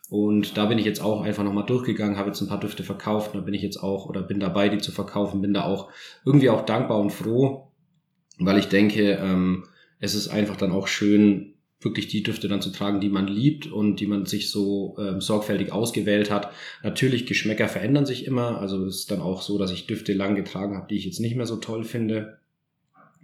Und 0.09 0.57
da 0.57 0.65
bin 0.65 0.77
ich 0.77 0.85
jetzt 0.85 1.01
auch 1.01 1.21
einfach 1.21 1.43
nochmal 1.43 1.65
durchgegangen, 1.65 2.17
habe 2.17 2.29
jetzt 2.29 2.41
ein 2.41 2.47
paar 2.47 2.59
Düfte 2.59 2.83
verkauft, 2.83 3.35
da 3.35 3.41
bin 3.41 3.53
ich 3.53 3.61
jetzt 3.61 3.77
auch 3.77 4.05
oder 4.07 4.21
bin 4.21 4.39
dabei, 4.39 4.69
die 4.69 4.77
zu 4.77 4.91
verkaufen, 4.91 5.41
bin 5.41 5.53
da 5.53 5.65
auch 5.65 5.89
irgendwie 6.25 6.49
auch 6.49 6.65
dankbar 6.65 6.99
und 6.99 7.11
froh, 7.11 7.67
weil 8.39 8.57
ich 8.57 8.69
denke, 8.69 9.19
ähm, 9.21 9.65
es 9.99 10.15
ist 10.15 10.29
einfach 10.29 10.55
dann 10.55 10.71
auch 10.71 10.87
schön, 10.87 11.55
wirklich 11.79 12.07
die 12.07 12.23
Düfte 12.23 12.47
dann 12.47 12.61
zu 12.61 12.71
tragen, 12.71 13.01
die 13.01 13.09
man 13.09 13.27
liebt 13.27 13.67
und 13.67 13.99
die 13.99 14.07
man 14.07 14.25
sich 14.25 14.49
so 14.49 14.95
ähm, 14.99 15.21
sorgfältig 15.21 15.71
ausgewählt 15.71 16.31
hat. 16.31 16.51
Natürlich, 16.83 17.27
Geschmäcker 17.27 17.67
verändern 17.67 18.05
sich 18.05 18.25
immer. 18.25 18.59
Also 18.59 18.85
es 18.85 18.99
ist 18.99 19.11
dann 19.11 19.21
auch 19.21 19.41
so, 19.41 19.59
dass 19.59 19.71
ich 19.71 19.85
Düfte 19.85 20.13
lang 20.13 20.35
getragen 20.35 20.75
habe, 20.75 20.87
die 20.89 20.95
ich 20.95 21.05
jetzt 21.05 21.19
nicht 21.19 21.35
mehr 21.35 21.45
so 21.45 21.57
toll 21.57 21.83
finde. 21.83 22.39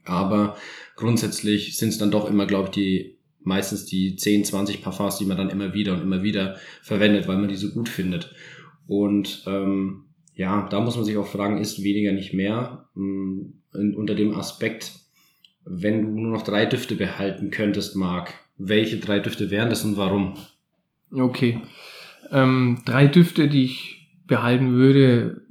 Aber 0.05 0.57
grundsätzlich 0.95 1.77
sind 1.77 1.89
es 1.89 1.97
dann 1.97 2.11
doch 2.11 2.29
immer, 2.29 2.45
glaube 2.45 2.65
ich, 2.67 2.75
die 2.75 3.12
meistens 3.43 3.85
die 3.85 4.15
10, 4.15 4.45
20 4.45 4.81
Parfums, 4.81 5.17
die 5.17 5.25
man 5.25 5.37
dann 5.37 5.49
immer 5.49 5.73
wieder 5.73 5.93
und 5.93 6.01
immer 6.01 6.23
wieder 6.23 6.57
verwendet, 6.81 7.27
weil 7.27 7.37
man 7.37 7.49
die 7.49 7.55
so 7.55 7.69
gut 7.69 7.89
findet. 7.89 8.33
Und 8.87 9.43
ähm, 9.47 10.05
ja, 10.35 10.67
da 10.69 10.79
muss 10.81 10.95
man 10.95 11.05
sich 11.05 11.17
auch 11.17 11.27
fragen, 11.27 11.59
ist 11.59 11.83
weniger 11.83 12.11
nicht 12.11 12.33
mehr? 12.33 12.85
Hm, 12.95 13.53
unter 13.73 14.15
dem 14.15 14.35
Aspekt, 14.35 14.91
wenn 15.65 16.01
du 16.01 16.21
nur 16.21 16.31
noch 16.31 16.43
drei 16.43 16.65
Düfte 16.65 16.95
behalten 16.95 17.49
könntest, 17.49 17.95
Marc, 17.95 18.33
welche 18.57 18.97
drei 18.97 19.19
Düfte 19.19 19.49
wären 19.49 19.69
das 19.69 19.83
und 19.83 19.97
warum? 19.97 20.35
Okay. 21.11 21.61
Ähm, 22.31 22.81
drei 22.85 23.07
Düfte, 23.07 23.47
die 23.47 23.65
ich 23.65 24.07
behalten 24.25 24.73
würde, 24.73 25.42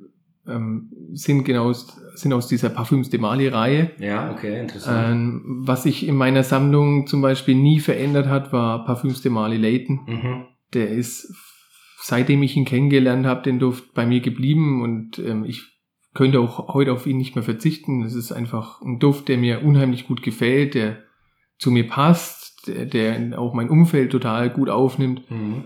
ähm, 0.52 0.90
sind 1.12 1.44
genau 1.44 1.72
sind 2.14 2.32
aus 2.32 2.46
dieser 2.46 2.68
Parfüms 2.68 3.10
de 3.10 3.20
Mali-Reihe. 3.20 3.92
Ja, 3.98 4.30
okay, 4.30 4.60
interessant. 4.60 5.12
Ähm, 5.12 5.62
was 5.64 5.84
sich 5.84 6.06
in 6.06 6.14
meiner 6.16 6.42
Sammlung 6.42 7.06
zum 7.06 7.22
Beispiel 7.22 7.54
nie 7.54 7.80
verändert 7.80 8.26
hat, 8.26 8.52
war 8.52 8.84
Parfüms 8.84 9.22
de 9.22 9.32
Mali 9.32 9.56
Layton. 9.56 10.00
Mhm. 10.06 10.44
Der 10.74 10.90
ist, 10.90 11.34
seitdem 12.00 12.42
ich 12.42 12.56
ihn 12.56 12.64
kennengelernt 12.64 13.26
habe, 13.26 13.42
den 13.42 13.58
Duft 13.58 13.94
bei 13.94 14.06
mir 14.06 14.20
geblieben 14.20 14.82
und 14.82 15.18
ähm, 15.18 15.44
ich 15.44 15.62
könnte 16.14 16.40
auch 16.40 16.74
heute 16.74 16.92
auf 16.92 17.06
ihn 17.06 17.16
nicht 17.16 17.34
mehr 17.34 17.42
verzichten. 17.42 18.02
Es 18.02 18.14
ist 18.14 18.32
einfach 18.32 18.82
ein 18.82 18.98
Duft, 18.98 19.28
der 19.28 19.38
mir 19.38 19.64
unheimlich 19.64 20.06
gut 20.06 20.22
gefällt, 20.22 20.74
der 20.74 20.98
zu 21.58 21.70
mir 21.70 21.86
passt, 21.86 22.68
der, 22.68 22.86
der 22.86 23.38
auch 23.38 23.54
mein 23.54 23.70
Umfeld 23.70 24.12
total 24.12 24.50
gut 24.50 24.68
aufnimmt. 24.68 25.30
Mhm. 25.30 25.64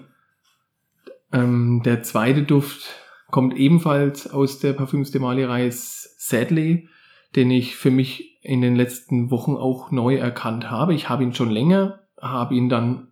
Ähm, 1.33 1.83
der 1.85 2.03
zweite 2.03 2.43
Duft 2.43 2.95
kommt 3.37 3.59
ebenfalls 3.59 4.31
aus 4.33 4.61
der 4.61 4.73
Parfüms 4.73 5.11
de 5.11 5.21
Mali-Reihe 5.21 5.71
Sadly, 5.71 6.89
den 7.35 7.51
ich 7.51 7.77
für 7.77 7.91
mich 7.91 8.41
in 8.41 8.63
den 8.63 8.75
letzten 8.75 9.31
Wochen 9.31 9.57
auch 9.57 9.91
neu 9.91 10.17
erkannt 10.17 10.71
habe. 10.71 10.95
Ich 10.95 11.11
habe 11.11 11.23
ihn 11.23 11.35
schon 11.35 11.51
länger, 11.51 12.01
habe 12.19 12.55
ihn 12.55 12.71
dann 12.71 13.09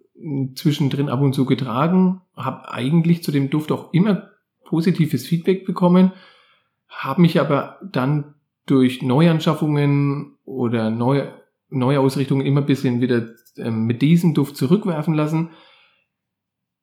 zwischendrin 0.54 1.10
ab 1.10 1.20
und 1.20 1.34
zu 1.34 1.44
getragen, 1.44 2.22
habe 2.34 2.72
eigentlich 2.72 3.22
zu 3.22 3.32
dem 3.32 3.50
Duft 3.50 3.70
auch 3.70 3.92
immer 3.92 4.30
positives 4.64 5.26
Feedback 5.26 5.66
bekommen, 5.66 6.12
habe 6.88 7.20
mich 7.20 7.38
aber 7.38 7.78
dann 7.82 8.32
durch 8.64 9.02
Neuanschaffungen 9.02 10.38
oder 10.46 10.88
neue, 10.88 11.34
Neuausrichtungen 11.68 12.46
immer 12.46 12.62
ein 12.62 12.66
bisschen 12.66 13.02
wieder 13.02 13.28
ähm, 13.58 13.84
mit 13.84 14.00
diesem 14.00 14.32
Duft 14.32 14.56
zurückwerfen 14.56 15.12
lassen 15.12 15.50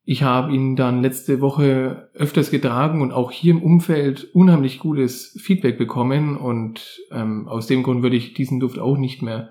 ich 0.04 0.22
habe 0.22 0.52
ihn 0.52 0.74
dann 0.74 1.02
letzte 1.02 1.40
Woche 1.40 2.10
öfters 2.14 2.50
getragen 2.50 3.02
und 3.02 3.12
auch 3.12 3.30
hier 3.30 3.52
im 3.52 3.62
Umfeld 3.62 4.24
unheimlich 4.34 4.80
gutes 4.80 5.38
Feedback 5.40 5.78
bekommen 5.78 6.36
und 6.36 7.00
ähm, 7.12 7.46
aus 7.46 7.68
dem 7.68 7.82
Grund 7.82 8.02
würde 8.02 8.16
ich 8.16 8.34
diesen 8.34 8.58
Duft 8.58 8.78
auch 8.78 8.98
nicht 8.98 9.22
mehr 9.22 9.50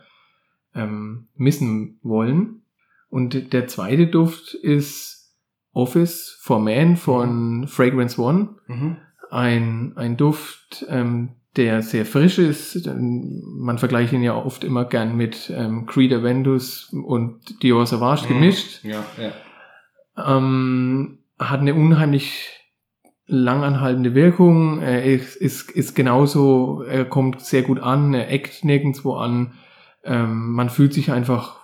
ähm, 0.76 1.28
missen 1.36 2.00
wollen. 2.04 2.64
Und 3.10 3.54
der 3.54 3.68
zweite 3.68 4.08
Duft 4.08 4.54
ist 4.54 5.38
Office 5.74 6.38
for 6.42 6.60
Man 6.60 6.98
von 6.98 7.68
Fragrance 7.68 8.22
One. 8.22 8.56
Mhm. 8.68 8.98
Ein, 9.30 9.94
ein 9.96 10.18
Duft, 10.18 10.86
ähm, 10.90 11.36
der 11.56 11.82
sehr 11.82 12.06
frisch 12.06 12.40
ist. 12.40 12.90
Man 12.98 13.78
vergleicht 13.78 14.14
ihn 14.14 14.24
ja 14.24 14.36
oft 14.36 14.64
immer 14.64 14.86
gern 14.86 15.16
mit 15.16 15.52
ähm, 15.56 15.86
Creed 15.86 16.14
Aventus 16.14 16.92
und 16.94 17.64
Dior 17.64 17.86
Sauvage 17.86 18.24
Mhm. 18.24 18.28
gemischt 18.28 18.84
Ja, 18.84 19.04
ja. 19.22 19.32
Ähm, 20.28 21.20
hat 21.40 21.62
eine 21.62 21.76
unheimlich 21.76 22.62
langanhaltende 23.28 24.14
Wirkung. 24.14 24.82
Er 24.82 25.04
ist, 25.06 25.36
ist, 25.36 25.72
ist 25.72 25.96
genauso, 25.96 26.84
er 26.84 27.06
kommt 27.06 27.42
sehr 27.42 27.62
gut 27.64 27.80
an, 27.80 28.14
er 28.14 28.30
eckt 28.30 28.64
nirgendwo 28.64 29.16
an. 29.16 29.54
Ähm, 30.04 30.52
man 30.52 30.70
fühlt 30.70 30.94
sich 30.94 31.12
einfach 31.12 31.62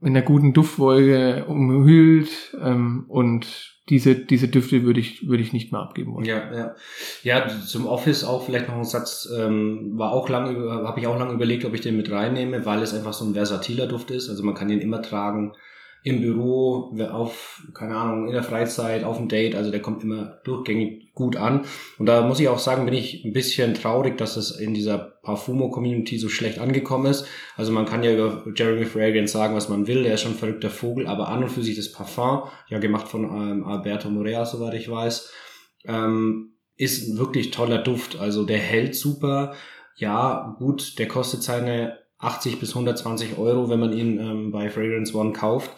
in 0.00 0.08
einer 0.08 0.22
guten 0.22 0.52
Duftwolke 0.52 1.44
umhüllt 1.46 2.56
ähm, 2.60 3.04
und 3.08 3.76
diese, 3.88 4.16
diese 4.16 4.48
Düfte 4.48 4.82
würde 4.82 4.98
ich, 4.98 5.28
würde 5.28 5.42
ich 5.42 5.52
nicht 5.52 5.70
mehr 5.70 5.80
abgeben 5.80 6.14
wollen. 6.14 6.24
Ja, 6.24 6.52
ja. 6.52 6.74
Ja, 7.22 7.48
zum 7.48 7.86
Office 7.86 8.24
auch 8.24 8.44
vielleicht 8.44 8.68
noch 8.68 8.76
ein 8.76 8.84
Satz, 8.84 9.28
ähm, 9.36 9.92
war 9.96 10.10
auch 10.10 10.28
lange, 10.28 10.58
habe 10.70 10.98
ich 10.98 11.06
auch 11.06 11.18
lange 11.18 11.32
überlegt, 11.32 11.64
ob 11.64 11.72
ich 11.72 11.82
den 11.82 11.96
mit 11.96 12.10
reinnehme, 12.10 12.66
weil 12.66 12.82
es 12.82 12.92
einfach 12.92 13.12
so 13.12 13.24
ein 13.24 13.34
versatiler 13.34 13.86
Duft 13.86 14.10
ist. 14.10 14.28
Also 14.28 14.42
man 14.42 14.54
kann 14.54 14.68
den 14.68 14.80
immer 14.80 15.02
tragen 15.02 15.52
im 16.06 16.20
Büro, 16.20 16.96
auf, 17.10 17.64
keine 17.74 17.96
Ahnung, 17.96 18.28
in 18.28 18.32
der 18.32 18.44
Freizeit, 18.44 19.02
auf 19.02 19.16
dem 19.16 19.26
Date, 19.26 19.56
also 19.56 19.72
der 19.72 19.82
kommt 19.82 20.04
immer 20.04 20.38
durchgängig 20.44 21.12
gut 21.14 21.36
an. 21.36 21.64
Und 21.98 22.06
da 22.06 22.24
muss 22.24 22.38
ich 22.38 22.46
auch 22.46 22.60
sagen, 22.60 22.84
bin 22.84 22.94
ich 22.94 23.24
ein 23.24 23.32
bisschen 23.32 23.74
traurig, 23.74 24.16
dass 24.16 24.36
es 24.36 24.52
in 24.52 24.72
dieser 24.72 24.98
Parfumo-Community 24.98 26.18
so 26.18 26.28
schlecht 26.28 26.60
angekommen 26.60 27.06
ist. 27.06 27.26
Also 27.56 27.72
man 27.72 27.86
kann 27.86 28.04
ja 28.04 28.12
über 28.12 28.44
Jeremy 28.54 28.84
Fragrance 28.84 29.32
sagen, 29.32 29.56
was 29.56 29.68
man 29.68 29.88
will, 29.88 30.04
der 30.04 30.14
ist 30.14 30.20
schon 30.20 30.34
ein 30.34 30.38
verrückter 30.38 30.70
Vogel, 30.70 31.08
aber 31.08 31.26
an 31.26 31.42
und 31.42 31.50
für 31.50 31.64
sich 31.64 31.74
das 31.74 31.90
Parfum, 31.90 32.42
ja 32.68 32.78
gemacht 32.78 33.08
von 33.08 33.24
ähm, 33.24 33.64
Alberto 33.64 34.08
Morea, 34.08 34.44
soweit 34.44 34.74
ich 34.74 34.88
weiß, 34.88 35.32
ähm, 35.86 36.52
ist 36.76 37.08
ein 37.08 37.18
wirklich 37.18 37.50
toller 37.50 37.78
Duft. 37.78 38.16
Also 38.16 38.44
der 38.44 38.58
hält 38.58 38.94
super. 38.94 39.54
Ja, 39.96 40.54
gut, 40.60 41.00
der 41.00 41.08
kostet 41.08 41.42
seine 41.42 41.98
80 42.18 42.60
bis 42.60 42.70
120 42.70 43.38
Euro, 43.38 43.68
wenn 43.68 43.80
man 43.80 43.92
ihn 43.92 44.18
ähm, 44.18 44.52
bei 44.52 44.70
Fragrance 44.70 45.16
One 45.16 45.32
kauft. 45.32 45.70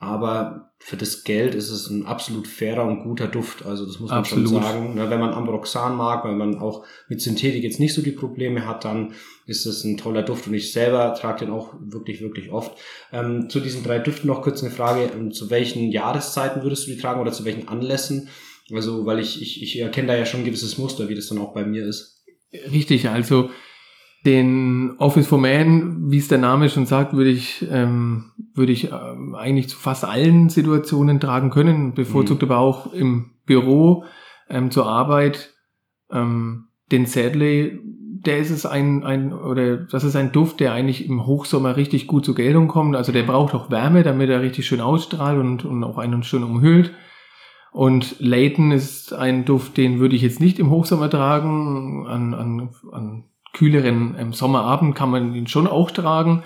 Aber 0.00 0.72
für 0.78 0.96
das 0.96 1.24
Geld 1.24 1.54
ist 1.54 1.68
es 1.68 1.90
ein 1.90 2.06
absolut 2.06 2.48
fairer 2.48 2.86
und 2.86 3.02
guter 3.02 3.28
Duft. 3.28 3.66
Also 3.66 3.84
das 3.84 4.00
muss 4.00 4.08
man 4.08 4.20
Absolut. 4.20 4.48
schon 4.48 4.62
sagen. 4.62 4.94
Ne, 4.94 5.10
wenn 5.10 5.20
man 5.20 5.34
Ambroxan 5.34 5.94
mag, 5.94 6.24
wenn 6.24 6.38
man 6.38 6.58
auch 6.58 6.86
mit 7.08 7.20
Synthetik 7.20 7.62
jetzt 7.62 7.78
nicht 7.80 7.92
so 7.92 8.00
die 8.00 8.12
Probleme 8.12 8.66
hat, 8.66 8.86
dann 8.86 9.12
ist 9.44 9.66
es 9.66 9.84
ein 9.84 9.98
toller 9.98 10.22
Duft. 10.22 10.46
Und 10.46 10.54
ich 10.54 10.72
selber 10.72 11.14
trage 11.14 11.44
den 11.44 11.52
auch 11.52 11.74
wirklich, 11.78 12.22
wirklich 12.22 12.50
oft. 12.50 12.72
Ähm, 13.12 13.50
zu 13.50 13.60
diesen 13.60 13.84
drei 13.84 13.98
Düften 13.98 14.26
noch 14.26 14.40
kurz 14.40 14.62
eine 14.62 14.72
Frage. 14.72 15.10
Ähm, 15.14 15.32
Zu 15.32 15.50
welchen 15.50 15.90
Jahreszeiten 15.90 16.62
würdest 16.62 16.86
du 16.86 16.92
die 16.92 16.98
tragen 16.98 17.20
oder 17.20 17.32
zu 17.32 17.44
welchen 17.44 17.68
Anlässen? 17.68 18.30
Also, 18.72 19.04
weil 19.04 19.18
ich, 19.18 19.42
ich, 19.42 19.62
ich 19.62 19.80
erkenne 19.80 20.08
da 20.08 20.16
ja 20.16 20.24
schon 20.24 20.40
ein 20.40 20.46
gewisses 20.46 20.78
Muster, 20.78 21.10
wie 21.10 21.14
das 21.14 21.28
dann 21.28 21.38
auch 21.38 21.52
bei 21.52 21.66
mir 21.66 21.84
ist. 21.84 22.24
Richtig, 22.72 23.10
also 23.10 23.50
den 24.26 24.96
Office 24.98 25.26
for 25.26 25.38
Man, 25.38 26.10
wie 26.10 26.18
es 26.18 26.28
der 26.28 26.38
Name 26.38 26.68
schon 26.68 26.86
sagt, 26.86 27.14
würde 27.14 27.30
ich, 27.30 27.66
ähm, 27.70 28.32
würde 28.54 28.72
ich 28.72 28.92
ähm, 28.92 29.34
eigentlich 29.34 29.68
zu 29.68 29.78
fast 29.78 30.04
allen 30.04 30.50
Situationen 30.50 31.20
tragen 31.20 31.50
können, 31.50 31.94
bevorzugt 31.94 32.42
aber 32.42 32.58
auch 32.58 32.92
im 32.92 33.30
Büro 33.46 34.04
ähm, 34.50 34.70
zur 34.70 34.86
Arbeit. 34.86 35.54
Ähm, 36.12 36.66
den 36.92 37.06
Sadly, 37.06 37.80
der 37.82 38.38
ist 38.38 38.50
es 38.50 38.66
ein, 38.66 39.04
ein, 39.04 39.32
oder 39.32 39.78
das 39.78 40.04
ist 40.04 40.16
ein 40.16 40.32
Duft, 40.32 40.60
der 40.60 40.72
eigentlich 40.72 41.08
im 41.08 41.24
Hochsommer 41.24 41.76
richtig 41.76 42.06
gut 42.06 42.26
zur 42.26 42.34
Geltung 42.34 42.68
kommt. 42.68 42.96
Also 42.96 43.12
der 43.12 43.22
braucht 43.22 43.54
auch 43.54 43.70
Wärme, 43.70 44.02
damit 44.02 44.28
er 44.28 44.42
richtig 44.42 44.66
schön 44.66 44.82
ausstrahlt 44.82 45.38
und, 45.38 45.64
und 45.64 45.82
auch 45.82 45.96
einen 45.96 46.22
schön 46.24 46.42
umhüllt. 46.42 46.92
Und 47.72 48.16
Layton 48.18 48.72
ist 48.72 49.14
ein 49.14 49.44
Duft, 49.46 49.76
den 49.76 50.00
würde 50.00 50.16
ich 50.16 50.22
jetzt 50.22 50.40
nicht 50.40 50.58
im 50.58 50.70
Hochsommer 50.70 51.08
tragen. 51.08 52.06
An, 52.06 52.34
an, 52.34 52.70
an 52.92 53.24
kühleren 53.52 54.16
ähm, 54.18 54.32
Sommerabend 54.32 54.94
kann 54.94 55.10
man 55.10 55.34
ihn 55.34 55.46
schon 55.46 55.66
auch 55.66 55.90
tragen. 55.90 56.42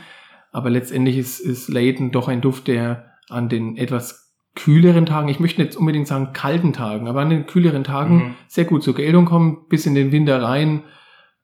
Aber 0.53 0.71
letztendlich 0.71 1.19
ist, 1.19 1.41
ist 1.41 1.69
Layton 1.69 2.13
doch 2.13 2.29
ein 2.29 2.41
Duft, 2.41 2.69
der 2.69 3.11
an 3.29 3.49
den 3.49 3.77
etwas 3.77 4.33
kühleren 4.55 5.05
Tagen, 5.05 5.29
ich 5.29 5.41
möchte 5.41 5.63
nicht 5.63 5.77
unbedingt 5.77 6.07
sagen 6.07 6.33
kalten 6.33 6.73
Tagen, 6.73 7.09
aber 7.09 7.23
an 7.23 7.31
den 7.31 7.47
kühleren 7.47 7.83
Tagen 7.83 8.17
Mhm. 8.17 8.35
sehr 8.47 8.65
gut 8.65 8.85
zur 8.85 8.95
Geltung 8.95 9.25
kommt, 9.25 9.69
bis 9.69 9.85
in 9.85 9.97
den 9.97 10.13
Winter 10.13 10.41
rein. 10.41 10.85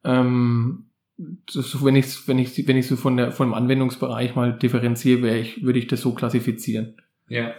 Ähm, 0.05 0.87
das, 1.53 1.85
wenn 1.85 1.97
ich 1.97 2.29
wenn 2.29 2.39
ich 2.39 2.67
wenn 2.67 2.77
ich 2.77 2.87
so 2.87 2.97
von 2.97 3.17
der 3.17 3.33
vom 3.33 3.53
Anwendungsbereich 3.53 4.37
mal 4.37 4.53
differenziere, 4.57 5.23
wäre 5.23 5.39
ich 5.39 5.63
würde 5.63 5.79
ich 5.79 5.87
das 5.89 6.01
so 6.01 6.15
klassifizieren. 6.15 6.97
Ja. 7.29 7.53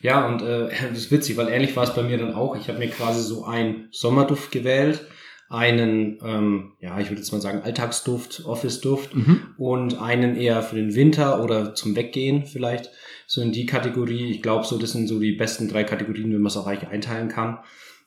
Ja, 0.00 0.26
und 0.26 0.42
äh, 0.42 0.68
das 0.88 0.98
ist 0.98 1.12
witzig, 1.12 1.36
weil 1.36 1.48
ähnlich 1.48 1.76
war 1.76 1.84
es 1.84 1.94
bei 1.94 2.02
mir 2.02 2.16
dann 2.16 2.34
auch. 2.34 2.56
Ich 2.56 2.68
habe 2.68 2.78
mir 2.78 2.88
quasi 2.88 3.20
so 3.20 3.44
einen 3.44 3.88
Sommerduft 3.90 4.50
gewählt, 4.50 5.06
einen, 5.48 6.18
ähm, 6.24 6.72
ja, 6.80 6.98
ich 6.98 7.08
würde 7.08 7.20
jetzt 7.20 7.32
mal 7.32 7.40
sagen, 7.40 7.62
Alltagsduft, 7.62 8.44
Office-Duft 8.46 9.14
und 9.58 10.00
einen 10.00 10.36
eher 10.36 10.62
für 10.62 10.76
den 10.76 10.94
Winter 10.94 11.42
oder 11.42 11.74
zum 11.74 11.94
Weggehen 11.94 12.44
vielleicht. 12.46 12.90
So 13.28 13.40
in 13.40 13.52
die 13.52 13.66
Kategorie. 13.66 14.30
Ich 14.30 14.42
glaube, 14.42 14.66
so 14.66 14.78
das 14.78 14.92
sind 14.92 15.08
so 15.08 15.18
die 15.18 15.32
besten 15.32 15.68
drei 15.68 15.84
Kategorien, 15.84 16.32
wenn 16.32 16.42
man 16.42 16.50
es 16.50 16.56
auch 16.56 16.66
eigentlich 16.66 16.90
einteilen 16.90 17.28
kann. 17.28 17.58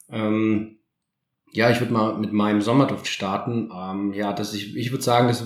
Ähm, 0.10 0.80
ja, 1.52 1.70
ich 1.70 1.80
würde 1.80 1.94
mal 1.94 2.18
mit 2.18 2.32
meinem 2.32 2.62
Sommerduft 2.62 3.08
starten. 3.08 3.70
Ähm, 3.74 4.14
ja, 4.14 4.34
das 4.34 4.54
ich, 4.54 4.76
ich 4.76 4.92
würde 4.92 5.04
sagen, 5.04 5.28
das 5.28 5.46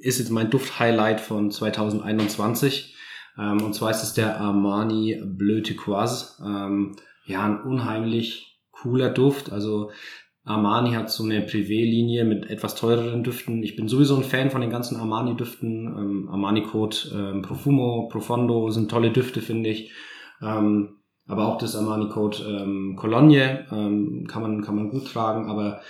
ist 0.00 0.18
jetzt 0.18 0.30
mein 0.30 0.50
Duft-Highlight 0.50 1.20
von 1.20 1.50
2021. 1.50 2.96
Ähm, 3.38 3.62
und 3.62 3.74
zwar 3.74 3.90
ist 3.90 4.02
es 4.02 4.14
der 4.14 4.40
Armani 4.40 5.22
Bleu 5.24 5.60
Turquoise. 5.60 6.42
Ähm, 6.44 6.96
ja, 7.26 7.44
ein 7.44 7.62
unheimlich 7.62 8.60
cooler 8.72 9.10
Duft. 9.10 9.52
Also 9.52 9.90
Armani 10.44 10.92
hat 10.92 11.10
so 11.10 11.24
eine 11.24 11.40
Privé-Linie 11.40 12.24
mit 12.24 12.50
etwas 12.50 12.74
teureren 12.74 13.24
Düften. 13.24 13.62
Ich 13.62 13.76
bin 13.76 13.88
sowieso 13.88 14.16
ein 14.16 14.24
Fan 14.24 14.50
von 14.50 14.60
den 14.60 14.70
ganzen 14.70 14.96
Armani-Düften. 14.96 15.86
Ähm, 15.86 16.28
Armani 16.30 16.62
Code, 16.62 16.96
ähm, 17.14 17.42
Profumo, 17.42 18.08
Profondo 18.10 18.68
sind 18.70 18.90
tolle 18.90 19.10
Düfte, 19.10 19.40
finde 19.40 19.70
ich. 19.70 19.90
Ähm, 20.42 20.98
aber 21.26 21.48
auch 21.48 21.56
das 21.56 21.74
Armani 21.74 22.10
Code 22.10 22.38
ähm, 22.46 22.96
Cologne 22.96 23.66
ähm, 23.72 24.26
kann 24.28 24.42
man 24.42 24.60
kann 24.62 24.76
man 24.76 24.90
gut 24.90 25.10
tragen. 25.10 25.48
Aber 25.48 25.80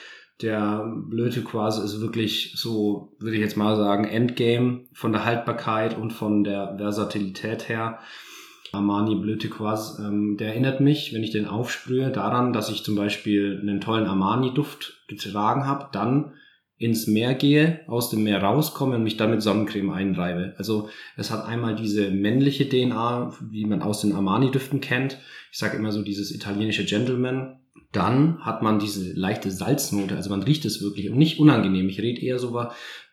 der 0.40 0.88
Bleu 1.08 1.30
Turquoise 1.30 1.82
ist 1.82 2.00
wirklich 2.00 2.54
so, 2.56 3.16
würde 3.18 3.36
ich 3.36 3.42
jetzt 3.42 3.56
mal 3.56 3.76
sagen, 3.76 4.04
Endgame 4.04 4.84
von 4.92 5.10
der 5.10 5.24
Haltbarkeit 5.24 5.98
und 5.98 6.12
von 6.12 6.44
der 6.44 6.76
Versatilität 6.76 7.68
her. 7.68 7.98
Armani 8.74 9.14
Bleu 9.14 9.36
Turquoise, 9.36 10.02
ähm, 10.02 10.36
der 10.36 10.48
erinnert 10.48 10.80
mich, 10.80 11.14
wenn 11.14 11.24
ich 11.24 11.30
den 11.30 11.46
aufsprühe, 11.46 12.10
daran, 12.10 12.52
dass 12.52 12.70
ich 12.70 12.84
zum 12.84 12.96
Beispiel 12.96 13.58
einen 13.60 13.80
tollen 13.80 14.06
Armani-Duft 14.06 15.04
getragen 15.08 15.66
habe, 15.66 15.88
dann 15.92 16.34
ins 16.76 17.06
Meer 17.06 17.34
gehe, 17.34 17.80
aus 17.86 18.10
dem 18.10 18.24
Meer 18.24 18.42
rauskomme 18.42 18.96
und 18.96 19.04
mich 19.04 19.16
dann 19.16 19.30
mit 19.30 19.42
Sonnencreme 19.42 19.90
einreibe. 19.90 20.54
Also 20.58 20.88
es 21.16 21.30
hat 21.30 21.46
einmal 21.46 21.76
diese 21.76 22.10
männliche 22.10 22.68
DNA, 22.68 23.32
wie 23.50 23.64
man 23.64 23.80
aus 23.80 24.00
den 24.00 24.12
Armani-Düften 24.12 24.80
kennt. 24.80 25.18
Ich 25.52 25.58
sage 25.58 25.76
immer 25.76 25.92
so 25.92 26.02
dieses 26.02 26.34
italienische 26.34 26.84
Gentleman. 26.84 27.60
Dann 27.92 28.40
hat 28.40 28.60
man 28.60 28.80
diese 28.80 29.12
leichte 29.12 29.52
Salznote, 29.52 30.16
also 30.16 30.28
man 30.28 30.42
riecht 30.42 30.64
es 30.64 30.82
wirklich 30.82 31.10
und 31.10 31.16
nicht 31.16 31.38
unangenehm. 31.38 31.88
Ich 31.88 32.00
rede 32.00 32.20
eher 32.20 32.40
so, 32.40 32.60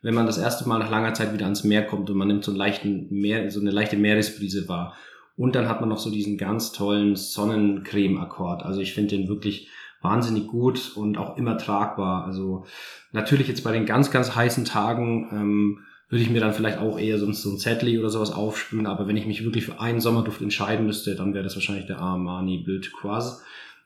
wenn 0.01 0.15
man 0.15 0.25
das 0.25 0.39
erste 0.39 0.67
Mal 0.67 0.79
nach 0.79 0.89
langer 0.89 1.13
Zeit 1.13 1.33
wieder 1.33 1.45
ans 1.45 1.63
Meer 1.63 1.85
kommt 1.85 2.09
und 2.09 2.17
man 2.17 2.27
nimmt 2.27 2.43
so, 2.43 2.49
einen 2.49 2.57
leichten 2.57 3.07
Meer, 3.11 3.51
so 3.51 3.59
eine 3.59 3.69
leichte 3.69 3.95
Meeresbrise 3.95 4.67
wahr. 4.67 4.97
Und 5.41 5.55
dann 5.55 5.67
hat 5.67 5.79
man 5.79 5.89
noch 5.89 5.97
so 5.97 6.11
diesen 6.11 6.37
ganz 6.37 6.71
tollen 6.71 7.15
Sonnencreme-Akkord. 7.15 8.61
Also 8.61 8.79
ich 8.79 8.93
finde 8.93 9.17
den 9.17 9.27
wirklich 9.27 9.69
wahnsinnig 9.99 10.45
gut 10.45 10.91
und 10.95 11.17
auch 11.17 11.35
immer 11.35 11.57
tragbar. 11.57 12.25
Also 12.25 12.65
natürlich 13.11 13.47
jetzt 13.47 13.63
bei 13.63 13.71
den 13.71 13.87
ganz, 13.87 14.11
ganz 14.11 14.35
heißen 14.35 14.65
Tagen 14.65 15.29
ähm, 15.31 15.79
würde 16.09 16.23
ich 16.23 16.29
mir 16.29 16.41
dann 16.41 16.53
vielleicht 16.53 16.77
auch 16.77 16.99
eher 16.99 17.17
sonst 17.17 17.41
so 17.41 17.49
ein 17.49 17.57
Zetli 17.57 17.97
oder 17.97 18.11
sowas 18.11 18.31
aufspülen, 18.31 18.85
aber 18.85 19.07
wenn 19.07 19.17
ich 19.17 19.25
mich 19.25 19.43
wirklich 19.43 19.65
für 19.65 19.81
einen 19.81 19.99
Sommerduft 19.99 20.43
entscheiden 20.43 20.85
müsste, 20.85 21.15
dann 21.15 21.33
wäre 21.33 21.43
das 21.43 21.55
wahrscheinlich 21.55 21.87
der 21.87 21.97
Armani 21.97 22.59
Bild 22.59 22.93
Quaz. 22.93 23.41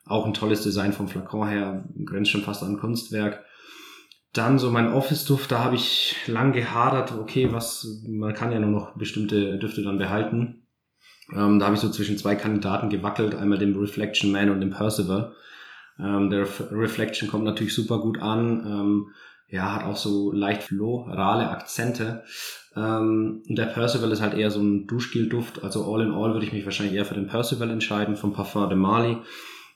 Auch 0.05 0.25
ein 0.25 0.33
tolles 0.33 0.61
Design 0.61 0.91
vom 0.91 1.07
Flakon 1.07 1.47
her, 1.47 1.85
grenzt 2.03 2.31
schon 2.31 2.41
fast 2.41 2.63
an 2.63 2.79
Kunstwerk. 2.79 3.45
Dann 4.33 4.59
so 4.59 4.71
mein 4.71 4.91
Office-Duft, 4.91 5.53
da 5.53 5.63
habe 5.63 5.75
ich 5.75 6.17
lang 6.27 6.51
gehadert, 6.51 7.13
okay, 7.13 7.47
was, 7.53 8.03
man 8.05 8.33
kann 8.33 8.51
ja 8.51 8.59
nur 8.59 8.71
noch 8.71 8.97
bestimmte 8.97 9.57
Düfte 9.57 9.83
dann 9.83 9.97
behalten. 9.97 10.64
Ähm, 11.33 11.59
da 11.59 11.65
habe 11.65 11.75
ich 11.75 11.81
so 11.81 11.89
zwischen 11.89 12.17
zwei 12.17 12.35
Kandidaten 12.35 12.89
gewackelt, 12.89 13.35
einmal 13.35 13.57
dem 13.57 13.77
Reflection 13.77 14.31
Man 14.31 14.49
und 14.49 14.61
dem 14.61 14.71
Percival. 14.71 15.33
Ähm, 15.99 16.29
der 16.29 16.47
Reflection 16.71 17.29
kommt 17.29 17.45
natürlich 17.45 17.73
super 17.73 17.99
gut 17.99 18.21
an. 18.21 18.65
Ähm, 18.65 19.07
ja, 19.47 19.75
hat 19.75 19.83
auch 19.85 19.95
so 19.95 20.31
leicht 20.31 20.63
florale 20.63 21.49
Akzente. 21.49 22.23
Ähm, 22.75 23.43
und 23.47 23.55
der 23.55 23.67
Percival 23.67 24.11
ist 24.11 24.21
halt 24.21 24.35
eher 24.35 24.51
so 24.51 24.59
ein 24.59 24.87
Duschgel-Duft. 24.87 25.63
Also 25.63 25.91
all 25.91 26.01
in 26.01 26.11
all 26.11 26.33
würde 26.33 26.45
ich 26.45 26.53
mich 26.53 26.65
wahrscheinlich 26.65 26.95
eher 26.95 27.05
für 27.05 27.15
den 27.15 27.27
Percival 27.27 27.69
entscheiden 27.69 28.15
vom 28.15 28.33
Parfum 28.33 28.69
de 28.69 28.77
Mali. 28.77 29.17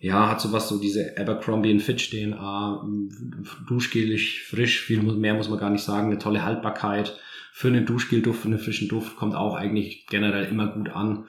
Ja, 0.01 0.29
hat 0.29 0.39
sowas 0.39 0.69
so 0.69 0.79
diese 0.79 1.17
Abercrombie 1.17 1.77
Fitch 1.79 2.09
DNA, 2.09 2.85
duschgelig, 3.67 4.43
frisch, 4.43 4.79
viel 4.79 5.01
mehr 5.01 5.33
muss 5.33 5.49
man 5.49 5.59
gar 5.59 5.69
nicht 5.69 5.83
sagen, 5.83 6.07
eine 6.07 6.19
tolle 6.19 6.45
Haltbarkeit 6.45 7.19
für 7.51 7.67
einen 7.67 7.85
Duschgel-Duft, 7.85 8.41
für 8.41 8.47
einen 8.47 8.59
frischen 8.59 8.87
Duft 8.87 9.15
kommt 9.15 9.35
auch 9.35 9.55
eigentlich 9.55 10.07
generell 10.07 10.45
immer 10.45 10.67
gut 10.67 10.89
an. 10.89 11.25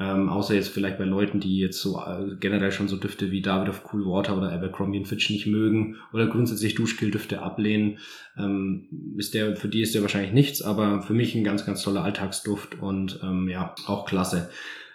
Ähm, 0.00 0.30
außer 0.30 0.54
jetzt 0.54 0.70
vielleicht 0.70 0.96
bei 0.96 1.04
Leuten, 1.04 1.40
die 1.40 1.58
jetzt 1.58 1.78
so 1.78 2.00
äh, 2.00 2.34
generell 2.40 2.72
schon 2.72 2.88
so 2.88 2.96
Düfte 2.96 3.30
wie 3.30 3.42
David 3.42 3.68
of 3.68 3.82
Cool 3.92 4.06
Water 4.06 4.38
oder 4.38 4.50
Abercrombie 4.50 5.04
Fitch 5.04 5.28
nicht 5.28 5.46
mögen 5.46 5.96
oder 6.14 6.26
grundsätzlich 6.26 6.74
Duschgel-Düfte 6.74 7.42
ablehnen, 7.42 7.98
ähm, 8.38 9.14
ist 9.18 9.34
der, 9.34 9.56
für 9.56 9.68
die 9.68 9.82
ist 9.82 9.94
der 9.94 10.00
wahrscheinlich 10.00 10.32
nichts, 10.32 10.62
aber 10.62 11.02
für 11.02 11.12
mich 11.12 11.34
ein 11.34 11.44
ganz, 11.44 11.66
ganz 11.66 11.82
toller 11.82 12.02
Alltagsduft 12.02 12.80
und 12.80 13.20
ähm, 13.22 13.46
ja, 13.50 13.74
auch 13.86 14.06
klasse. 14.06 14.48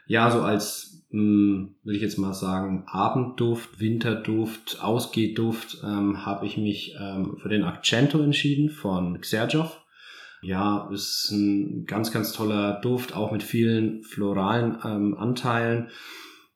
Ja, 0.07 0.31
so 0.31 0.41
als 0.41 1.05
mh, 1.11 1.19
hm, 1.19 1.75
würde 1.83 1.97
ich 1.97 2.01
jetzt 2.01 2.17
mal 2.17 2.33
sagen, 2.33 2.85
Abendduft, 2.87 3.79
Winterduft, 3.79 4.79
Ausgehduft, 4.81 5.83
ähm, 5.83 6.25
habe 6.25 6.47
ich 6.47 6.57
mich 6.57 6.95
ähm, 6.99 7.37
für 7.39 7.49
den 7.49 7.63
Accento 7.63 8.21
entschieden 8.21 8.71
von 8.71 9.21
Xerjoff. 9.21 9.84
Ja, 10.45 10.87
ist 10.93 11.31
ein 11.31 11.87
ganz, 11.87 12.11
ganz 12.11 12.31
toller 12.31 12.79
Duft, 12.81 13.15
auch 13.15 13.31
mit 13.31 13.41
vielen 13.41 14.03
floralen 14.03 14.77
ähm, 14.85 15.17
Anteilen. 15.17 15.89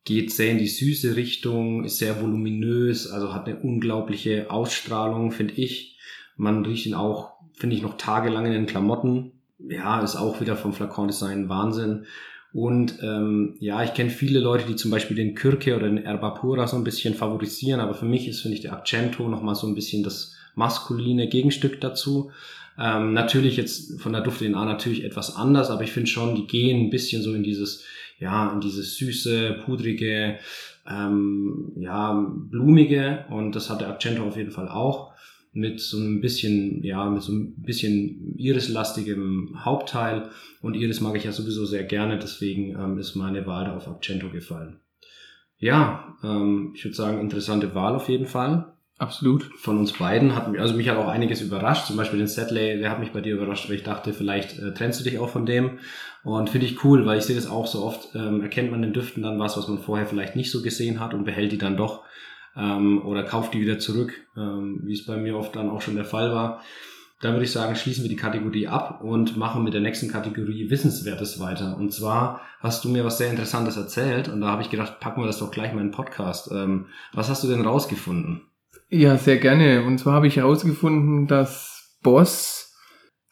Geht 0.05 0.31
sehr 0.31 0.51
in 0.51 0.59
die 0.59 0.67
süße 0.67 1.15
Richtung, 1.15 1.83
ist 1.83 1.97
sehr 1.97 2.21
voluminös, 2.21 3.09
also 3.09 3.33
hat 3.33 3.47
eine 3.47 3.57
unglaubliche 3.57 4.51
Ausstrahlung, 4.51 5.31
finde 5.31 5.55
ich. 5.55 5.97
Man 6.37 6.63
riecht 6.65 6.85
ihn 6.85 6.93
auch, 6.93 7.33
finde 7.53 7.75
ich, 7.75 7.81
noch 7.81 7.97
tagelang 7.97 8.45
in 8.45 8.51
den 8.51 8.67
Klamotten. 8.67 9.31
Ja, 9.57 10.01
ist 10.01 10.15
auch 10.15 10.39
wieder 10.39 10.55
vom 10.55 10.71
Flakon-Design 10.71 11.49
Wahnsinn. 11.49 12.05
Und 12.53 12.99
ähm, 13.01 13.55
ja, 13.59 13.83
ich 13.83 13.95
kenne 13.95 14.11
viele 14.11 14.39
Leute, 14.39 14.65
die 14.67 14.75
zum 14.75 14.91
Beispiel 14.91 15.17
den 15.17 15.33
Kürke 15.33 15.75
oder 15.75 15.87
den 15.87 15.97
Erbapura 16.05 16.67
so 16.67 16.77
ein 16.77 16.83
bisschen 16.83 17.15
favorisieren, 17.15 17.79
aber 17.79 17.95
für 17.95 18.05
mich 18.05 18.27
ist, 18.27 18.41
finde 18.41 18.55
ich, 18.55 18.61
der 18.61 18.73
Accento 18.73 19.27
nochmal 19.27 19.55
so 19.55 19.65
ein 19.65 19.75
bisschen 19.75 20.03
das 20.03 20.35
maskuline 20.53 21.27
Gegenstück 21.27 21.81
dazu. 21.81 22.31
Ähm, 22.79 23.13
natürlich 23.13 23.57
jetzt 23.57 23.99
von 23.99 24.13
der 24.13 24.21
Duft-DNA 24.21 24.63
natürlich 24.63 25.03
etwas 25.03 25.35
anders, 25.35 25.69
aber 25.69 25.83
ich 25.83 25.91
finde 25.91 26.09
schon, 26.09 26.35
die 26.35 26.47
gehen 26.47 26.85
ein 26.85 26.89
bisschen 26.89 27.21
so 27.21 27.33
in 27.33 27.43
dieses, 27.43 27.83
ja, 28.19 28.51
in 28.53 28.61
dieses 28.61 28.95
süße, 28.95 29.63
pudrige, 29.65 30.39
ähm, 30.89 31.73
ja, 31.75 32.13
blumige 32.13 33.25
und 33.29 33.55
das 33.55 33.69
hat 33.69 33.81
der 33.81 33.89
Accento 33.89 34.23
auf 34.23 34.37
jeden 34.37 34.51
Fall 34.51 34.69
auch 34.69 35.11
mit 35.51 35.81
so 35.81 35.97
ein 35.97 36.21
bisschen, 36.21 36.83
ja, 36.83 37.09
mit 37.09 37.21
so 37.21 37.33
ein 37.33 37.61
bisschen 37.61 38.37
irislastigem 38.37 39.65
Hauptteil 39.65 40.29
und 40.61 40.75
Iris 40.75 41.01
mag 41.01 41.17
ich 41.17 41.25
ja 41.25 41.31
sowieso 41.31 41.65
sehr 41.65 41.83
gerne, 41.83 42.17
deswegen 42.17 42.79
ähm, 42.79 42.97
ist 42.97 43.15
meine 43.15 43.45
Wahl 43.45 43.65
da 43.65 43.75
auf 43.75 43.87
Accento 43.87 44.29
gefallen. 44.29 44.79
Ja, 45.57 46.15
ähm, 46.23 46.71
ich 46.75 46.85
würde 46.85 46.95
sagen, 46.95 47.19
interessante 47.19 47.75
Wahl 47.75 47.95
auf 47.95 48.07
jeden 48.07 48.25
Fall. 48.25 48.73
Absolut. 48.99 49.49
Von 49.57 49.77
uns 49.77 49.93
beiden 49.93 50.35
hat 50.35 50.51
mich, 50.51 50.59
also 50.59 50.75
mich 50.75 50.89
hat 50.89 50.97
auch 50.97 51.07
einiges 51.07 51.39
überrascht. 51.41 51.87
Zum 51.87 51.95
Beispiel 51.95 52.19
den 52.19 52.27
Setley, 52.27 52.77
der 52.79 52.91
hat 52.91 52.99
mich 52.99 53.13
bei 53.13 53.21
dir 53.21 53.35
überrascht, 53.35 53.69
weil 53.69 53.77
ich 53.77 53.83
dachte, 53.83 54.11
vielleicht 54.11 54.59
äh, 54.59 54.73
trennst 54.73 54.99
du 54.99 55.05
dich 55.05 55.19
auch 55.19 55.29
von 55.29 55.45
dem. 55.45 55.79
Und 56.25 56.49
finde 56.49 56.65
ich 56.65 56.83
cool, 56.83 57.05
weil 57.05 57.17
ich 57.17 57.23
sehe 57.23 57.37
das 57.37 57.47
auch 57.47 57.65
so 57.65 57.81
oft, 57.81 58.13
ähm, 58.13 58.41
erkennt 58.41 58.71
man 58.71 58.81
den 58.81 58.91
Düften 58.91 59.23
dann 59.23 59.39
was, 59.39 59.55
was 59.55 59.69
man 59.69 59.79
vorher 59.79 60.05
vielleicht 60.05 60.35
nicht 60.35 60.51
so 60.51 60.61
gesehen 60.61 60.99
hat 60.99 61.13
und 61.13 61.23
behält 61.23 61.53
die 61.53 61.57
dann 61.57 61.77
doch 61.77 62.03
ähm, 62.57 63.01
oder 63.05 63.23
kauft 63.23 63.53
die 63.53 63.61
wieder 63.61 63.79
zurück, 63.79 64.13
ähm, 64.35 64.81
wie 64.83 64.93
es 64.93 65.05
bei 65.05 65.15
mir 65.15 65.37
oft 65.37 65.55
dann 65.55 65.69
auch 65.69 65.81
schon 65.81 65.95
der 65.95 66.03
Fall 66.03 66.33
war. 66.33 66.61
Dann 67.21 67.33
würde 67.33 67.45
ich 67.45 67.51
sagen, 67.53 67.75
schließen 67.75 68.03
wir 68.03 68.09
die 68.09 68.17
Kategorie 68.17 68.67
ab 68.67 69.01
und 69.01 69.37
machen 69.37 69.63
mit 69.63 69.73
der 69.73 69.81
nächsten 69.81 70.09
Kategorie 70.09 70.69
Wissenswertes 70.69 71.39
weiter. 71.39 71.77
Und 71.77 71.93
zwar 71.93 72.41
hast 72.59 72.83
du 72.83 72.89
mir 72.89 73.05
was 73.05 73.17
sehr 73.17 73.29
Interessantes 73.29 73.77
erzählt 73.77 74.27
und 74.27 74.41
da 74.41 74.47
habe 74.47 74.61
ich 74.61 74.69
gedacht, 74.69 74.99
packen 74.99 75.21
wir 75.21 75.27
das 75.27 75.39
doch 75.39 75.51
gleich 75.51 75.73
mal 75.73 75.81
in 75.81 75.87
den 75.87 75.93
Podcast. 75.93 76.51
Ähm, 76.51 76.87
was 77.13 77.29
hast 77.29 77.45
du 77.45 77.47
denn 77.47 77.61
rausgefunden? 77.61 78.41
Ja, 78.89 79.17
sehr 79.17 79.37
gerne. 79.37 79.83
Und 79.83 79.99
zwar 79.99 80.13
habe 80.13 80.27
ich 80.27 80.37
herausgefunden, 80.37 81.27
dass 81.27 81.97
Boss 82.01 82.69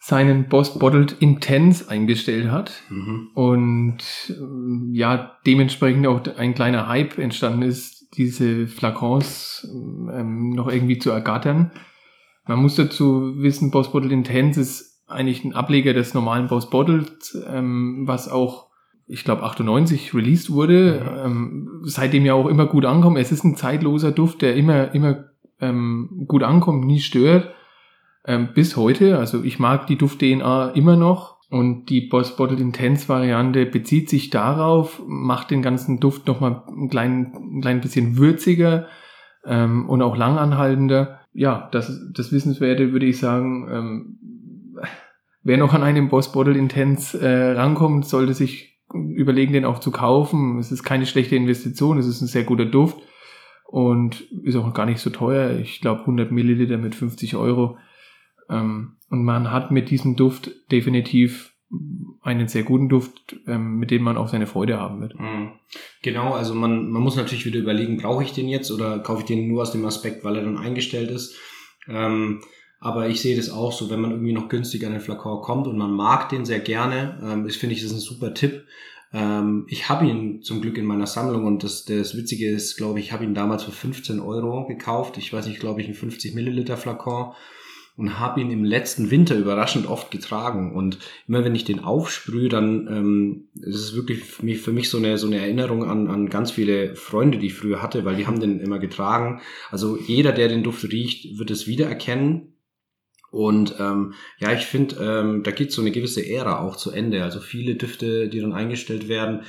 seinen 0.08 0.48
Boss 0.48 0.78
Bottled 0.78 1.16
Intense 1.20 1.90
eingestellt 1.90 2.50
hat 2.50 2.82
mhm. 2.88 3.28
und 3.34 3.98
ähm, 4.30 4.90
ja, 4.94 5.36
dementsprechend 5.46 6.06
auch 6.06 6.22
ein 6.38 6.54
kleiner 6.54 6.88
Hype 6.88 7.18
entstanden 7.18 7.60
ist, 7.60 8.06
diese 8.16 8.66
Flakons 8.66 9.68
ähm, 9.70 10.50
noch 10.50 10.68
irgendwie 10.68 10.98
zu 10.98 11.10
ergattern. 11.10 11.72
Man 12.46 12.60
muss 12.60 12.76
dazu 12.76 13.34
wissen, 13.36 13.70
Boss 13.70 13.92
Bottled 13.92 14.12
Intense 14.12 14.58
ist 14.58 15.02
eigentlich 15.08 15.44
ein 15.44 15.54
Ableger 15.54 15.92
des 15.92 16.14
normalen 16.14 16.46
Boss 16.46 16.70
Bottled, 16.70 17.36
ähm, 17.46 18.04
was 18.06 18.30
auch 18.30 18.68
ich 19.06 19.24
glaube 19.24 19.42
98 19.42 20.14
released 20.14 20.50
wurde, 20.50 21.02
mhm. 21.02 21.26
ähm, 21.26 21.80
seitdem 21.82 22.24
ja 22.24 22.32
auch 22.32 22.46
immer 22.46 22.66
gut 22.66 22.86
ankommt. 22.86 23.18
Es 23.18 23.32
ist 23.32 23.44
ein 23.44 23.56
zeitloser 23.56 24.12
Duft, 24.12 24.40
der 24.40 24.54
immer 24.54 24.94
immer 24.94 25.27
ähm, 25.60 26.24
gut 26.26 26.42
ankommt, 26.42 26.84
nie 26.84 27.00
stört. 27.00 27.54
Ähm, 28.24 28.50
bis 28.54 28.76
heute, 28.76 29.18
also 29.18 29.42
ich 29.42 29.58
mag 29.58 29.86
die 29.86 29.96
Duft-DNA 29.96 30.70
immer 30.70 30.96
noch 30.96 31.38
und 31.50 31.86
die 31.86 32.02
Boss 32.02 32.36
Bottled 32.36 32.60
Intense 32.60 33.08
Variante 33.08 33.64
bezieht 33.64 34.10
sich 34.10 34.30
darauf, 34.30 35.02
macht 35.06 35.50
den 35.50 35.62
ganzen 35.62 35.98
Duft 35.98 36.26
nochmal 36.26 36.62
ein 36.68 36.90
klein, 36.90 37.32
ein 37.34 37.60
klein 37.62 37.80
bisschen 37.80 38.18
würziger 38.18 38.86
ähm, 39.46 39.88
und 39.88 40.02
auch 40.02 40.16
langanhaltender. 40.16 41.20
Ja, 41.32 41.68
das, 41.72 41.98
das 42.12 42.32
Wissenswerte 42.32 42.92
würde 42.92 43.06
ich 43.06 43.18
sagen, 43.18 43.68
ähm, 43.70 44.18
wer 45.42 45.56
noch 45.56 45.72
an 45.72 45.82
einem 45.82 46.08
Boss 46.08 46.32
Bottled 46.32 46.56
Intense 46.56 47.18
äh, 47.18 47.52
rankommt, 47.52 48.04
sollte 48.04 48.34
sich 48.34 48.78
überlegen, 48.92 49.52
den 49.52 49.64
auch 49.64 49.78
zu 49.78 49.90
kaufen. 49.90 50.58
Es 50.58 50.72
ist 50.72 50.82
keine 50.82 51.06
schlechte 51.06 51.36
Investition, 51.36 51.98
es 51.98 52.06
ist 52.06 52.20
ein 52.20 52.26
sehr 52.26 52.44
guter 52.44 52.66
Duft 52.66 52.98
und 53.68 54.22
ist 54.42 54.56
auch 54.56 54.72
gar 54.72 54.86
nicht 54.86 54.98
so 54.98 55.10
teuer. 55.10 55.58
Ich 55.58 55.82
glaube 55.82 56.00
100 56.00 56.32
Milliliter 56.32 56.78
mit 56.78 56.94
50 56.94 57.36
Euro. 57.36 57.76
Ähm, 58.48 58.96
und 59.10 59.24
man 59.24 59.52
hat 59.52 59.70
mit 59.70 59.90
diesem 59.90 60.16
Duft 60.16 60.50
definitiv 60.72 61.52
einen 62.22 62.48
sehr 62.48 62.62
guten 62.62 62.88
Duft, 62.88 63.36
ähm, 63.46 63.76
mit 63.76 63.90
dem 63.90 64.02
man 64.02 64.16
auch 64.16 64.28
seine 64.28 64.46
Freude 64.46 64.80
haben 64.80 65.02
wird. 65.02 65.20
Mhm. 65.20 65.52
Genau, 66.02 66.32
also 66.32 66.54
man, 66.54 66.90
man 66.90 67.02
muss 67.02 67.16
natürlich 67.16 67.44
wieder 67.44 67.58
überlegen, 67.58 67.98
brauche 67.98 68.24
ich 68.24 68.32
den 68.32 68.48
jetzt 68.48 68.70
oder 68.70 69.00
kaufe 69.00 69.20
ich 69.20 69.26
den 69.26 69.48
nur 69.48 69.60
aus 69.60 69.72
dem 69.72 69.84
Aspekt, 69.84 70.24
weil 70.24 70.36
er 70.36 70.44
dann 70.44 70.56
eingestellt 70.56 71.10
ist. 71.10 71.36
Ähm, 71.86 72.40
aber 72.80 73.08
ich 73.08 73.20
sehe 73.20 73.36
das 73.36 73.50
auch 73.50 73.72
so, 73.72 73.90
wenn 73.90 74.00
man 74.00 74.12
irgendwie 74.12 74.32
noch 74.32 74.48
günstig 74.48 74.86
an 74.86 74.92
den 74.92 75.02
Flakon 75.02 75.42
kommt 75.42 75.66
und 75.66 75.76
man 75.76 75.92
mag 75.92 76.30
den 76.30 76.46
sehr 76.46 76.60
gerne, 76.60 77.20
ähm, 77.22 77.46
ist, 77.46 77.56
finde 77.56 77.74
ich, 77.74 77.82
das 77.82 77.90
ist 77.90 77.98
ein 77.98 78.00
super 78.00 78.32
Tipp. 78.32 78.64
Ähm, 79.12 79.66
ich 79.68 79.88
habe 79.88 80.06
ihn 80.06 80.42
zum 80.42 80.60
Glück 80.60 80.78
in 80.78 80.84
meiner 80.84 81.06
Sammlung 81.06 81.46
und 81.46 81.64
das, 81.64 81.84
das 81.84 82.16
Witzige 82.16 82.48
ist, 82.48 82.76
glaube 82.76 82.98
ich, 82.98 83.06
ich 83.06 83.12
habe 83.12 83.24
ihn 83.24 83.34
damals 83.34 83.64
für 83.64 83.72
15 83.72 84.20
Euro 84.20 84.66
gekauft. 84.66 85.16
Ich 85.18 85.32
weiß 85.32 85.46
nicht, 85.46 85.60
glaube 85.60 85.80
ich, 85.80 85.88
ein 85.88 85.94
50 85.94 86.34
Milliliter 86.34 86.76
Flakon 86.76 87.32
und 87.98 88.20
habe 88.20 88.40
ihn 88.40 88.52
im 88.52 88.64
letzten 88.64 89.10
Winter 89.10 89.36
überraschend 89.36 89.86
oft 89.86 90.12
getragen. 90.12 90.72
Und 90.74 90.98
immer 91.26 91.44
wenn 91.44 91.56
ich 91.56 91.64
den 91.64 91.80
aufsprühe, 91.80 92.48
dann 92.48 92.86
ähm, 92.86 93.48
das 93.54 93.74
ist 93.74 93.82
es 93.82 93.96
wirklich 93.96 94.22
für 94.22 94.44
mich, 94.44 94.60
für 94.60 94.72
mich 94.72 94.88
so, 94.88 94.98
eine, 94.98 95.18
so 95.18 95.26
eine 95.26 95.38
Erinnerung 95.38 95.82
an, 95.84 96.06
an 96.06 96.28
ganz 96.28 96.52
viele 96.52 96.94
Freunde, 96.94 97.38
die 97.38 97.48
ich 97.48 97.54
früher 97.54 97.82
hatte, 97.82 98.04
weil 98.04 98.14
die 98.14 98.26
haben 98.28 98.38
den 98.38 98.60
immer 98.60 98.78
getragen. 98.78 99.40
Also 99.70 99.98
jeder, 99.98 100.30
der 100.30 100.46
den 100.46 100.62
Duft 100.62 100.84
riecht, 100.84 101.38
wird 101.38 101.50
es 101.50 101.66
wiedererkennen. 101.66 102.57
Und 103.30 103.74
ähm, 103.78 104.14
ja, 104.38 104.52
ich 104.52 104.66
finde, 104.66 104.96
ähm, 105.00 105.42
da 105.42 105.50
geht 105.50 105.72
so 105.72 105.82
eine 105.82 105.90
gewisse 105.90 106.26
Ära 106.26 106.60
auch 106.60 106.76
zu 106.76 106.90
Ende. 106.90 107.22
Also 107.22 107.40
viele 107.40 107.74
Düfte, 107.74 108.28
die 108.28 108.40
dann 108.40 108.52
eingestellt 108.52 109.08
werden, 109.08 109.42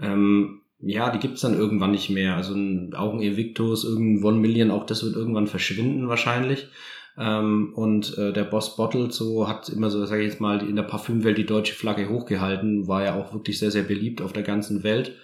ähm, 0.00 0.60
ja, 0.80 1.10
die 1.10 1.18
gibt's 1.18 1.40
dann 1.40 1.58
irgendwann 1.58 1.92
nicht 1.92 2.10
mehr. 2.10 2.36
Also 2.36 2.54
ein 2.54 2.94
Augen 2.94 3.20
Evictus, 3.20 3.84
irgendein 3.84 4.24
One 4.24 4.38
Million, 4.38 4.70
auch 4.70 4.84
das 4.84 5.02
wird 5.02 5.16
irgendwann 5.16 5.46
verschwinden 5.46 6.08
wahrscheinlich. 6.08 6.68
Ähm, 7.16 7.72
und 7.74 8.18
äh, 8.18 8.32
der 8.32 8.44
Boss 8.44 8.76
Bottle 8.76 9.10
so 9.10 9.48
hat 9.48 9.68
immer 9.68 9.90
so, 9.90 10.04
sage 10.04 10.22
ich 10.22 10.30
jetzt 10.30 10.40
mal, 10.40 10.66
in 10.68 10.76
der 10.76 10.82
Parfümwelt 10.82 11.38
die 11.38 11.46
deutsche 11.46 11.74
Flagge 11.74 12.08
hochgehalten, 12.08 12.88
war 12.88 13.04
ja 13.04 13.14
auch 13.14 13.32
wirklich 13.32 13.58
sehr, 13.58 13.70
sehr 13.70 13.84
beliebt 13.84 14.20
auf 14.20 14.32
der 14.32 14.42
ganzen 14.42 14.82
Welt. 14.82 15.16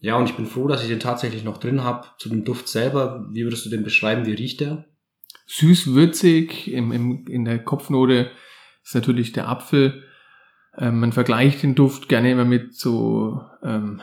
Ja, 0.00 0.16
und 0.16 0.28
ich 0.28 0.34
bin 0.34 0.46
froh, 0.46 0.66
dass 0.66 0.82
ich 0.82 0.88
den 0.88 1.00
tatsächlich 1.00 1.44
noch 1.44 1.58
drin 1.58 1.84
habe. 1.84 2.08
Zu 2.18 2.30
dem 2.30 2.44
Duft 2.44 2.68
selber, 2.68 3.26
wie 3.30 3.44
würdest 3.44 3.66
du 3.66 3.70
den 3.70 3.84
beschreiben? 3.84 4.26
Wie 4.26 4.32
riecht 4.32 4.60
der? 4.60 4.84
Süß, 5.52 5.94
würzig, 5.94 6.72
im, 6.72 6.92
im, 6.92 7.26
in 7.26 7.44
der 7.44 7.58
Kopfnote 7.58 8.30
ist 8.84 8.94
natürlich 8.94 9.32
der 9.32 9.48
Apfel. 9.48 10.04
Ähm, 10.78 11.00
man 11.00 11.10
vergleicht 11.10 11.64
den 11.64 11.74
Duft 11.74 12.08
gerne 12.08 12.30
immer 12.30 12.44
mit 12.44 12.76
so 12.76 13.40
ähm, 13.64 14.00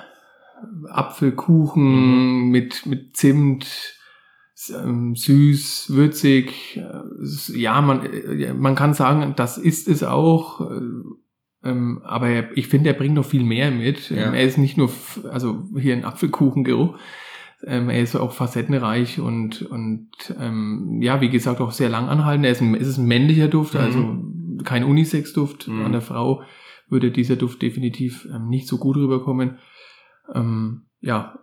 Apfelkuchen, 0.89 2.47
mhm. 2.47 2.51
mit, 2.51 2.85
mit 2.85 3.15
Zimt, 3.15 3.95
ähm, 4.75 5.15
süß, 5.15 5.93
würzig. 5.93 6.75
Äh, 6.75 7.57
ja, 7.57 7.79
man, 7.79 8.05
äh, 8.05 8.53
man 8.53 8.75
kann 8.75 8.93
sagen, 8.93 9.33
das 9.37 9.57
ist 9.57 9.87
es 9.87 10.03
auch. 10.03 10.69
Äh, 10.69 10.81
ähm, 11.63 12.01
aber 12.03 12.57
ich 12.57 12.67
finde, 12.67 12.89
er 12.89 12.95
bringt 12.95 13.15
noch 13.15 13.25
viel 13.25 13.45
mehr 13.45 13.71
mit. 13.71 14.09
Ja. 14.09 14.33
Er 14.33 14.43
ist 14.43 14.57
nicht 14.57 14.77
nur, 14.77 14.91
also 15.31 15.63
hier 15.79 15.95
ein 15.95 16.03
Apfelkuchengeruch. 16.03 16.97
Ähm, 17.63 17.89
er 17.89 18.01
ist 18.01 18.15
auch 18.15 18.33
facettenreich 18.33 19.19
und, 19.19 19.63
und 19.63 20.09
ähm, 20.39 20.99
ja, 21.01 21.21
wie 21.21 21.29
gesagt, 21.29 21.59
auch 21.59 21.71
sehr 21.71 21.89
lang 21.89 22.07
anhalten. 22.07 22.43
Er 22.43 22.51
ist 22.51 22.61
ein, 22.61 22.75
es 22.75 22.87
ist 22.87 22.97
ein 22.97 23.07
männlicher 23.07 23.47
Duft, 23.47 23.73
mhm. 23.73 23.79
also 23.79 24.63
kein 24.63 24.83
Unisex-Duft. 24.83 25.67
Mhm. 25.67 25.85
An 25.85 25.91
der 25.91 26.01
Frau 26.01 26.43
würde 26.87 27.11
dieser 27.11 27.35
Duft 27.35 27.61
definitiv 27.61 28.27
ähm, 28.33 28.47
nicht 28.47 28.67
so 28.67 28.77
gut 28.77 28.95
rüberkommen. 28.95 29.57
Ähm, 30.33 30.85
ja, 30.99 31.39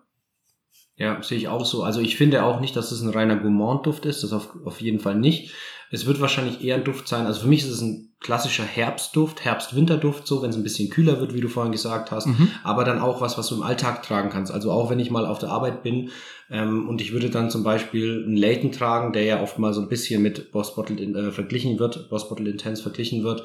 ja, 0.96 1.20
sehe 1.22 1.38
ich 1.38 1.48
auch 1.48 1.64
so. 1.64 1.82
Also 1.82 2.00
ich 2.00 2.16
finde 2.16 2.44
auch 2.44 2.60
nicht, 2.60 2.76
dass 2.76 2.92
es 2.92 3.02
ein 3.02 3.10
reiner 3.10 3.36
Gourmand-Duft 3.36 4.06
ist, 4.06 4.22
das 4.22 4.32
auf, 4.32 4.54
auf 4.64 4.80
jeden 4.80 5.00
Fall 5.00 5.16
nicht. 5.16 5.52
Es 5.90 6.06
wird 6.06 6.20
wahrscheinlich 6.20 6.62
eher 6.62 6.76
ein 6.76 6.84
Duft 6.84 7.08
sein, 7.08 7.26
also 7.26 7.42
für 7.42 7.48
mich 7.48 7.62
ist 7.62 7.70
es 7.70 7.80
ein 7.80 8.13
klassischer 8.24 8.64
Herbstduft, 8.64 9.44
Herbst-Winterduft, 9.44 10.26
so 10.26 10.42
wenn 10.42 10.48
es 10.48 10.56
ein 10.56 10.62
bisschen 10.62 10.88
kühler 10.88 11.20
wird, 11.20 11.34
wie 11.34 11.42
du 11.42 11.48
vorhin 11.48 11.72
gesagt 11.72 12.10
hast, 12.10 12.26
mhm. 12.26 12.48
aber 12.62 12.84
dann 12.84 12.98
auch 12.98 13.20
was, 13.20 13.36
was 13.36 13.48
du 13.48 13.56
im 13.56 13.62
Alltag 13.62 14.02
tragen 14.02 14.30
kannst. 14.30 14.50
Also 14.50 14.70
auch 14.70 14.88
wenn 14.88 14.98
ich 14.98 15.10
mal 15.10 15.26
auf 15.26 15.38
der 15.38 15.50
Arbeit 15.50 15.82
bin 15.82 16.08
ähm, 16.50 16.88
und 16.88 17.02
ich 17.02 17.12
würde 17.12 17.28
dann 17.28 17.50
zum 17.50 17.62
Beispiel 17.62 18.24
einen 18.24 18.38
Layton 18.38 18.72
tragen, 18.72 19.12
der 19.12 19.24
ja 19.24 19.42
oft 19.42 19.58
mal 19.58 19.74
so 19.74 19.82
ein 19.82 19.90
bisschen 19.90 20.22
mit 20.22 20.52
Boss 20.52 20.74
Bottle 20.74 20.96
in, 20.96 21.14
äh, 21.14 21.32
verglichen 21.32 21.78
wird, 21.78 22.08
Boss 22.08 22.30
Bottle 22.30 22.50
Intense 22.50 22.82
verglichen 22.82 23.24
wird, 23.24 23.44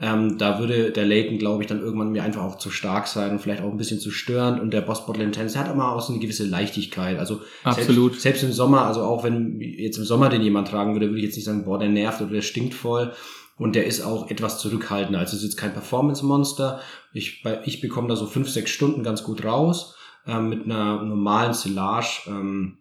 ähm, 0.00 0.38
da 0.38 0.58
würde 0.58 0.90
der 0.90 1.04
Leighton, 1.04 1.38
glaube 1.38 1.62
ich, 1.62 1.68
dann 1.68 1.80
irgendwann 1.80 2.10
mir 2.10 2.24
einfach 2.24 2.42
auch 2.42 2.58
zu 2.58 2.70
stark 2.70 3.06
sein 3.06 3.30
und 3.30 3.38
vielleicht 3.38 3.62
auch 3.62 3.70
ein 3.70 3.76
bisschen 3.76 4.00
zu 4.00 4.10
störend. 4.10 4.60
Und 4.60 4.72
der 4.72 4.80
Boss 4.80 5.06
Bottle 5.06 5.22
Intense 5.22 5.56
hat 5.56 5.70
immer 5.70 5.92
auch 5.92 6.00
so 6.00 6.12
eine 6.12 6.20
gewisse 6.20 6.44
Leichtigkeit. 6.44 7.18
Also 7.18 7.42
Absolut. 7.62 8.12
Selbst, 8.12 8.22
selbst 8.22 8.42
im 8.42 8.52
Sommer, 8.52 8.86
also 8.86 9.02
auch 9.02 9.22
wenn 9.22 9.60
jetzt 9.60 9.98
im 9.98 10.04
Sommer 10.04 10.30
den 10.30 10.42
jemand 10.42 10.68
tragen 10.68 10.94
würde, 10.94 11.06
würde 11.06 11.18
ich 11.18 11.26
jetzt 11.26 11.36
nicht 11.36 11.44
sagen, 11.44 11.64
boah, 11.64 11.78
der 11.78 11.90
nervt 11.90 12.20
oder 12.20 12.32
der 12.32 12.42
stinkt 12.42 12.74
voll. 12.74 13.12
Und 13.56 13.76
der 13.76 13.86
ist 13.86 14.00
auch 14.00 14.30
etwas 14.30 14.58
zurückhaltender. 14.58 15.20
Also 15.20 15.36
es 15.36 15.42
ist 15.42 15.50
jetzt 15.50 15.56
kein 15.56 15.72
Performance-Monster. 15.72 16.80
Ich, 17.12 17.44
ich 17.64 17.80
bekomme 17.80 18.08
da 18.08 18.16
so 18.16 18.26
fünf, 18.26 18.48
sechs 18.48 18.70
Stunden 18.70 19.02
ganz 19.02 19.22
gut 19.22 19.44
raus. 19.44 19.96
Ähm, 20.26 20.48
mit 20.48 20.64
einer 20.64 21.02
normalen 21.02 21.54
Silage. 21.54 22.22
Ähm, 22.26 22.78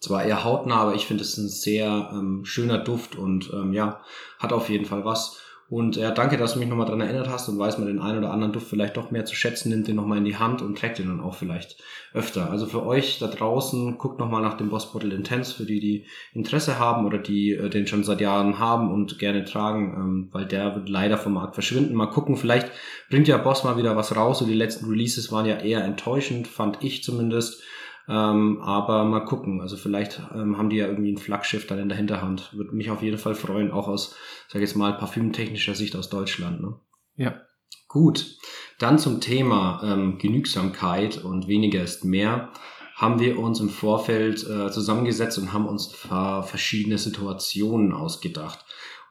zwar 0.00 0.24
eher 0.24 0.44
hautnah, 0.44 0.76
aber 0.76 0.94
ich 0.94 1.06
finde 1.06 1.22
es 1.22 1.36
ein 1.36 1.48
sehr 1.48 2.10
ähm, 2.12 2.44
schöner 2.44 2.78
Duft 2.78 3.16
und 3.16 3.52
ähm, 3.52 3.72
ja, 3.74 4.00
hat 4.38 4.52
auf 4.52 4.70
jeden 4.70 4.86
Fall 4.86 5.04
was. 5.04 5.38
Und 5.70 5.94
ja, 5.94 6.10
danke, 6.10 6.36
dass 6.36 6.54
du 6.54 6.58
mich 6.58 6.68
nochmal 6.68 6.88
dran 6.88 7.00
erinnert 7.00 7.28
hast 7.28 7.48
und 7.48 7.56
weiß 7.56 7.78
man 7.78 7.86
den 7.86 8.00
einen 8.00 8.18
oder 8.18 8.32
anderen 8.32 8.52
Duft 8.52 8.66
vielleicht 8.66 8.96
doch 8.96 9.12
mehr 9.12 9.24
zu 9.24 9.36
schätzen, 9.36 9.68
nimmt 9.68 9.86
den 9.86 9.94
nochmal 9.94 10.18
in 10.18 10.24
die 10.24 10.36
Hand 10.36 10.62
und 10.62 10.76
trägt 10.76 10.98
den 10.98 11.06
dann 11.06 11.20
auch 11.20 11.36
vielleicht 11.36 11.76
öfter. 12.12 12.50
Also 12.50 12.66
für 12.66 12.84
euch 12.84 13.20
da 13.20 13.28
draußen, 13.28 13.96
guckt 13.96 14.18
nochmal 14.18 14.42
nach 14.42 14.56
dem 14.56 14.68
Boss 14.68 14.92
Bottle 14.92 15.14
Intense, 15.14 15.54
für 15.54 15.64
die, 15.64 15.78
die 15.78 16.06
Interesse 16.34 16.80
haben 16.80 17.06
oder 17.06 17.18
die 17.18 17.52
äh, 17.52 17.70
den 17.70 17.86
schon 17.86 18.02
seit 18.02 18.20
Jahren 18.20 18.58
haben 18.58 18.90
und 18.90 19.20
gerne 19.20 19.44
tragen, 19.44 19.94
ähm, 19.96 20.28
weil 20.32 20.44
der 20.44 20.74
wird 20.74 20.88
leider 20.88 21.16
vom 21.16 21.34
Markt 21.34 21.54
verschwinden. 21.54 21.94
Mal 21.94 22.06
gucken, 22.06 22.36
vielleicht 22.36 22.68
bringt 23.08 23.28
ja 23.28 23.38
Boss 23.38 23.62
mal 23.62 23.76
wieder 23.76 23.94
was 23.94 24.16
raus. 24.16 24.40
So 24.40 24.46
die 24.46 24.54
letzten 24.54 24.86
Releases 24.86 25.30
waren 25.30 25.46
ja 25.46 25.58
eher 25.58 25.84
enttäuschend, 25.84 26.48
fand 26.48 26.82
ich 26.82 27.04
zumindest. 27.04 27.62
Ähm, 28.10 28.60
aber 28.60 29.04
mal 29.04 29.20
gucken. 29.20 29.60
Also 29.60 29.76
vielleicht 29.76 30.20
ähm, 30.34 30.58
haben 30.58 30.68
die 30.68 30.78
ja 30.78 30.88
irgendwie 30.88 31.12
ein 31.12 31.18
Flaggschiff 31.18 31.68
dann 31.68 31.78
in 31.78 31.88
der 31.88 31.96
Hinterhand. 31.96 32.52
Würde 32.52 32.74
mich 32.74 32.90
auf 32.90 33.02
jeden 33.02 33.18
Fall 33.18 33.36
freuen, 33.36 33.70
auch 33.70 33.86
aus, 33.86 34.16
sag 34.48 34.56
ich 34.56 34.68
jetzt 34.68 34.76
mal, 34.76 34.94
parfümtechnischer 34.94 35.76
Sicht 35.76 35.94
aus 35.94 36.10
Deutschland. 36.10 36.60
Ne? 36.60 36.74
Ja. 37.14 37.40
Gut. 37.86 38.36
Dann 38.80 38.98
zum 38.98 39.20
Thema 39.20 39.80
ähm, 39.84 40.18
Genügsamkeit 40.18 41.22
und 41.22 41.46
weniger 41.46 41.84
ist 41.84 42.04
mehr 42.04 42.50
haben 42.96 43.18
wir 43.18 43.38
uns 43.38 43.60
im 43.60 43.70
Vorfeld 43.70 44.46
äh, 44.46 44.70
zusammengesetzt 44.70 45.38
und 45.38 45.54
haben 45.54 45.66
uns 45.66 45.86
verschiedene 45.86 46.98
Situationen 46.98 47.94
ausgedacht. 47.94 48.62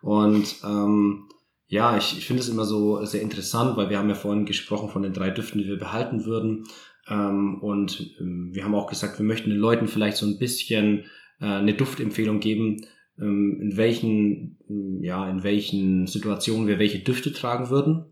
Und 0.02 0.58
ähm, 0.64 1.28
ja, 1.68 1.98
ich, 1.98 2.18
ich 2.18 2.28
finde 2.28 2.44
es 2.44 2.50
immer 2.50 2.66
so 2.66 3.04
sehr 3.06 3.22
interessant, 3.22 3.78
weil 3.78 3.90
wir 3.90 3.98
haben 3.98 4.10
ja 4.10 4.16
vorhin 4.16 4.46
gesprochen 4.46 4.90
von 4.90 5.02
den 5.02 5.14
drei 5.14 5.32
Düften, 5.32 5.60
die 5.60 5.68
wir 5.68 5.80
behalten 5.80 6.26
würden. 6.26 6.68
Ähm, 7.10 7.62
und 7.62 8.16
ähm, 8.20 8.50
wir 8.54 8.64
haben 8.64 8.76
auch 8.76 8.88
gesagt, 8.88 9.20
wir 9.20 9.26
möchten 9.26 9.50
den 9.50 9.60
Leuten 9.60 9.88
vielleicht 9.88 10.18
so 10.18 10.26
ein 10.26 10.38
bisschen 10.38 11.06
äh, 11.42 11.46
eine 11.46 11.74
Duftempfehlung 11.74 12.40
geben, 12.40 12.86
ähm, 13.20 13.60
in 13.62 13.78
welchen, 13.78 14.58
ja, 15.02 15.30
in 15.30 15.44
welchen 15.44 16.08
Situationen 16.08 16.68
wir 16.68 16.80
welche 16.80 17.00
Düfte 17.00 17.34
tragen 17.34 17.70
würden. 17.70 18.06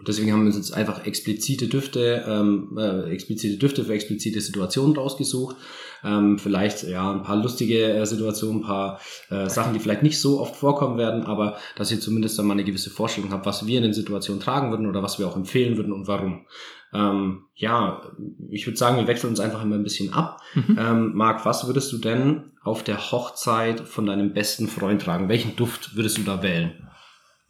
Und 0.00 0.08
deswegen 0.08 0.32
haben 0.32 0.40
wir 0.40 0.46
uns 0.46 0.56
jetzt 0.56 0.72
einfach 0.72 1.04
explizite 1.04 1.68
Düfte, 1.68 2.24
ähm, 2.26 2.74
äh, 2.78 3.10
explizite 3.10 3.58
Düfte 3.58 3.84
für 3.84 3.92
explizite 3.92 4.40
Situationen 4.40 4.96
rausgesucht. 4.96 5.56
Ähm, 6.02 6.38
vielleicht 6.38 6.84
ja 6.84 7.12
ein 7.12 7.22
paar 7.22 7.36
lustige 7.36 7.92
äh, 7.92 8.06
Situationen, 8.06 8.62
ein 8.62 8.66
paar 8.66 8.98
äh, 9.28 9.50
Sachen, 9.50 9.74
die 9.74 9.78
vielleicht 9.78 10.02
nicht 10.02 10.18
so 10.18 10.40
oft 10.40 10.56
vorkommen 10.56 10.96
werden, 10.96 11.24
aber 11.24 11.58
dass 11.76 11.92
ihr 11.92 12.00
zumindest 12.00 12.38
dann 12.38 12.46
mal 12.46 12.54
eine 12.54 12.64
gewisse 12.64 12.88
Vorstellung 12.88 13.30
habt, 13.30 13.44
was 13.44 13.66
wir 13.66 13.76
in 13.76 13.82
den 13.82 13.92
Situationen 13.92 14.40
tragen 14.40 14.70
würden 14.70 14.86
oder 14.86 15.02
was 15.02 15.18
wir 15.18 15.28
auch 15.28 15.36
empfehlen 15.36 15.76
würden 15.76 15.92
und 15.92 16.08
warum. 16.08 16.46
Ähm, 16.92 17.44
ja, 17.54 18.02
ich 18.50 18.66
würde 18.66 18.76
sagen, 18.76 18.96
wir 18.96 19.06
wechseln 19.06 19.30
uns 19.30 19.40
einfach 19.40 19.62
immer 19.62 19.76
ein 19.76 19.84
bisschen 19.84 20.12
ab. 20.12 20.40
Mhm. 20.54 20.76
Ähm, 20.78 21.12
Marc, 21.14 21.44
was 21.44 21.66
würdest 21.66 21.92
du 21.92 21.98
denn 21.98 22.52
auf 22.62 22.82
der 22.82 23.12
Hochzeit 23.12 23.80
von 23.80 24.06
deinem 24.06 24.32
besten 24.32 24.66
Freund 24.66 25.02
tragen? 25.02 25.28
Welchen 25.28 25.56
Duft 25.56 25.96
würdest 25.96 26.18
du 26.18 26.22
da 26.22 26.42
wählen? 26.42 26.88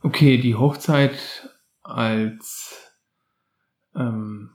Okay, 0.03 0.39
die 0.39 0.55
Hochzeit 0.55 1.19
als 1.83 2.93
ähm, 3.97 4.51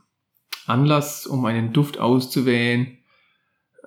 Anlass, 0.66 1.26
um 1.26 1.44
einen 1.44 1.72
Duft 1.72 1.98
auszuwählen. 1.98 2.98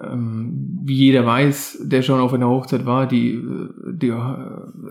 Ähm, 0.01 0.79
wie 0.83 0.95
jeder 0.95 1.25
weiß, 1.25 1.79
der 1.81 2.01
schon 2.03 2.21
auf 2.21 2.33
einer 2.33 2.47
Hochzeit 2.47 2.85
war, 2.85 3.05
die, 3.05 3.41
die, 3.91 4.13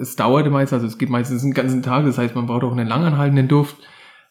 es 0.01 0.17
dauerte 0.17 0.51
meist, 0.51 0.73
also 0.73 0.87
es 0.87 0.99
geht 0.99 1.09
meistens 1.09 1.43
einen 1.43 1.55
ganzen 1.55 1.83
Tag, 1.83 2.05
das 2.05 2.19
heißt, 2.19 2.35
man 2.35 2.47
braucht 2.47 2.65
auch 2.65 2.73
einen 2.73 2.89
langanhaltenden 2.89 3.49
Duft. 3.49 3.77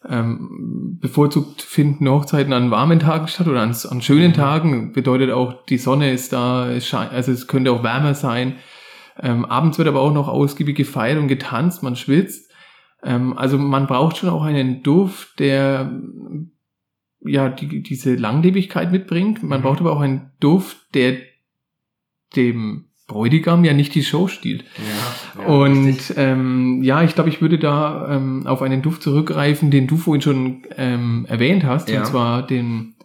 Ähm, 0.08 0.98
bevorzugt 1.00 1.60
finden 1.60 2.08
Hochzeiten 2.08 2.52
an 2.52 2.70
warmen 2.70 3.00
Tagen 3.00 3.26
statt 3.26 3.48
oder 3.48 3.62
an, 3.62 3.76
an 3.88 4.00
schönen 4.00 4.28
mhm. 4.28 4.34
Tagen. 4.34 4.92
Bedeutet 4.92 5.30
auch, 5.30 5.64
die 5.66 5.78
Sonne 5.78 6.12
ist 6.12 6.32
da, 6.32 6.70
es 6.70 6.86
scheint, 6.86 7.12
also 7.12 7.32
es 7.32 7.48
könnte 7.48 7.72
auch 7.72 7.82
wärmer 7.82 8.14
sein. 8.14 8.56
Ähm, 9.20 9.44
abends 9.44 9.78
wird 9.78 9.88
aber 9.88 10.00
auch 10.00 10.12
noch 10.12 10.28
ausgiebig 10.28 10.76
gefeiert 10.76 11.18
und 11.18 11.26
getanzt, 11.26 11.82
man 11.82 11.96
schwitzt. 11.96 12.52
Ähm, 13.02 13.36
also 13.36 13.58
man 13.58 13.86
braucht 13.86 14.18
schon 14.18 14.28
auch 14.28 14.42
einen 14.42 14.82
Duft, 14.82 15.40
der 15.40 15.90
ja 17.20 17.48
die, 17.48 17.82
diese 17.82 18.14
Langlebigkeit 18.14 18.92
mitbringt. 18.92 19.42
Man 19.42 19.60
mhm. 19.60 19.64
braucht 19.64 19.80
aber 19.80 19.92
auch 19.92 20.00
einen 20.00 20.30
Duft, 20.38 20.94
der 20.94 21.18
dem 22.36 22.87
Bräutigam 23.08 23.64
ja 23.64 23.72
nicht 23.72 23.94
die 23.94 24.04
Show 24.04 24.28
stiehlt. 24.28 24.64
Ja, 24.76 25.42
ja, 25.42 25.48
und 25.48 25.96
ähm, 26.16 26.82
ja, 26.82 27.02
ich 27.02 27.14
glaube, 27.14 27.30
ich 27.30 27.40
würde 27.40 27.58
da 27.58 28.14
ähm, 28.14 28.46
auf 28.46 28.62
einen 28.62 28.82
Duft 28.82 29.02
zurückgreifen, 29.02 29.70
den 29.70 29.86
du 29.86 29.96
vorhin 29.96 30.20
schon 30.20 30.62
ähm, 30.76 31.26
erwähnt 31.26 31.64
hast, 31.64 31.88
ja. 31.88 32.00
und 32.00 32.06
zwar 32.06 32.46
den 32.46 32.96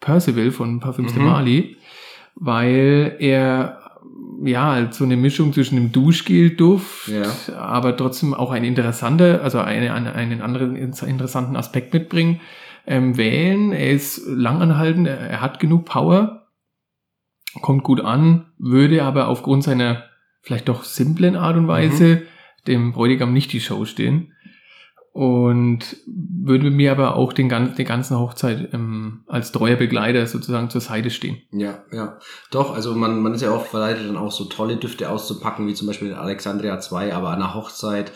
Percival 0.00 0.50
von 0.50 0.80
Parfüms 0.80 1.12
mhm. 1.12 1.18
de 1.18 1.24
Mali, 1.24 1.76
weil 2.34 3.16
er 3.20 3.78
ja, 4.42 4.88
so 4.90 5.04
eine 5.04 5.16
Mischung 5.16 5.52
zwischen 5.52 5.78
einem 5.78 5.92
Duschgel-Duft, 5.92 7.08
ja. 7.08 7.56
aber 7.56 7.96
trotzdem 7.96 8.34
auch 8.34 8.50
ein 8.50 8.64
interessanter, 8.64 9.42
also 9.42 9.60
eine, 9.60 9.94
einen 9.94 10.42
anderen 10.42 10.76
interessanten 10.76 11.56
Aspekt 11.56 11.94
mitbringen, 11.94 12.40
ähm, 12.86 13.16
wählen. 13.16 13.72
Er 13.72 13.92
ist 13.92 14.22
langanhaltend, 14.26 15.08
er 15.08 15.40
hat 15.40 15.60
genug 15.60 15.86
Power, 15.86 16.45
kommt 17.62 17.82
gut 17.84 18.00
an, 18.00 18.46
würde 18.58 19.02
aber 19.04 19.28
aufgrund 19.28 19.64
seiner 19.64 20.04
vielleicht 20.42 20.68
doch 20.68 20.84
simplen 20.84 21.36
Art 21.36 21.56
und 21.56 21.68
Weise 21.68 22.04
mhm. 22.04 22.22
dem 22.66 22.92
Bräutigam 22.92 23.32
nicht 23.32 23.52
die 23.52 23.60
Show 23.60 23.84
stehen. 23.84 24.32
und 25.16 25.96
würde 26.06 26.70
mir 26.70 26.92
aber 26.92 27.16
auch 27.16 27.32
den 27.32 27.48
ganzen, 27.48 27.74
die 27.76 27.84
ganzen 27.84 28.18
Hochzeit 28.18 28.68
ähm, 28.74 29.24
als 29.26 29.50
treuer 29.50 29.76
Begleiter 29.76 30.26
sozusagen 30.26 30.68
zur 30.68 30.82
Seite 30.82 31.08
stehen. 31.08 31.38
Ja, 31.52 31.84
ja. 31.90 32.18
Doch, 32.50 32.74
also 32.74 32.94
man, 32.94 33.22
man 33.22 33.32
ist 33.32 33.40
ja 33.40 33.50
auch 33.50 33.64
verleitet, 33.64 34.06
dann 34.06 34.18
auch 34.18 34.30
so 34.30 34.44
tolle 34.44 34.76
Düfte 34.76 35.08
auszupacken, 35.08 35.66
wie 35.66 35.72
zum 35.72 35.86
Beispiel 35.86 36.08
den 36.08 36.18
Alexandria 36.18 36.78
2, 36.80 37.14
aber 37.14 37.30
an 37.30 37.36
einer 37.36 37.54
Hochzeit 37.54 38.12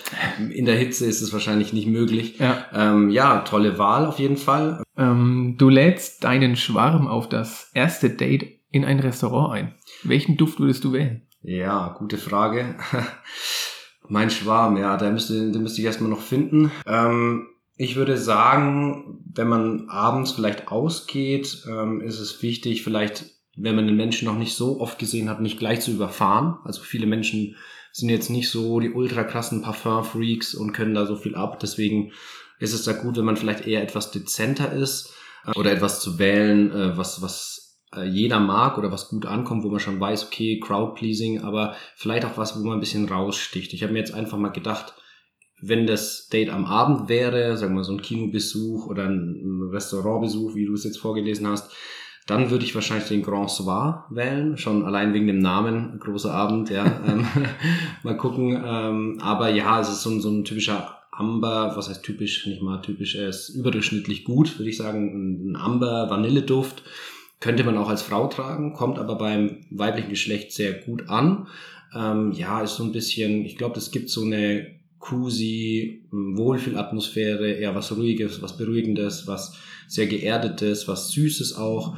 in 0.50 0.66
der 0.66 0.76
Hitze 0.76 1.06
ist 1.06 1.22
es 1.22 1.32
wahrscheinlich 1.32 1.72
nicht 1.72 1.86
möglich. 1.86 2.38
Ja, 2.38 2.66
Ähm, 2.74 3.08
ja, 3.08 3.38
tolle 3.40 3.78
Wahl 3.78 4.04
auf 4.04 4.18
jeden 4.18 4.36
Fall. 4.36 4.82
ähm, 4.98 5.54
du 5.56 5.70
lädst 5.70 6.22
deinen 6.24 6.54
Schwarm 6.54 7.08
auf 7.08 7.30
das 7.30 7.70
erste 7.72 8.10
Date 8.10 8.59
in 8.70 8.84
ein 8.84 9.00
Restaurant 9.00 9.52
ein. 9.52 9.74
Welchen 10.02 10.36
Duft 10.36 10.60
würdest 10.60 10.84
du 10.84 10.92
wählen? 10.92 11.22
Ja, 11.42 11.96
gute 11.98 12.18
Frage. 12.18 12.76
mein 14.08 14.30
Schwarm, 14.30 14.76
ja, 14.76 14.96
der 14.96 15.12
müsste, 15.12 15.50
den 15.50 15.62
müsste 15.62 15.80
ich 15.80 15.86
erstmal 15.86 16.10
noch 16.10 16.20
finden. 16.20 16.70
Ähm, 16.86 17.48
ich 17.76 17.96
würde 17.96 18.18
sagen, 18.18 19.22
wenn 19.32 19.48
man 19.48 19.88
abends 19.88 20.32
vielleicht 20.32 20.68
ausgeht, 20.68 21.64
ähm, 21.66 22.00
ist 22.00 22.18
es 22.18 22.42
wichtig, 22.42 22.82
vielleicht, 22.82 23.24
wenn 23.56 23.76
man 23.76 23.86
den 23.86 23.96
Menschen 23.96 24.26
noch 24.26 24.36
nicht 24.36 24.54
so 24.54 24.80
oft 24.80 24.98
gesehen 24.98 25.30
hat, 25.30 25.40
nicht 25.40 25.58
gleich 25.58 25.80
zu 25.80 25.92
überfahren. 25.92 26.58
Also 26.64 26.82
viele 26.82 27.06
Menschen 27.06 27.56
sind 27.92 28.10
jetzt 28.10 28.30
nicht 28.30 28.50
so 28.50 28.80
die 28.80 28.90
ultra 28.90 29.24
krassen 29.24 29.62
Parfum-Freaks 29.62 30.54
und 30.54 30.72
können 30.72 30.94
da 30.94 31.06
so 31.06 31.16
viel 31.16 31.34
ab. 31.34 31.58
Deswegen 31.60 32.12
ist 32.58 32.74
es 32.74 32.84
da 32.84 32.92
gut, 32.92 33.16
wenn 33.16 33.24
man 33.24 33.36
vielleicht 33.36 33.66
eher 33.66 33.82
etwas 33.82 34.10
dezenter 34.10 34.72
ist 34.72 35.14
äh, 35.46 35.58
oder 35.58 35.72
etwas 35.72 36.00
zu 36.00 36.18
wählen, 36.18 36.70
äh, 36.70 36.96
was, 36.96 37.22
was 37.22 37.59
jeder 38.04 38.38
mag 38.40 38.78
oder 38.78 38.92
was 38.92 39.08
gut 39.08 39.26
ankommt, 39.26 39.64
wo 39.64 39.68
man 39.68 39.80
schon 39.80 40.00
weiß, 40.00 40.26
okay, 40.26 40.60
Crowd-Pleasing, 40.60 41.42
aber 41.42 41.74
vielleicht 41.96 42.24
auch 42.24 42.36
was, 42.36 42.58
wo 42.58 42.64
man 42.64 42.78
ein 42.78 42.80
bisschen 42.80 43.08
raussticht. 43.08 43.72
Ich 43.72 43.82
habe 43.82 43.92
mir 43.92 43.98
jetzt 43.98 44.14
einfach 44.14 44.38
mal 44.38 44.50
gedacht, 44.50 44.94
wenn 45.60 45.86
das 45.86 46.28
Date 46.28 46.50
am 46.50 46.64
Abend 46.64 47.08
wäre, 47.08 47.56
sagen 47.56 47.74
wir 47.74 47.84
so 47.84 47.92
ein 47.92 48.02
Kinobesuch 48.02 48.86
oder 48.86 49.04
ein 49.04 49.68
Restaurantbesuch, 49.72 50.54
wie 50.54 50.66
du 50.66 50.74
es 50.74 50.84
jetzt 50.84 50.98
vorgelesen 50.98 51.46
hast, 51.46 51.72
dann 52.26 52.50
würde 52.50 52.64
ich 52.64 52.74
wahrscheinlich 52.74 53.08
den 53.08 53.22
Grand 53.22 53.50
Soir 53.50 54.06
wählen, 54.10 54.56
schon 54.56 54.84
allein 54.84 55.12
wegen 55.12 55.26
dem 55.26 55.40
Namen, 55.40 55.98
großer 55.98 56.32
Abend, 56.32 56.70
ja. 56.70 56.84
ähm, 57.06 57.26
mal 58.04 58.16
gucken. 58.16 58.62
Ähm, 58.64 59.18
aber 59.20 59.50
ja, 59.50 59.80
es 59.80 59.88
ist 59.88 60.02
so 60.02 60.10
ein, 60.10 60.20
so 60.20 60.30
ein 60.30 60.44
typischer 60.44 60.96
Amber, 61.10 61.72
was 61.74 61.88
heißt 61.88 62.04
typisch, 62.04 62.46
nicht 62.46 62.62
mal 62.62 62.80
typisch, 62.80 63.16
er 63.16 63.28
ist 63.28 63.50
überdurchschnittlich 63.50 64.24
gut, 64.24 64.58
würde 64.58 64.70
ich 64.70 64.76
sagen, 64.76 65.50
ein 65.50 65.56
Amber-Vanilleduft. 65.56 66.82
Könnte 67.40 67.64
man 67.64 67.78
auch 67.78 67.88
als 67.88 68.02
Frau 68.02 68.26
tragen, 68.26 68.74
kommt 68.74 68.98
aber 68.98 69.16
beim 69.16 69.62
weiblichen 69.70 70.10
Geschlecht 70.10 70.52
sehr 70.52 70.72
gut 70.74 71.08
an. 71.08 71.48
Ähm, 71.94 72.32
ja, 72.32 72.60
ist 72.60 72.76
so 72.76 72.84
ein 72.84 72.92
bisschen, 72.92 73.44
ich 73.44 73.56
glaube, 73.56 73.78
es 73.78 73.90
gibt 73.90 74.10
so 74.10 74.22
eine 74.22 74.66
cozy 74.98 76.02
Wohlfühlatmosphäre, 76.10 77.52
eher 77.52 77.74
was 77.74 77.96
Ruhiges, 77.96 78.42
was 78.42 78.56
Beruhigendes, 78.56 79.26
was 79.26 79.56
sehr 79.88 80.06
Geerdetes, 80.06 80.86
was 80.86 81.10
Süßes 81.10 81.56
auch. 81.56 81.96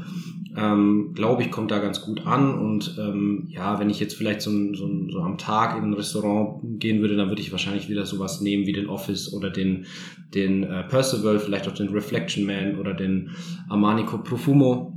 Ähm, 0.57 1.12
glaube 1.14 1.43
ich, 1.43 1.51
kommt 1.51 1.70
da 1.70 1.78
ganz 1.78 2.01
gut 2.01 2.24
an. 2.26 2.55
Und 2.59 2.97
ähm, 2.99 3.49
ja, 3.51 3.80
wenn 3.80 3.90
ich 3.90 4.01
jetzt 4.01 4.14
vielleicht 4.14 4.40
so, 4.40 4.51
so, 4.74 4.88
so 5.11 5.20
am 5.20 5.38
Tag 5.38 5.76
in 5.76 5.84
ein 5.84 5.95
Restaurant 5.95 6.80
gehen 6.80 7.01
würde, 7.01 7.16
dann 7.16 7.28
würde 7.28 7.43
ich 7.43 7.53
wahrscheinlich 7.53 7.88
wieder 7.88 8.07
sowas 8.07 8.40
nehmen 8.40 8.66
wie 8.66 8.72
den 8.72 8.86
Office 8.86 9.32
oder 9.32 9.51
den, 9.51 9.86
den 10.34 10.62
äh, 10.62 10.84
Percival, 10.84 11.38
vielleicht 11.38 11.68
auch 11.68 11.74
den 11.74 11.88
Reflection 11.88 12.47
Man 12.47 12.78
oder 12.78 12.95
den 12.95 13.30
Armanico 13.68 14.18
Profumo, 14.18 14.97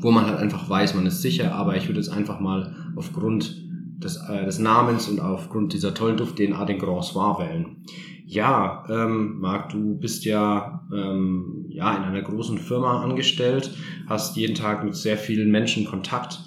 wo 0.00 0.10
man 0.10 0.26
halt 0.26 0.38
einfach 0.38 0.68
weiß, 0.68 0.94
man 0.94 1.06
ist 1.06 1.22
sicher. 1.22 1.54
Aber 1.54 1.76
ich 1.76 1.88
würde 1.88 2.00
jetzt 2.00 2.10
einfach 2.10 2.40
mal 2.40 2.74
aufgrund 2.96 3.64
des, 3.98 4.16
äh, 4.28 4.44
des 4.44 4.58
Namens 4.58 5.08
und 5.08 5.20
aufgrund 5.20 5.72
dieser 5.72 5.94
tollen 5.94 6.16
Duft 6.16 6.38
den, 6.38 6.54
den 6.66 6.78
Grand 6.78 7.04
Soir 7.04 7.38
wählen. 7.38 7.84
Ja, 8.26 8.84
ähm, 8.90 9.38
Marc, 9.40 9.70
du 9.70 9.98
bist 9.98 10.24
ja, 10.24 10.86
ähm, 10.92 11.64
ja 11.70 11.96
in 11.96 12.02
einer 12.02 12.20
großen 12.20 12.58
Firma 12.58 13.02
angestellt, 13.02 13.70
hast 14.06 14.36
jeden 14.36 14.54
Tag 14.54 14.84
mit 14.84 14.94
sehr 14.94 15.16
vielen 15.16 15.50
Menschen 15.50 15.86
Kontakt. 15.86 16.40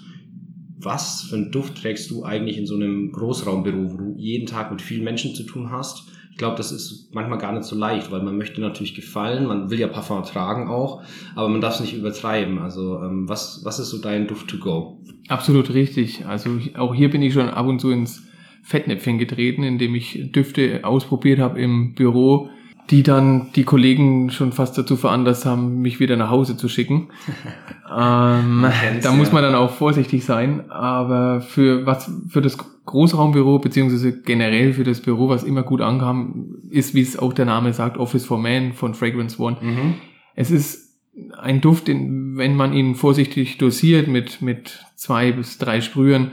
Was 0.77 1.23
für 1.23 1.35
einen 1.35 1.51
Duft 1.51 1.81
trägst 1.81 2.09
du 2.11 2.23
eigentlich 2.23 2.57
in 2.57 2.67
so 2.67 2.75
einem 2.75 3.11
Großraumbüro, 3.11 3.93
wo 3.93 3.97
du 3.97 4.15
jeden 4.17 4.45
Tag 4.45 4.71
mit 4.71 4.81
vielen 4.81 5.03
Menschen 5.03 5.33
zu 5.33 5.43
tun 5.43 5.71
hast? 5.71 6.11
Ich 6.31 6.37
glaube, 6.37 6.55
das 6.55 6.71
ist 6.71 7.13
manchmal 7.13 7.37
gar 7.37 7.51
nicht 7.51 7.65
so 7.65 7.75
leicht, 7.75 8.11
weil 8.11 8.23
man 8.23 8.37
möchte 8.37 8.61
natürlich 8.61 8.95
gefallen, 8.95 9.45
man 9.45 9.69
will 9.69 9.79
ja 9.79 9.87
Parfum 9.87 10.23
tragen 10.23 10.69
auch, 10.69 11.03
aber 11.35 11.49
man 11.49 11.61
darf 11.61 11.75
es 11.75 11.81
nicht 11.81 11.93
übertreiben. 11.93 12.57
Also 12.59 12.99
ähm, 13.03 13.29
was, 13.29 13.61
was 13.63 13.79
ist 13.79 13.89
so 13.89 13.99
dein 13.99 14.27
Duft 14.27 14.49
to 14.49 14.57
go? 14.57 14.99
Absolut 15.27 15.73
richtig. 15.73 16.25
Also 16.25 16.57
auch 16.75 16.95
hier 16.95 17.09
bin 17.09 17.21
ich 17.21 17.33
schon 17.33 17.49
ab 17.49 17.67
und 17.67 17.79
zu 17.79 17.91
ins 17.91 18.23
Fettnäpfchen 18.63 19.17
getreten, 19.17 19.63
indem 19.63 19.95
ich 19.95 20.31
Düfte 20.31 20.81
ausprobiert 20.83 21.39
habe 21.39 21.59
im 21.59 21.93
Büro, 21.93 22.49
die 22.91 23.03
dann 23.03 23.51
die 23.55 23.63
Kollegen 23.63 24.29
schon 24.29 24.51
fast 24.51 24.77
dazu 24.77 24.97
veranlasst 24.97 25.45
haben, 25.45 25.81
mich 25.81 26.01
wieder 26.01 26.17
nach 26.17 26.29
Hause 26.29 26.57
zu 26.57 26.67
schicken. 26.67 27.07
ähm, 27.89 28.65
da 29.01 29.11
muss 29.13 29.31
man 29.31 29.43
dann 29.43 29.55
auch 29.55 29.71
vorsichtig 29.71 30.25
sein. 30.25 30.69
Aber 30.69 31.39
für 31.39 31.85
was 31.85 32.11
für 32.27 32.41
das 32.41 32.57
Großraumbüro 32.85 33.59
beziehungsweise 33.59 34.21
generell 34.21 34.73
für 34.73 34.83
das 34.83 34.99
Büro, 34.99 35.29
was 35.29 35.43
immer 35.43 35.63
gut 35.63 35.79
ankam, 35.79 36.55
ist, 36.69 36.93
wie 36.93 37.01
es 37.01 37.17
auch 37.17 37.31
der 37.31 37.45
Name 37.45 37.71
sagt, 37.71 37.97
Office 37.97 38.25
for 38.25 38.37
Man 38.37 38.73
von 38.73 38.93
Fragrance 38.93 39.41
One. 39.41 39.57
Mhm. 39.61 39.93
Es 40.35 40.51
ist 40.51 40.99
ein 41.37 41.61
Duft, 41.61 41.87
den, 41.87 42.37
wenn 42.37 42.55
man 42.55 42.73
ihn 42.73 42.95
vorsichtig 42.95 43.57
dosiert 43.57 44.09
mit, 44.09 44.41
mit 44.41 44.85
zwei 44.95 45.31
bis 45.31 45.57
drei 45.57 45.79
Sprühen, 45.79 46.31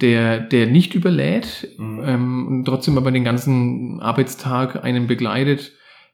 der, 0.00 0.40
der 0.40 0.66
nicht 0.66 0.94
überlädt 0.94 1.68
Mhm. 1.78 2.02
ähm, 2.04 2.46
und 2.48 2.64
trotzdem 2.64 2.96
aber 2.96 3.10
den 3.10 3.24
ganzen 3.24 4.00
Arbeitstag 4.00 4.82
einen 4.84 5.06
begleitet, 5.06 5.72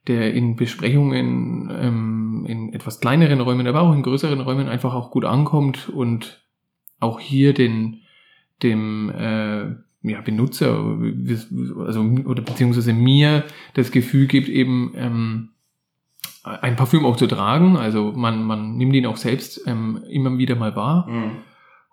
der 0.09 0.34
in 0.34 0.56
Besprechungen, 0.56 1.70
ähm, 1.70 2.46
in 2.48 2.72
etwas 2.72 3.00
kleineren 3.00 3.40
Räumen, 3.40 3.66
aber 3.66 3.82
auch 3.82 3.94
in 3.94 4.02
größeren 4.02 4.40
Räumen 4.40 4.68
einfach 4.68 4.94
auch 4.94 5.11
gut 5.11 5.24
ankommt 5.24 5.88
und 5.88 6.42
auch 6.98 7.20
hier 7.20 7.54
den, 7.54 8.00
dem 8.62 9.11
äh, 9.11 9.74
ja, 10.02 10.20
Benutzer, 10.24 10.98
also 11.86 12.00
oder 12.24 12.42
beziehungsweise 12.42 12.92
mir 12.92 13.44
das 13.74 13.90
Gefühl 13.90 14.26
gibt, 14.26 14.48
eben 14.48 14.92
ähm, 14.96 15.48
ein 16.42 16.76
Parfüm 16.76 17.04
auch 17.04 17.16
zu 17.16 17.26
tragen. 17.26 17.76
Also 17.76 18.12
man, 18.12 18.44
man 18.44 18.76
nimmt 18.76 18.94
ihn 18.94 19.06
auch 19.06 19.16
selbst 19.16 19.62
ähm, 19.66 20.02
immer 20.09 20.38
wieder 20.38 20.56
mal 20.56 20.74
wahr. 20.76 21.09
Mhm. 21.09 21.30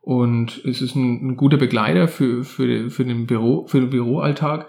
Und 0.02 0.64
es 0.66 0.82
ist 0.82 0.96
ein, 0.96 1.30
ein 1.30 1.36
guter 1.36 1.58
Begleiter 1.58 2.08
für, 2.08 2.44
für, 2.44 2.90
für, 2.92 3.06
den 3.06 3.26
Büro, 3.26 3.66
für 3.68 3.82
den 3.82 3.90
Büroalltag. 3.90 4.68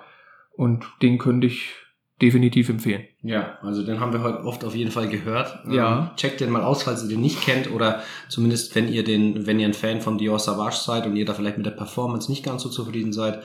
Und 0.56 0.86
den 1.02 1.18
könnte 1.18 1.46
ich 1.46 1.74
definitiv 2.22 2.68
empfehlen. 2.68 3.04
Ja, 3.22 3.58
also 3.62 3.84
den 3.84 4.00
haben 4.00 4.12
wir 4.12 4.22
heute 4.22 4.44
oft 4.44 4.64
auf 4.64 4.74
jeden 4.74 4.90
Fall 4.90 5.08
gehört. 5.08 5.58
Ja. 5.70 5.98
Ähm, 5.98 6.16
checkt 6.16 6.40
den 6.40 6.50
mal 6.50 6.62
aus, 6.62 6.82
falls 6.82 7.02
ihr 7.02 7.08
den 7.08 7.20
nicht 7.20 7.42
kennt 7.42 7.70
oder 7.70 8.02
zumindest 8.28 8.74
wenn 8.74 8.88
ihr 8.88 9.04
den, 9.04 9.46
wenn 9.46 9.60
ihr 9.60 9.66
ein 9.66 9.74
Fan 9.74 10.00
von 10.00 10.16
Dior 10.16 10.38
Savage 10.38 10.76
seid 10.76 11.06
und 11.06 11.16
ihr 11.16 11.26
da 11.26 11.34
vielleicht 11.34 11.58
mit 11.58 11.66
der 11.66 11.72
Performance 11.72 12.30
nicht 12.30 12.44
ganz 12.44 12.62
so 12.62 12.70
zufrieden 12.70 13.12
seid, 13.12 13.42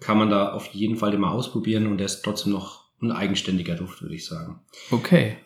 kann 0.00 0.18
man 0.18 0.30
da 0.30 0.52
auf 0.52 0.66
jeden 0.68 0.96
Fall 0.96 1.12
den 1.12 1.20
mal 1.20 1.30
ausprobieren 1.30 1.86
und 1.86 1.98
der 1.98 2.06
ist 2.06 2.22
trotzdem 2.22 2.52
noch 2.52 2.84
ein 3.00 3.12
eigenständiger 3.12 3.76
Duft, 3.76 4.02
würde 4.02 4.14
ich 4.14 4.26
sagen. 4.26 4.60
Okay. 4.90 5.36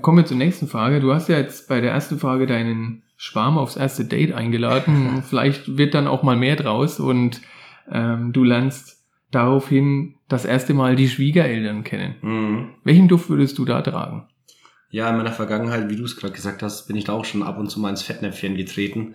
Kommen 0.00 0.18
wir 0.18 0.26
zur 0.26 0.36
nächsten 0.36 0.68
Frage. 0.68 1.00
Du 1.00 1.12
hast 1.12 1.28
ja 1.28 1.38
jetzt 1.38 1.68
bei 1.68 1.80
der 1.80 1.90
ersten 1.90 2.18
Frage 2.18 2.46
deinen 2.46 3.02
Schwarm 3.16 3.58
aufs 3.58 3.76
erste 3.76 4.04
Date 4.04 4.32
eingeladen. 4.32 5.24
Vielleicht 5.28 5.76
wird 5.76 5.94
dann 5.94 6.06
auch 6.06 6.22
mal 6.22 6.36
mehr 6.36 6.54
draus 6.54 7.00
und 7.00 7.40
ähm, 7.90 8.32
du 8.32 8.44
lernst 8.44 9.02
daraufhin 9.32 10.14
das 10.32 10.44
erste 10.44 10.74
Mal 10.74 10.96
die 10.96 11.08
Schwiegereltern 11.08 11.84
kennen. 11.84 12.14
Mhm. 12.22 12.68
Welchen 12.84 13.08
Duft 13.08 13.28
würdest 13.28 13.58
du 13.58 13.64
da 13.64 13.82
tragen? 13.82 14.28
Ja, 14.92 15.08
in 15.08 15.16
meiner 15.16 15.32
Vergangenheit, 15.32 15.88
wie 15.88 15.96
du 15.96 16.04
es 16.04 16.16
gerade 16.16 16.34
gesagt 16.34 16.62
hast, 16.62 16.86
bin 16.86 16.96
ich 16.96 17.04
da 17.04 17.14
auch 17.14 17.24
schon 17.24 17.42
ab 17.42 17.58
und 17.58 17.70
zu 17.70 17.80
mal 17.80 17.88
ins 17.88 18.02
Fettnäpfchen 18.02 18.56
getreten. 18.56 19.14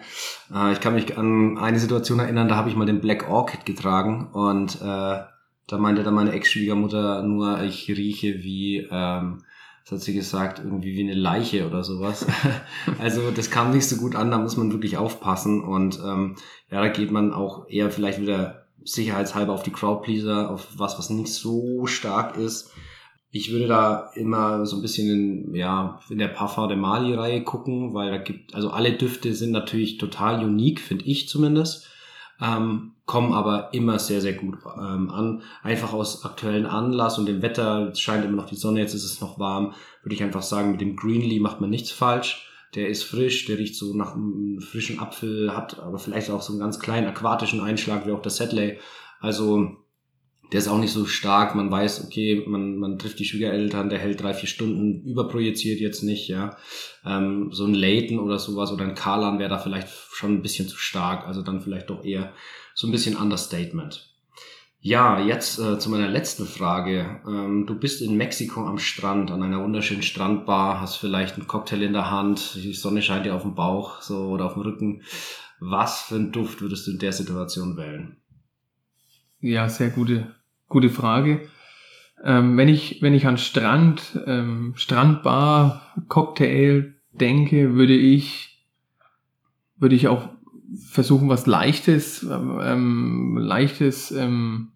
Äh, 0.52 0.74
ich 0.74 0.82
kann 0.82 0.96
mich 0.96 1.18
an 1.18 1.60
eine 1.60 1.78
Situation 1.78 2.18
erinnern, 2.18 2.48
da 2.48 2.56
habe 2.56 2.70
ich 2.70 2.76
mal 2.76 2.86
den 2.86 3.00
Black 3.00 3.30
Orchid 3.30 3.64
getragen 3.64 4.32
und 4.34 4.82
äh, 4.82 5.20
da 5.68 5.78
meinte 5.78 6.02
dann 6.02 6.16
meine 6.16 6.32
Ex-Schwiegermutter 6.32 7.22
nur, 7.22 7.62
ich 7.62 7.88
rieche 7.90 8.42
wie, 8.42 8.88
ähm, 8.90 9.44
was 9.84 9.92
hat 9.92 10.02
sie 10.02 10.16
gesagt, 10.16 10.60
irgendwie 10.64 10.96
wie 10.96 11.04
eine 11.04 11.14
Leiche 11.14 11.68
oder 11.68 11.84
sowas. 11.84 12.26
also 13.00 13.30
das 13.30 13.52
kam 13.52 13.72
nicht 13.72 13.88
so 13.88 13.98
gut 13.98 14.16
an, 14.16 14.32
da 14.32 14.40
muss 14.40 14.58
man 14.58 14.72
wirklich 14.72 14.98
aufpassen 14.98 15.62
und 15.62 16.00
ähm, 16.04 16.38
ja, 16.72 16.82
da 16.82 16.88
geht 16.88 17.12
man 17.12 17.34
auch 17.34 17.70
eher 17.70 17.92
vielleicht 17.92 18.20
wieder 18.20 18.67
sicherheitshalber 18.88 19.54
auf 19.54 19.64
die 19.64 19.72
Crowdpleaser, 19.72 20.50
auf 20.50 20.68
was, 20.78 20.98
was 20.98 21.10
nicht 21.10 21.34
so 21.34 21.86
stark 21.86 22.38
ist. 22.38 22.72
Ich 23.30 23.52
würde 23.52 23.68
da 23.68 24.12
immer 24.16 24.66
so 24.66 24.78
ein 24.78 24.82
bisschen 24.82 25.10
in, 25.10 25.56
ja, 25.56 26.00
in 26.10 26.18
der 26.18 26.30
Parfum 26.30 26.70
de 26.70 26.78
Mali-Reihe 26.78 27.44
gucken, 27.44 27.94
weil 27.94 28.10
da 28.10 28.18
gibt, 28.18 28.56
also 28.56 28.70
alle 28.70 28.94
Düfte 28.94 29.34
sind 29.34 29.52
natürlich 29.52 29.98
total 29.98 30.44
unique, 30.44 30.80
finde 30.80 31.06
ich 31.06 31.28
zumindest, 31.28 31.90
ähm, 32.42 32.94
kommen 33.06 33.34
aber 33.34 33.74
immer 33.74 34.00
sehr, 34.00 34.22
sehr 34.22 34.34
gut 34.34 34.58
ähm, 34.78 35.10
an. 35.10 35.44
Einfach 35.62 35.94
aus 35.94 36.24
aktuellen 36.24 36.66
Anlass 36.66 37.20
und 37.20 37.26
dem 37.26 37.42
Wetter, 37.42 37.90
es 37.90 38.00
scheint 38.00 38.24
immer 38.24 38.38
noch 38.38 38.50
die 38.50 38.56
Sonne, 38.56 38.80
jetzt 38.80 38.94
ist 38.94 39.06
es 39.06 39.22
noch 39.22 39.40
warm, 39.40 39.74
würde 40.04 40.16
ich 40.16 40.24
einfach 40.24 40.42
sagen, 40.42 40.72
mit 40.72 40.82
dem 40.82 40.96
Greenlee 40.96 41.40
macht 41.40 41.60
man 41.60 41.70
nichts 41.70 41.92
falsch. 41.92 42.47
Der 42.76 42.90
ist 42.90 43.04
frisch, 43.04 43.46
der 43.46 43.58
riecht 43.58 43.76
so 43.76 43.96
nach 43.96 44.14
einem 44.14 44.60
frischen 44.62 45.00
Apfel, 45.00 45.56
hat 45.56 45.80
aber 45.80 46.00
vielleicht 46.00 46.30
auch 46.30 46.42
so 46.42 46.54
einen 46.54 46.60
ganz 46.60 46.80
kleinen 46.80 47.08
aquatischen 47.08 47.62
Einschlag, 47.62 48.06
wie 48.06 48.12
auch 48.12 48.22
der 48.22 48.32
Sedley. 48.32 48.80
Also 49.20 49.78
Der 50.52 50.60
ist 50.60 50.70
auch 50.70 50.78
nicht 50.78 50.94
so 50.94 51.06
stark. 51.06 51.56
Man 51.56 51.70
weiß, 51.70 52.06
okay, 52.06 52.44
man, 52.48 52.78
man 52.78 52.98
trifft 52.98 53.20
die 53.20 53.26
Schwiegereltern, 53.26 53.90
der 53.90 54.00
hält 54.00 54.22
drei, 54.22 54.34
vier 54.34 54.48
Stunden, 54.48 55.04
überprojiziert 55.04 55.82
jetzt 55.82 56.04
nicht, 56.04 56.30
ja. 56.30 56.56
Ähm, 57.06 57.50
so 57.52 57.66
ein 57.66 57.74
Leighton 57.74 58.20
oder 58.20 58.40
sowas 58.40 58.72
oder 58.72 58.86
ein 58.86 58.96
Karlan 58.96 59.40
wäre 59.40 59.50
da 59.50 59.60
vielleicht 59.60 59.90
schon 59.90 60.36
ein 60.36 60.42
bisschen 60.42 60.68
zu 60.70 60.78
stark. 60.78 61.28
Also 61.28 61.42
dann 61.42 61.62
vielleicht 61.62 61.90
doch 61.90 62.04
eher 62.06 62.34
so 62.76 62.88
ein 62.88 62.92
bisschen 62.92 63.18
Understatement. 63.18 64.10
Ja, 64.88 65.20
jetzt 65.20 65.60
äh, 65.60 65.78
zu 65.80 65.90
meiner 65.90 66.08
letzten 66.08 66.46
Frage. 66.46 67.20
Ähm, 67.28 67.66
du 67.68 67.78
bist 67.78 68.02
in 68.02 68.16
Mexiko 68.16 68.66
am 68.66 68.78
Strand, 68.78 69.32
an 69.32 69.44
einer 69.44 69.62
wunderschönen 69.62 70.02
Strandbar, 70.02 70.80
hast 70.80 70.96
vielleicht 70.96 71.36
einen 71.36 71.46
Cocktail 71.46 71.82
in 71.82 71.92
der 71.92 72.10
Hand, 72.10 72.56
die 72.56 72.72
Sonne 72.72 73.02
scheint 73.02 73.26
dir 73.26 73.36
auf 73.36 73.42
dem 73.42 73.54
Bauch 73.54 74.02
so 74.02 74.30
oder 74.30 74.46
auf 74.46 74.54
dem 74.54 74.62
Rücken. 74.62 75.02
Was 75.60 76.04
für 76.04 76.16
einen 76.16 76.32
Duft 76.32 76.62
würdest 76.62 76.88
du 76.88 76.92
in 76.92 77.00
der 77.00 77.12
Situation 77.12 77.76
wählen? 77.76 78.16
Ja, 79.42 79.68
sehr 79.68 79.90
gute, 79.90 80.34
gute 80.70 80.90
Frage. 80.90 81.50
Ähm, 82.24 82.56
wenn 82.56 82.70
ich, 82.70 83.02
wenn 83.02 83.14
ich 83.14 83.28
an 83.28 83.38
Strand, 83.38 84.18
ähm, 84.26 84.72
Strandbar, 84.78 85.82
Cocktail 86.08 86.94
denke, 87.12 87.74
würde 87.74 87.98
ich, 87.98 88.66
würde 89.76 89.96
ich 89.96 90.08
auch 90.08 90.30
versuchen, 90.90 91.28
was 91.28 91.46
Leichtes, 91.46 92.24
ähm, 92.24 93.38
Leichtes, 93.38 94.12
ähm, 94.12 94.72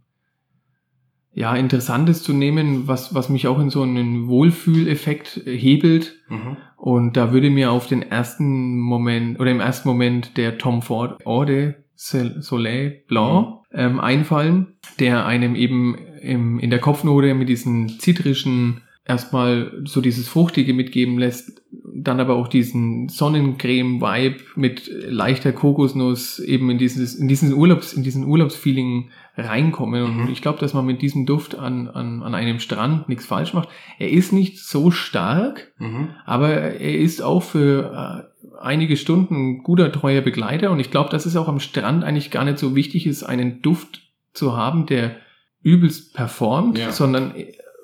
ja, 1.33 1.55
Interessantes 1.55 2.23
zu 2.23 2.33
nehmen, 2.33 2.87
was, 2.87 3.15
was 3.15 3.29
mich 3.29 3.47
auch 3.47 3.59
in 3.59 3.69
so 3.69 3.83
einen 3.83 4.27
Wohlfühleffekt 4.27 5.43
hebelt. 5.45 6.15
Mhm. 6.27 6.57
Und 6.75 7.15
da 7.15 7.31
würde 7.31 7.49
mir 7.49 7.71
auf 7.71 7.87
den 7.87 8.01
ersten 8.01 8.79
Moment 8.79 9.39
oder 9.39 9.51
im 9.51 9.59
ersten 9.59 9.87
Moment 9.87 10.37
der 10.37 10.57
Tom 10.57 10.81
Ford 10.81 11.25
Orde 11.25 11.83
Soleil 11.95 13.03
Blanc 13.07 13.47
mhm. 13.47 13.79
ähm, 13.79 13.99
einfallen, 13.99 14.75
der 14.99 15.25
einem 15.25 15.55
eben 15.55 15.95
im, 16.21 16.59
in 16.59 16.69
der 16.69 16.79
Kopfnote 16.79 17.33
mit 17.33 17.47
diesen 17.47 17.87
zitrischen 17.99 18.81
erstmal 19.05 19.71
so 19.85 20.01
dieses 20.01 20.27
Fruchtige 20.27 20.73
mitgeben 20.73 21.17
lässt, 21.17 21.61
dann 21.93 22.19
aber 22.19 22.35
auch 22.35 22.47
diesen 22.47 23.09
Sonnencreme-Vibe 23.09 24.37
mit 24.55 24.89
leichter 25.05 25.51
Kokosnuss 25.51 26.39
eben 26.39 26.69
in 26.69 26.77
dieses, 26.77 27.15
in 27.15 27.27
diesen 27.27 27.53
Urlaubs, 27.53 27.93
in 27.93 28.03
diesen 28.03 28.25
Urlaubsfeeling 28.25 29.09
reinkommen. 29.37 30.03
Und 30.03 30.17
mhm. 30.23 30.29
ich 30.29 30.41
glaube, 30.41 30.59
dass 30.59 30.73
man 30.73 30.85
mit 30.85 31.01
diesem 31.01 31.25
Duft 31.25 31.57
an, 31.57 31.87
an, 31.87 32.23
an 32.23 32.35
einem 32.35 32.59
Strand 32.59 33.09
nichts 33.09 33.25
falsch 33.25 33.53
macht. 33.53 33.69
Er 33.97 34.09
ist 34.09 34.33
nicht 34.33 34.59
so 34.59 34.91
stark, 34.91 35.73
mhm. 35.77 36.09
aber 36.25 36.49
er 36.49 36.97
ist 36.97 37.21
auch 37.21 37.43
für 37.43 38.27
äh, 38.33 38.57
einige 38.61 38.97
Stunden 38.97 39.35
ein 39.35 39.63
guter, 39.63 39.91
treuer 39.91 40.21
Begleiter. 40.21 40.71
Und 40.71 40.79
ich 40.79 40.91
glaube, 40.91 41.09
dass 41.09 41.25
es 41.25 41.35
auch 41.35 41.47
am 41.47 41.59
Strand 41.59 42.03
eigentlich 42.03 42.31
gar 42.31 42.45
nicht 42.45 42.59
so 42.59 42.75
wichtig 42.75 43.07
ist, 43.07 43.23
einen 43.23 43.61
Duft 43.61 44.01
zu 44.33 44.55
haben, 44.55 44.85
der 44.85 45.17
übelst 45.61 46.13
performt, 46.13 46.77
ja. 46.77 46.91
sondern 46.91 47.33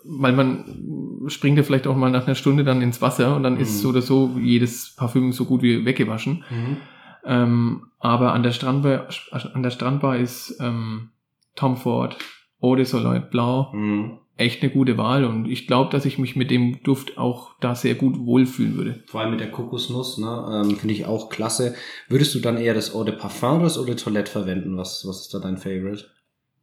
weil 0.04 0.34
man 0.34 1.26
springt 1.28 1.58
ja 1.58 1.64
vielleicht 1.64 1.86
auch 1.86 1.96
mal 1.96 2.10
nach 2.10 2.26
einer 2.26 2.36
Stunde 2.36 2.64
dann 2.64 2.82
ins 2.82 3.02
Wasser 3.02 3.36
und 3.36 3.44
dann 3.44 3.56
mhm. 3.56 3.62
ist 3.62 3.82
so 3.82 3.90
oder 3.90 4.02
so 4.02 4.38
jedes 4.40 4.96
Parfüm 4.96 5.32
so 5.32 5.46
gut 5.46 5.62
wie 5.62 5.86
weggewaschen. 5.86 6.44
Mhm. 6.50 6.78
Ähm, 7.26 7.88
aber 8.00 8.34
an 8.34 8.44
der 8.44 8.52
Strandbar, 8.52 9.08
an 9.32 9.64
der 9.64 9.72
Strandbar 9.72 10.18
ist 10.18 10.58
ähm, 10.62 11.10
Tom 11.58 11.76
Ford 11.76 12.18
Eau 12.62 12.76
de 12.76 12.86
Soleil 12.86 13.20
Blau 13.20 13.72
mhm. 13.74 14.20
echt 14.38 14.64
eine 14.64 14.72
gute 14.72 14.98
Wahl 14.98 15.26
und 15.26 15.50
ich 15.50 15.68
glaube, 15.68 15.92
dass 15.92 16.06
ich 16.06 16.18
mich 16.18 16.36
mit 16.36 16.50
dem 16.50 16.82
Duft 16.84 17.18
auch 17.18 17.52
da 17.60 17.76
sehr 17.76 17.96
gut 17.96 18.18
wohlfühlen 18.18 18.78
würde. 18.78 19.04
Vor 19.08 19.22
allem 19.22 19.32
mit 19.32 19.42
der 19.42 19.52
Kokosnuss, 19.52 20.18
ne, 20.18 20.64
ähm, 20.64 20.78
finde 20.78 20.94
ich 20.94 21.06
auch 21.06 21.30
klasse. 21.30 21.76
Würdest 22.08 22.34
du 22.34 22.40
dann 22.40 22.58
eher 22.58 22.74
das 22.74 22.96
Eau 22.96 23.04
de 23.04 23.16
Parfum 23.16 23.58
oder 23.58 23.64
das 23.66 23.78
Eau 23.78 23.86
de 23.86 23.96
Toilette 23.96 24.32
verwenden? 24.32 24.78
Was, 24.78 25.06
was 25.06 25.22
ist 25.22 25.34
da 25.34 25.40
dein 25.40 25.58
Favorite? 25.58 26.06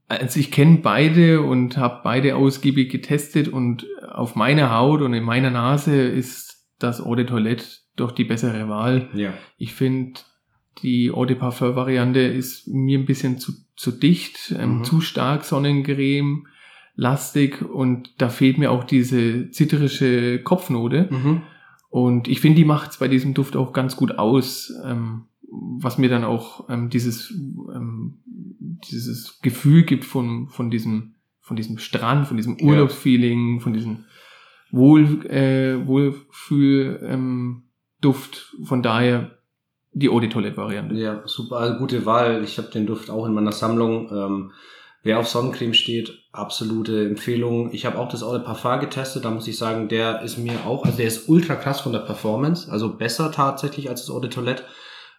Also 0.08 0.38
ich 0.38 0.50
kenne 0.50 0.78
beide 0.82 1.42
und 1.42 1.76
habe 1.76 2.00
beide 2.04 2.36
ausgiebig 2.36 2.90
getestet 2.90 3.48
und 3.48 3.86
auf 4.12 4.36
meiner 4.36 4.76
Haut 4.76 5.00
und 5.00 5.14
in 5.14 5.24
meiner 5.24 5.50
Nase 5.50 5.96
ist 5.96 6.68
das 6.78 7.00
Eau 7.00 7.14
de 7.14 7.24
Toilette 7.24 7.64
doch 7.96 8.12
die 8.12 8.24
bessere 8.24 8.68
Wahl. 8.68 9.08
Ja. 9.14 9.32
Ich 9.56 9.72
finde, 9.74 10.20
die 10.82 11.10
Eau 11.10 11.24
de 11.24 11.36
Parfum 11.36 11.76
Variante 11.76 12.20
ist 12.20 12.68
mir 12.68 12.98
ein 12.98 13.06
bisschen 13.06 13.38
zu, 13.38 13.52
zu 13.76 13.90
dicht, 13.90 14.54
ähm, 14.58 14.78
mhm. 14.78 14.84
zu 14.84 15.00
stark 15.00 15.44
Sonnencreme, 15.44 16.46
lastig 16.96 17.62
und 17.62 18.10
da 18.18 18.28
fehlt 18.28 18.58
mir 18.58 18.70
auch 18.70 18.84
diese 18.84 19.50
zitterische 19.50 20.42
Kopfnote. 20.42 21.08
Mhm. 21.10 21.42
Und 21.90 22.28
ich 22.28 22.40
finde, 22.40 22.56
die 22.56 22.64
macht 22.64 22.92
es 22.92 22.96
bei 22.98 23.08
diesem 23.08 23.34
Duft 23.34 23.56
auch 23.56 23.72
ganz 23.72 23.96
gut 23.96 24.18
aus. 24.18 24.72
Ähm, 24.84 25.26
was 25.56 25.98
mir 25.98 26.08
dann 26.08 26.24
auch 26.24 26.68
ähm, 26.68 26.90
dieses, 26.90 27.30
ähm, 27.30 28.18
dieses 28.90 29.40
Gefühl 29.40 29.84
gibt 29.84 30.04
von, 30.04 30.48
von 30.48 30.70
diesem, 30.70 31.14
von 31.40 31.56
diesem 31.56 31.78
Strand, 31.78 32.26
von 32.26 32.36
diesem 32.36 32.60
Urlaubsfeeling, 32.60 33.60
von 33.60 33.72
diesem 33.72 34.04
Wohl, 34.70 35.24
äh, 35.26 35.86
Wohlfühl, 35.86 37.00
ähm, 37.04 37.64
Duft. 38.00 38.56
Von 38.64 38.82
daher 38.82 39.38
die 39.94 40.10
Eau 40.10 40.20
de 40.20 40.28
Toilette 40.28 40.56
Variante. 40.56 40.94
Ja, 40.94 41.22
super, 41.24 41.56
also 41.56 41.78
gute 41.78 42.04
Wahl. 42.04 42.42
Ich 42.44 42.58
habe 42.58 42.68
den 42.68 42.86
Duft 42.86 43.10
auch 43.10 43.26
in 43.26 43.32
meiner 43.32 43.52
Sammlung. 43.52 44.10
Ähm, 44.10 44.52
wer 45.02 45.18
auf 45.18 45.28
Sonnencreme 45.28 45.74
steht, 45.74 46.18
absolute 46.32 47.06
Empfehlung. 47.06 47.72
Ich 47.72 47.86
habe 47.86 47.98
auch 47.98 48.08
das 48.08 48.22
Eau 48.22 48.32
de 48.32 48.44
Parfum 48.44 48.80
getestet. 48.80 49.24
Da 49.24 49.30
muss 49.30 49.48
ich 49.48 49.56
sagen, 49.56 49.88
der 49.88 50.22
ist 50.22 50.36
mir 50.36 50.66
auch, 50.66 50.84
also 50.84 50.96
der 50.96 51.06
ist 51.06 51.28
ultra 51.28 51.54
krass 51.54 51.80
von 51.80 51.92
der 51.92 52.00
Performance, 52.00 52.70
also 52.70 52.96
besser 52.96 53.32
tatsächlich 53.32 53.88
als 53.88 54.02
das 54.06 54.14
Eau 54.14 54.20
de 54.20 54.30
Toilette 54.30 54.64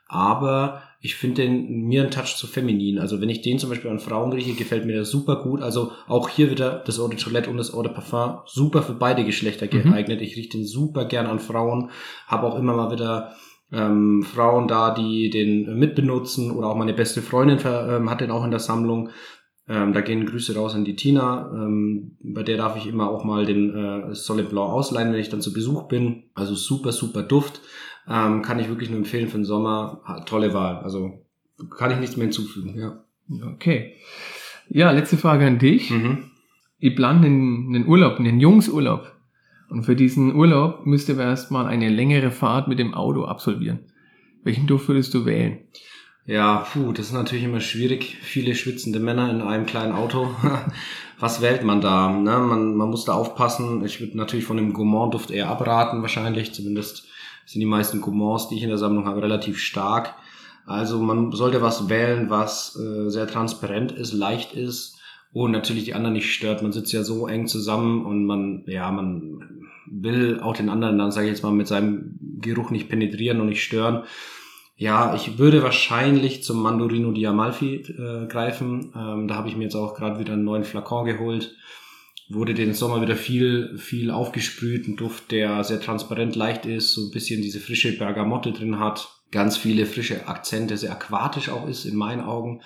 aber 0.07 0.83
ich 1.01 1.15
finde 1.15 1.43
den 1.43 1.85
mir 1.87 2.03
ein 2.03 2.11
Touch 2.11 2.35
zu 2.35 2.47
feminin. 2.47 2.99
Also 2.99 3.21
wenn 3.21 3.29
ich 3.29 3.41
den 3.41 3.59
zum 3.59 3.69
Beispiel 3.69 3.89
an 3.89 3.99
Frauen 3.99 4.33
rieche, 4.33 4.53
gefällt 4.53 4.85
mir 4.85 4.93
der 4.93 5.05
super 5.05 5.43
gut. 5.43 5.61
Also 5.61 5.91
auch 6.07 6.29
hier 6.29 6.51
wieder 6.51 6.83
das 6.85 6.99
Eau 6.99 7.07
de 7.07 7.17
Toilette 7.17 7.49
und 7.49 7.57
das 7.57 7.73
Eau 7.73 7.81
de 7.81 7.91
Parfum 7.91 8.39
super 8.45 8.83
für 8.83 8.93
beide 8.93 9.25
Geschlechter 9.25 9.65
mhm. 9.65 9.83
geeignet. 9.83 10.21
Ich 10.21 10.35
rieche 10.35 10.49
den 10.49 10.65
super 10.65 11.05
gern 11.05 11.27
an 11.27 11.39
Frauen, 11.39 11.89
habe 12.27 12.47
auch 12.47 12.57
immer 12.57 12.75
mal 12.75 12.91
wieder 12.91 13.35
ähm, 13.71 14.23
Frauen 14.23 14.67
da, 14.67 14.93
die 14.93 15.29
den 15.29 15.77
mitbenutzen 15.77 16.51
oder 16.51 16.67
auch 16.67 16.75
meine 16.75 16.93
beste 16.93 17.21
Freundin 17.21 17.59
ähm, 17.65 18.09
hat 18.09 18.21
den 18.21 18.31
auch 18.31 18.43
in 18.43 18.51
der 18.51 18.59
Sammlung. 18.59 19.09
Ähm, 19.67 19.93
da 19.93 20.01
gehen 20.01 20.25
Grüße 20.27 20.55
raus 20.55 20.75
an 20.75 20.85
die 20.85 20.95
Tina. 20.95 21.51
Ähm, 21.53 22.17
bei 22.21 22.43
der 22.43 22.57
darf 22.57 22.77
ich 22.77 22.87
immer 22.87 23.09
auch 23.09 23.23
mal 23.23 23.45
den 23.45 23.75
äh, 23.75 24.13
Solid 24.13 24.49
Blau 24.49 24.65
ausleihen, 24.65 25.11
wenn 25.11 25.19
ich 25.19 25.29
dann 25.29 25.41
zu 25.41 25.53
Besuch 25.53 25.83
bin. 25.87 26.23
Also 26.35 26.53
super, 26.53 26.91
super 26.91 27.23
Duft. 27.23 27.61
Ähm, 28.07 28.43
kann 28.43 28.59
ich 28.59 28.69
wirklich 28.69 28.89
nur 28.91 28.99
empfehlen 28.99 29.27
für 29.27 29.37
den 29.37 29.45
Sommer. 29.45 30.01
Tolle 30.27 30.53
Wahl. 30.53 30.77
Also 30.77 31.25
kann 31.75 31.91
ich 31.91 31.97
nichts 31.97 32.15
mehr 32.15 32.25
hinzufügen. 32.25 32.77
Ja. 32.77 33.03
Okay. 33.53 33.95
Ja, 34.69 34.91
letzte 34.91 35.17
Frage 35.17 35.47
an 35.47 35.57
dich. 35.57 35.89
Mhm. 35.89 36.31
Ich 36.77 36.95
plane 36.95 37.25
einen, 37.25 37.73
einen 37.73 37.87
Urlaub, 37.87 38.19
einen 38.19 38.39
Jungsurlaub. 38.39 39.14
Und 39.69 39.83
für 39.83 39.95
diesen 39.95 40.35
Urlaub 40.35 40.85
müsste 40.85 41.17
wir 41.17 41.25
erstmal 41.25 41.65
eine 41.67 41.89
längere 41.89 42.31
Fahrt 42.31 42.67
mit 42.67 42.79
dem 42.79 42.93
Auto 42.93 43.25
absolvieren. 43.25 43.79
Welchen 44.43 44.67
Duft 44.67 44.87
würdest 44.87 45.13
du 45.13 45.25
wählen? 45.25 45.59
Ja, 46.27 46.65
puh, 46.71 46.91
das 46.91 47.07
ist 47.07 47.13
natürlich 47.13 47.45
immer 47.45 47.61
schwierig. 47.61 48.17
Viele 48.21 48.55
schwitzende 48.55 48.99
Männer 48.99 49.29
in 49.29 49.41
einem 49.41 49.65
kleinen 49.65 49.93
Auto. 49.93 50.29
Was 51.19 51.41
wählt 51.41 51.63
man 51.63 51.81
da? 51.81 52.09
Ne? 52.09 52.39
Man, 52.39 52.75
man 52.75 52.89
muss 52.89 53.05
da 53.05 53.13
aufpassen. 53.13 53.85
Ich 53.85 53.99
würde 53.99 54.17
natürlich 54.17 54.45
von 54.45 54.57
dem 54.57 54.73
Gourmand-Duft 54.73 55.31
eher 55.31 55.49
abraten, 55.49 56.01
wahrscheinlich. 56.01 56.53
Zumindest 56.53 57.05
sind 57.45 57.59
die 57.59 57.67
meisten 57.67 58.01
Coupons, 58.01 58.49
die 58.49 58.55
ich 58.55 58.63
in 58.63 58.69
der 58.69 58.77
Sammlung 58.77 59.05
habe, 59.05 59.21
relativ 59.21 59.59
stark. 59.59 60.15
Also 60.65 60.99
man 60.99 61.31
sollte 61.31 61.61
was 61.61 61.89
wählen, 61.89 62.29
was 62.29 62.75
äh, 62.75 63.09
sehr 63.09 63.27
transparent 63.27 63.91
ist, 63.91 64.13
leicht 64.13 64.53
ist 64.53 64.94
und 65.35 65.51
natürlich 65.51 65.83
die 65.83 65.93
anderen 65.93 66.13
nicht 66.13 66.33
stört. 66.33 66.63
Man 66.63 66.71
sitzt 66.71 66.93
ja 66.93 67.03
so 67.03 67.27
eng 67.27 67.47
zusammen 67.47 68.05
und 68.05 68.25
man, 68.25 68.63
ja, 68.67 68.89
man 68.89 69.41
will 69.85 70.39
auch 70.39 70.55
den 70.55 70.69
anderen 70.69 70.97
dann, 70.97 71.11
sage 71.11 71.27
ich 71.27 71.33
jetzt 71.33 71.43
mal, 71.43 71.51
mit 71.51 71.67
seinem 71.67 72.17
Geruch 72.39 72.71
nicht 72.71 72.87
penetrieren 72.87 73.41
und 73.41 73.49
nicht 73.49 73.61
stören. 73.61 74.03
Ja, 74.77 75.13
ich 75.13 75.37
würde 75.37 75.61
wahrscheinlich 75.61 76.41
zum 76.43 76.63
Mandorino 76.63 77.11
di 77.11 77.27
Amalfi 77.27 77.75
äh, 77.75 78.27
greifen. 78.27 78.93
Ähm, 78.95 79.27
da 79.27 79.35
habe 79.35 79.49
ich 79.49 79.57
mir 79.57 79.65
jetzt 79.65 79.75
auch 79.75 79.93
gerade 79.95 80.21
wieder 80.21 80.31
einen 80.33 80.45
neuen 80.45 80.63
Flakon 80.63 81.03
geholt 81.03 81.53
wurde 82.27 82.55
den 82.55 82.73
Sommer 82.73 83.01
wieder 83.01 83.15
viel, 83.15 83.77
viel 83.77 84.09
aufgesprüht. 84.09 84.87
Ein 84.87 84.95
Duft, 84.95 85.31
der 85.31 85.63
sehr 85.63 85.79
transparent 85.79 86.35
leicht 86.35 86.65
ist, 86.65 86.93
so 86.93 87.01
ein 87.01 87.11
bisschen 87.11 87.41
diese 87.41 87.59
frische 87.59 87.95
Bergamotte 87.97 88.51
drin 88.51 88.79
hat. 88.79 89.09
Ganz 89.31 89.57
viele 89.57 89.85
frische 89.85 90.27
Akzente, 90.27 90.77
sehr 90.77 90.91
aquatisch 90.91 91.49
auch 91.49 91.67
ist 91.67 91.85
in 91.85 91.95
meinen 91.95 92.21
Augen, 92.21 92.61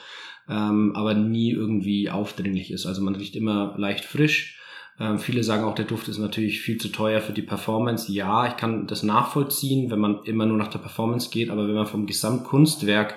ähm, 0.50 0.96
aber 0.96 1.14
nie 1.14 1.52
irgendwie 1.52 2.10
aufdringlich 2.10 2.72
ist. 2.72 2.86
Also 2.86 3.02
man 3.02 3.16
riecht 3.16 3.36
immer 3.36 3.76
leicht 3.78 4.06
frisch. 4.06 4.60
Ähm, 5.00 5.20
viele 5.20 5.44
sagen 5.44 5.64
auch, 5.64 5.76
der 5.76 5.86
Duft 5.86 6.08
ist 6.08 6.18
natürlich 6.18 6.62
viel 6.62 6.78
zu 6.78 6.90
teuer 6.90 7.22
für 7.22 7.34
die 7.34 7.42
Performance. 7.42 8.12
Ja, 8.12 8.48
ich 8.48 8.58
kann 8.58 8.88
das 8.88 9.04
nachvollziehen, 9.04 9.90
wenn 9.92 10.00
man 10.00 10.24
immer 10.24 10.46
nur 10.46 10.58
nach 10.58 10.68
der 10.68 10.80
Performance 10.80 11.30
geht, 11.30 11.50
aber 11.50 11.68
wenn 11.68 11.76
man 11.76 11.88
vom 11.88 12.06
Gesamtkunstwerk 12.06 13.16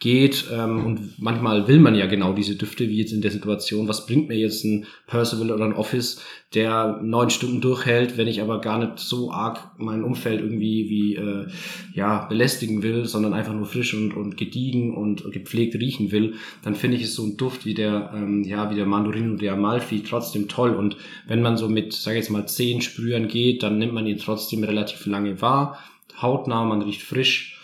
geht. 0.00 0.46
Ähm, 0.52 0.84
und 0.84 1.18
manchmal 1.18 1.68
will 1.68 1.78
man 1.78 1.94
ja 1.94 2.06
genau 2.06 2.32
diese 2.32 2.56
Düfte, 2.56 2.88
wie 2.88 2.98
jetzt 2.98 3.12
in 3.12 3.20
der 3.20 3.30
Situation. 3.30 3.86
Was 3.86 4.06
bringt 4.06 4.28
mir 4.28 4.36
jetzt 4.36 4.64
ein 4.64 4.86
Percival 5.06 5.52
oder 5.52 5.64
ein 5.66 5.74
Office, 5.74 6.20
der 6.54 6.98
neun 7.02 7.30
Stunden 7.30 7.60
durchhält, 7.60 8.16
wenn 8.16 8.26
ich 8.26 8.42
aber 8.42 8.60
gar 8.60 8.78
nicht 8.78 8.98
so 8.98 9.30
arg 9.30 9.70
mein 9.78 10.02
Umfeld 10.02 10.40
irgendwie 10.40 10.88
wie 10.88 11.14
äh, 11.14 11.46
ja 11.94 12.26
belästigen 12.26 12.82
will, 12.82 13.04
sondern 13.04 13.34
einfach 13.34 13.52
nur 13.52 13.66
frisch 13.66 13.94
und, 13.94 14.14
und 14.14 14.36
gediegen 14.36 14.96
und 14.96 15.30
gepflegt 15.30 15.76
riechen 15.76 16.10
will, 16.10 16.34
dann 16.62 16.74
finde 16.74 16.96
ich 16.96 17.04
es 17.04 17.14
so 17.14 17.22
ein 17.22 17.36
Duft 17.36 17.66
wie 17.66 17.74
der 17.74 18.10
ähm, 18.14 18.42
ja 18.42 18.70
wie 18.70 18.74
der 18.74 18.86
Mandorino 18.86 19.36
der 19.36 19.52
Amalfi 19.52 20.02
trotzdem 20.02 20.48
toll. 20.48 20.74
Und 20.74 20.96
wenn 21.28 21.42
man 21.42 21.56
so 21.56 21.68
mit, 21.68 21.92
sage 21.92 22.16
jetzt 22.16 22.30
mal 22.30 22.48
zehn 22.48 22.80
Sprühern 22.80 23.28
geht, 23.28 23.62
dann 23.62 23.78
nimmt 23.78 23.92
man 23.92 24.06
ihn 24.06 24.18
trotzdem 24.18 24.64
relativ 24.64 25.06
lange 25.06 25.40
wahr, 25.42 25.78
hautnah, 26.20 26.64
man 26.64 26.82
riecht 26.82 27.02
frisch 27.02 27.59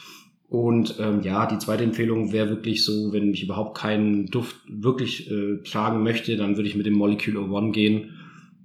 und 0.48 0.96
ähm, 1.00 1.22
ja, 1.22 1.46
die 1.46 1.58
zweite 1.58 1.82
Empfehlung 1.82 2.32
wäre 2.32 2.50
wirklich 2.50 2.84
so, 2.84 3.12
wenn 3.12 3.32
ich 3.34 3.42
überhaupt 3.42 3.76
keinen 3.76 4.26
Duft 4.26 4.56
wirklich 4.68 5.30
äh, 5.30 5.58
tragen 5.64 6.02
möchte, 6.04 6.36
dann 6.36 6.56
würde 6.56 6.68
ich 6.68 6.76
mit 6.76 6.86
dem 6.86 6.94
Molecule 6.94 7.40
One 7.40 7.72
gehen. 7.72 8.14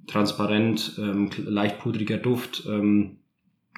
Transparent, 0.08 1.00
ähm, 1.00 1.30
leicht 1.46 1.80
pudriger 1.80 2.18
Duft, 2.18 2.64
ähm, 2.68 3.18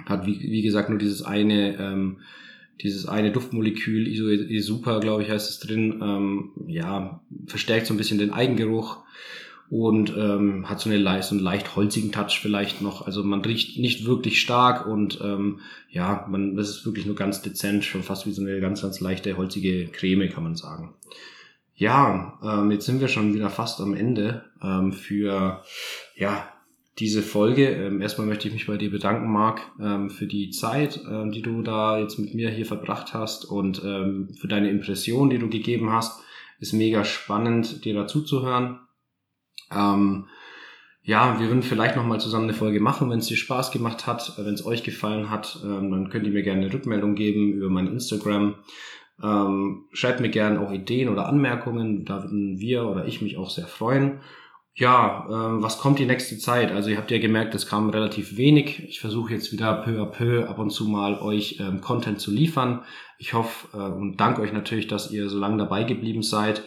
hat 0.06 0.26
wie, 0.26 0.40
wie 0.40 0.62
gesagt 0.62 0.90
nur 0.90 0.98
dieses 0.98 1.22
eine, 1.22 1.78
ähm, 1.78 2.18
dieses 2.82 3.08
eine 3.08 3.32
Duftmolekül, 3.32 4.08
Iso 4.08 4.26
Super, 4.62 5.00
glaube 5.00 5.24
ich, 5.24 5.30
heißt 5.30 5.50
es 5.50 5.60
drin. 5.60 6.02
Ähm, 6.02 6.52
ja, 6.68 7.22
verstärkt 7.46 7.88
so 7.88 7.94
ein 7.94 7.98
bisschen 7.98 8.18
den 8.18 8.32
Eigengeruch 8.32 9.04
und 9.74 10.14
ähm, 10.16 10.70
hat 10.70 10.80
so, 10.80 10.92
eine, 10.92 11.24
so 11.24 11.34
einen 11.34 11.44
leicht 11.44 11.76
holzigen 11.76 12.12
Touch 12.12 12.40
vielleicht 12.40 12.84
noch. 12.84 13.08
Also 13.08 13.24
man 13.24 13.42
riecht 13.42 13.80
nicht 13.80 14.06
wirklich 14.06 14.40
stark 14.40 14.86
und 14.86 15.20
ähm, 15.24 15.62
ja, 15.90 16.28
man, 16.30 16.56
das 16.56 16.70
ist 16.70 16.86
wirklich 16.86 17.08
nur 17.08 17.16
ganz 17.16 17.42
dezent, 17.42 17.84
schon 17.84 18.04
fast 18.04 18.28
wie 18.28 18.34
so 18.34 18.44
eine 18.44 18.62
ganz, 18.62 18.84
ganz 18.84 19.00
leichte 19.00 19.36
holzige 19.36 19.88
Creme, 19.88 20.30
kann 20.30 20.44
man 20.44 20.56
sagen. 20.56 20.94
Ja, 21.74 22.38
ähm, 22.44 22.70
jetzt 22.70 22.86
sind 22.86 23.02
wir 23.02 23.08
schon 23.08 23.34
wieder 23.34 23.50
fast 23.50 23.82
am 23.82 23.96
Ende 23.96 24.44
ähm, 24.62 24.94
für 24.94 25.64
ja 26.16 26.48
diese 27.00 27.24
Folge. 27.24 27.68
Ähm, 27.70 28.00
erstmal 28.00 28.28
möchte 28.28 28.48
ich 28.48 28.54
mich 28.54 28.68
bei 28.68 28.78
dir 28.78 28.92
bedanken, 28.92 29.32
Marc, 29.32 29.60
ähm, 29.82 30.12
für 30.12 30.28
die 30.28 30.52
Zeit, 30.52 31.02
ähm, 31.10 31.32
die 31.32 31.42
du 31.42 31.64
da 31.64 31.98
jetzt 31.98 32.20
mit 32.20 32.36
mir 32.36 32.52
hier 32.52 32.68
verbracht 32.68 33.16
hast 33.16 33.46
und 33.46 33.82
ähm, 33.84 34.30
für 34.40 34.48
deine 34.48 34.70
Impression, 34.70 35.32
die 35.32 35.40
du 35.40 35.50
gegeben 35.50 35.92
hast. 35.92 36.22
Ist 36.60 36.74
mega 36.74 37.04
spannend, 37.04 37.84
dir 37.86 37.96
dazu 37.96 38.22
zu 38.22 38.44
hören. 38.44 38.80
Ähm, 39.72 40.26
ja, 41.06 41.38
wir 41.40 41.48
würden 41.48 41.64
vielleicht 41.64 41.98
nochmal 41.98 42.22
zusammen 42.22 42.46
eine 42.46 42.54
Folge 42.54 42.80
machen, 42.80 43.10
wenn 43.10 43.20
es 43.20 43.28
dir 43.28 43.36
Spaß 43.36 43.72
gemacht 43.72 44.08
hat, 44.08 44.38
äh, 44.38 44.46
wenn 44.46 44.54
es 44.54 44.66
euch 44.66 44.84
gefallen 44.84 45.30
hat, 45.30 45.60
ähm, 45.64 45.92
dann 45.92 46.10
könnt 46.10 46.26
ihr 46.26 46.32
mir 46.32 46.44
gerne 46.44 46.62
eine 46.62 46.74
Rückmeldung 46.74 47.16
geben 47.16 47.54
über 47.54 47.70
mein 47.70 47.88
Instagram. 47.88 48.56
Ähm, 49.22 49.86
schreibt 49.92 50.22
mir 50.22 50.30
gerne 50.30 50.62
auch 50.62 50.72
Ideen 50.72 51.10
oder 51.10 51.28
Anmerkungen, 51.28 52.06
da 52.06 52.24
würden 52.24 52.58
wir 52.60 52.86
oder 52.86 53.06
ich 53.06 53.22
mich 53.22 53.38
auch 53.38 53.50
sehr 53.50 53.68
freuen. 53.68 54.22
Ja, 54.76 55.26
äh, 55.28 55.62
was 55.62 55.78
kommt 55.78 56.00
die 56.00 56.06
nächste 56.06 56.38
Zeit? 56.40 56.72
Also 56.72 56.90
ihr 56.90 56.98
habt 56.98 57.12
ja 57.12 57.20
gemerkt, 57.20 57.54
es 57.54 57.68
kam 57.68 57.90
relativ 57.90 58.38
wenig. 58.38 58.84
Ich 58.88 59.02
versuche 59.02 59.34
jetzt 59.34 59.52
wieder 59.52 59.74
peu 59.84 60.02
à 60.02 60.06
peu 60.06 60.48
ab 60.48 60.58
und 60.58 60.72
zu 60.72 60.88
mal 60.88 61.20
euch 61.20 61.60
ähm, 61.60 61.82
Content 61.82 62.20
zu 62.20 62.32
liefern. 62.32 62.82
Ich 63.20 63.34
hoffe 63.34 63.78
äh, 63.78 63.78
und 63.78 64.18
danke 64.18 64.42
euch 64.42 64.54
natürlich, 64.54 64.88
dass 64.88 65.12
ihr 65.12 65.30
so 65.30 65.38
lange 65.38 65.58
dabei 65.58 65.84
geblieben 65.84 66.24
seid 66.24 66.64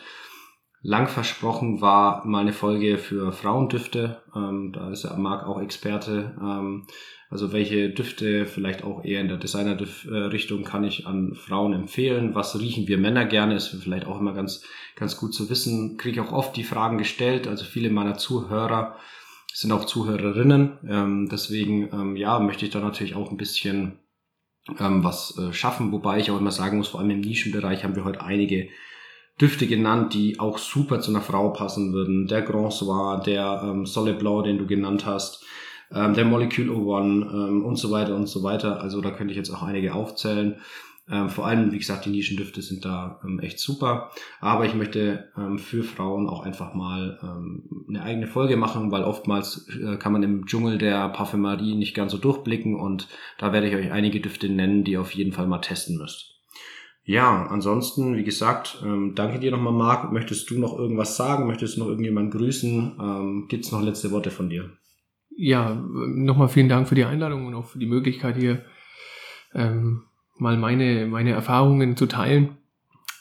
lang 0.86 1.08
versprochen 1.08 1.80
war 1.80 2.24
mal 2.26 2.40
eine 2.40 2.52
Folge 2.52 2.96
für 2.96 3.32
Frauendüfte. 3.32 4.22
Ähm, 4.36 4.72
da 4.72 4.90
ist 4.90 5.02
ja 5.02 5.16
Marc 5.16 5.44
auch 5.46 5.60
Experte. 5.60 6.36
Ähm, 6.40 6.86
also 7.28 7.52
welche 7.52 7.90
Düfte 7.90 8.46
vielleicht 8.46 8.84
auch 8.84 9.04
eher 9.04 9.20
in 9.20 9.26
der 9.26 9.36
Designer-Richtung 9.36 10.62
kann 10.62 10.84
ich 10.84 11.04
an 11.04 11.34
Frauen 11.34 11.72
empfehlen? 11.72 12.36
Was 12.36 12.60
riechen 12.60 12.86
wir 12.86 12.98
Männer 12.98 13.24
gerne? 13.24 13.56
Ist 13.56 13.76
vielleicht 13.82 14.06
auch 14.06 14.20
immer 14.20 14.32
ganz, 14.32 14.62
ganz 14.94 15.16
gut 15.16 15.34
zu 15.34 15.50
wissen. 15.50 15.96
Kriege 15.96 16.22
auch 16.22 16.32
oft 16.32 16.56
die 16.56 16.62
Fragen 16.62 16.98
gestellt. 16.98 17.48
Also 17.48 17.64
viele 17.64 17.90
meiner 17.90 18.16
Zuhörer 18.16 18.96
sind 19.52 19.72
auch 19.72 19.86
Zuhörerinnen. 19.86 20.78
Ähm, 20.88 21.28
deswegen, 21.28 21.92
ähm, 21.92 22.14
ja, 22.14 22.38
möchte 22.38 22.64
ich 22.64 22.70
da 22.70 22.78
natürlich 22.78 23.16
auch 23.16 23.32
ein 23.32 23.36
bisschen 23.36 23.98
ähm, 24.78 25.02
was 25.02 25.36
äh, 25.36 25.52
schaffen. 25.52 25.90
Wobei 25.90 26.20
ich 26.20 26.30
auch 26.30 26.38
immer 26.38 26.52
sagen 26.52 26.76
muss, 26.76 26.88
vor 26.88 27.00
allem 27.00 27.10
im 27.10 27.20
Nischenbereich 27.22 27.82
haben 27.82 27.96
wir 27.96 28.04
heute 28.04 28.22
einige 28.22 28.68
Düfte 29.40 29.66
genannt, 29.66 30.14
die 30.14 30.40
auch 30.40 30.58
super 30.58 31.00
zu 31.00 31.10
einer 31.10 31.20
Frau 31.20 31.50
passen 31.50 31.92
würden. 31.92 32.26
Der 32.26 32.42
Grand 32.42 32.72
Soir, 32.72 33.20
der 33.24 33.62
ähm, 33.64 33.86
Soleil 33.86 34.14
Blanc, 34.14 34.44
den 34.44 34.58
du 34.58 34.66
genannt 34.66 35.04
hast, 35.04 35.44
ähm, 35.92 36.14
der 36.14 36.24
Molecule 36.24 36.72
One 36.72 37.26
ähm, 37.32 37.64
und 37.64 37.76
so 37.76 37.90
weiter 37.90 38.16
und 38.16 38.28
so 38.28 38.42
weiter. 38.42 38.80
Also 38.80 39.00
da 39.00 39.10
könnte 39.10 39.32
ich 39.32 39.38
jetzt 39.38 39.50
auch 39.50 39.62
einige 39.62 39.94
aufzählen. 39.94 40.56
Ähm, 41.08 41.28
vor 41.28 41.46
allem, 41.46 41.70
wie 41.70 41.78
gesagt, 41.78 42.04
die 42.04 42.10
Nischendüfte 42.10 42.62
sind 42.62 42.84
da 42.84 43.20
ähm, 43.24 43.38
echt 43.38 43.60
super. 43.60 44.10
Aber 44.40 44.64
ich 44.64 44.74
möchte 44.74 45.30
ähm, 45.36 45.58
für 45.58 45.84
Frauen 45.84 46.28
auch 46.28 46.40
einfach 46.40 46.74
mal 46.74 47.18
ähm, 47.22 47.86
eine 47.88 48.02
eigene 48.02 48.26
Folge 48.26 48.56
machen, 48.56 48.90
weil 48.90 49.04
oftmals 49.04 49.68
äh, 49.68 49.96
kann 49.98 50.12
man 50.12 50.22
im 50.22 50.46
Dschungel 50.46 50.78
der 50.78 51.08
Parfümerie 51.10 51.76
nicht 51.76 51.94
ganz 51.94 52.10
so 52.10 52.18
durchblicken 52.18 52.74
und 52.74 53.06
da 53.38 53.52
werde 53.52 53.68
ich 53.68 53.76
euch 53.76 53.92
einige 53.92 54.20
Düfte 54.20 54.48
nennen, 54.48 54.82
die 54.82 54.92
ihr 54.92 55.00
auf 55.00 55.12
jeden 55.12 55.32
Fall 55.32 55.46
mal 55.46 55.60
testen 55.60 55.96
müsst. 55.96 56.35
Ja, 57.08 57.46
ansonsten, 57.46 58.16
wie 58.16 58.24
gesagt, 58.24 58.82
ähm, 58.84 59.14
danke 59.14 59.38
dir 59.38 59.52
nochmal, 59.52 59.72
Marc. 59.72 60.12
Möchtest 60.12 60.50
du 60.50 60.58
noch 60.58 60.76
irgendwas 60.76 61.16
sagen? 61.16 61.46
Möchtest 61.46 61.76
du 61.76 61.80
noch 61.80 61.88
irgendjemand 61.88 62.32
grüßen? 62.32 62.96
Ähm, 63.00 63.46
Gibt 63.48 63.64
es 63.64 63.70
noch 63.70 63.80
letzte 63.80 64.10
Worte 64.10 64.32
von 64.32 64.50
dir? 64.50 64.70
Ja, 65.36 65.72
nochmal 65.74 66.48
vielen 66.48 66.68
Dank 66.68 66.88
für 66.88 66.96
die 66.96 67.04
Einladung 67.04 67.46
und 67.46 67.54
auch 67.54 67.66
für 67.66 67.78
die 67.78 67.86
Möglichkeit 67.86 68.36
hier 68.36 68.64
ähm, 69.54 70.02
mal 70.36 70.56
meine, 70.56 71.06
meine 71.06 71.30
Erfahrungen 71.30 71.96
zu 71.96 72.06
teilen. 72.06 72.56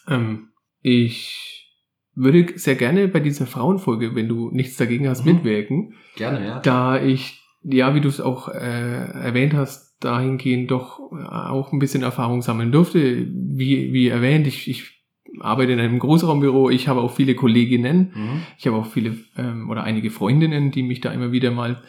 Ähm, 0.08 0.50
ich 0.82 1.72
würde 2.16 2.58
sehr 2.58 2.76
gerne 2.76 3.08
bei 3.08 3.20
dieser 3.20 3.46
Frauenfolge, 3.46 4.16
wenn 4.16 4.28
du 4.28 4.50
nichts 4.50 4.78
dagegen 4.78 5.08
hast, 5.08 5.26
mhm. 5.26 5.34
mitwirken. 5.34 5.94
Gerne, 6.16 6.44
ja. 6.44 6.60
Da 6.60 7.00
ich, 7.00 7.40
ja, 7.62 7.94
wie 7.94 8.02
du 8.02 8.10
es 8.10 8.20
auch 8.20 8.48
äh, 8.48 9.12
erwähnt 9.12 9.54
hast, 9.54 9.95
dahingehend 10.06 10.72
doch 10.72 11.00
auch 11.00 11.74
ein 11.74 11.80
bisschen 11.80 12.04
Erfahrung 12.04 12.42
sammeln 12.42 12.72
durfte. 12.72 13.28
Wie, 13.28 13.92
wie 13.92 14.08
erwähnt, 14.08 14.48
ich, 14.48 14.70
ich 14.70 14.96
arbeite 15.42 15.74
in 15.74 15.80
einem 15.80 16.00
Großraumbüro, 16.00 16.70
ich 16.70 16.88
habe 16.88 17.02
auch 17.02 17.12
viele 17.12 17.36
Kolleginnen, 17.36 18.14
mhm. 18.16 18.42
ich 18.58 18.68
habe 18.68 18.78
auch 18.78 18.86
viele 18.86 19.18
ähm, 19.38 19.70
oder 19.70 19.84
einige 19.84 20.12
Freundinnen, 20.12 20.72
die 20.72 20.84
mich 20.84 21.02
da 21.02 21.12
immer 21.12 21.32
wieder 21.32 21.52
mal 21.52 21.82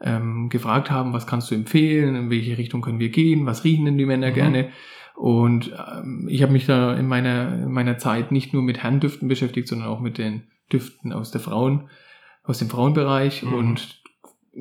ähm, 0.00 0.48
gefragt 0.48 0.90
haben, 0.90 1.12
was 1.12 1.26
kannst 1.26 1.50
du 1.50 1.54
empfehlen, 1.54 2.14
in 2.14 2.30
welche 2.30 2.58
Richtung 2.58 2.80
können 2.80 3.00
wir 3.00 3.10
gehen, 3.10 3.46
was 3.46 3.64
riechen 3.64 3.84
denn 3.84 3.98
die 3.98 4.06
Männer 4.06 4.30
mhm. 4.30 4.34
gerne. 4.34 4.68
Und 5.16 5.72
ähm, 5.72 6.28
ich 6.30 6.42
habe 6.42 6.52
mich 6.52 6.66
da 6.66 6.94
in 6.94 7.08
meiner, 7.08 7.64
in 7.64 7.72
meiner 7.72 7.98
Zeit 7.98 8.30
nicht 8.30 8.52
nur 8.52 8.62
mit 8.62 8.78
Herrendüften 8.82 9.28
beschäftigt, 9.28 9.66
sondern 9.66 9.88
auch 9.88 10.00
mit 10.00 10.18
den 10.18 10.44
Düften 10.72 11.12
aus 11.12 11.32
der 11.32 11.40
Frauen, 11.40 11.88
aus 12.44 12.58
dem 12.58 12.68
Frauenbereich. 12.68 13.42
Mhm. 13.42 13.52
Und 13.52 13.97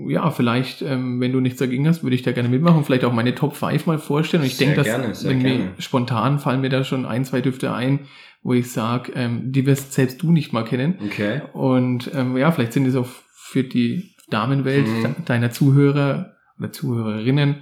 ja, 0.07 0.29
vielleicht, 0.29 0.81
ähm, 0.81 1.19
wenn 1.19 1.31
du 1.31 1.39
nichts 1.39 1.59
dagegen 1.59 1.87
hast, 1.87 2.03
würde 2.03 2.15
ich 2.15 2.21
da 2.21 2.31
gerne 2.31 2.49
mitmachen. 2.49 2.83
Vielleicht 2.83 3.03
auch 3.03 3.13
meine 3.13 3.33
Top 3.33 3.55
5 3.55 3.85
mal 3.87 3.97
vorstellen. 3.97 4.43
Und 4.43 4.47
ich 4.47 4.57
denke, 4.57 4.75
dass 4.75 4.85
gerne, 4.85 5.13
wenn 5.23 5.39
gerne. 5.39 5.57
mir 5.57 5.71
spontan 5.79 6.39
fallen 6.39 6.61
mir 6.61 6.69
da 6.69 6.83
schon 6.83 7.05
ein, 7.05 7.25
zwei 7.25 7.41
Düfte 7.41 7.73
ein, 7.73 8.01
wo 8.43 8.53
ich 8.53 8.71
sage, 8.71 9.11
ähm, 9.15 9.51
die 9.51 9.65
wirst 9.65 9.93
selbst 9.93 10.21
du 10.21 10.31
nicht 10.31 10.53
mal 10.53 10.63
kennen. 10.63 10.95
Okay. 11.03 11.41
Und 11.53 12.11
ähm, 12.13 12.37
ja, 12.37 12.51
vielleicht 12.51 12.73
sind 12.73 12.85
es 12.85 12.95
auch 12.95 13.07
für 13.31 13.63
die 13.63 14.11
Damenwelt 14.29 14.87
mhm. 14.87 15.25
deiner 15.25 15.51
Zuhörer 15.51 16.35
oder 16.59 16.71
Zuhörerinnen 16.71 17.55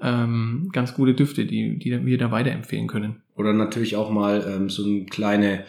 ähm, 0.00 0.70
ganz 0.72 0.94
gute 0.94 1.14
Düfte, 1.14 1.46
die, 1.46 1.78
die 1.78 2.04
wir 2.04 2.18
da 2.18 2.30
weiterempfehlen 2.30 2.86
können. 2.86 3.22
Oder 3.36 3.52
natürlich 3.52 3.96
auch 3.96 4.10
mal 4.10 4.44
ähm, 4.48 4.70
so 4.70 4.84
eine 4.84 5.04
kleine 5.04 5.64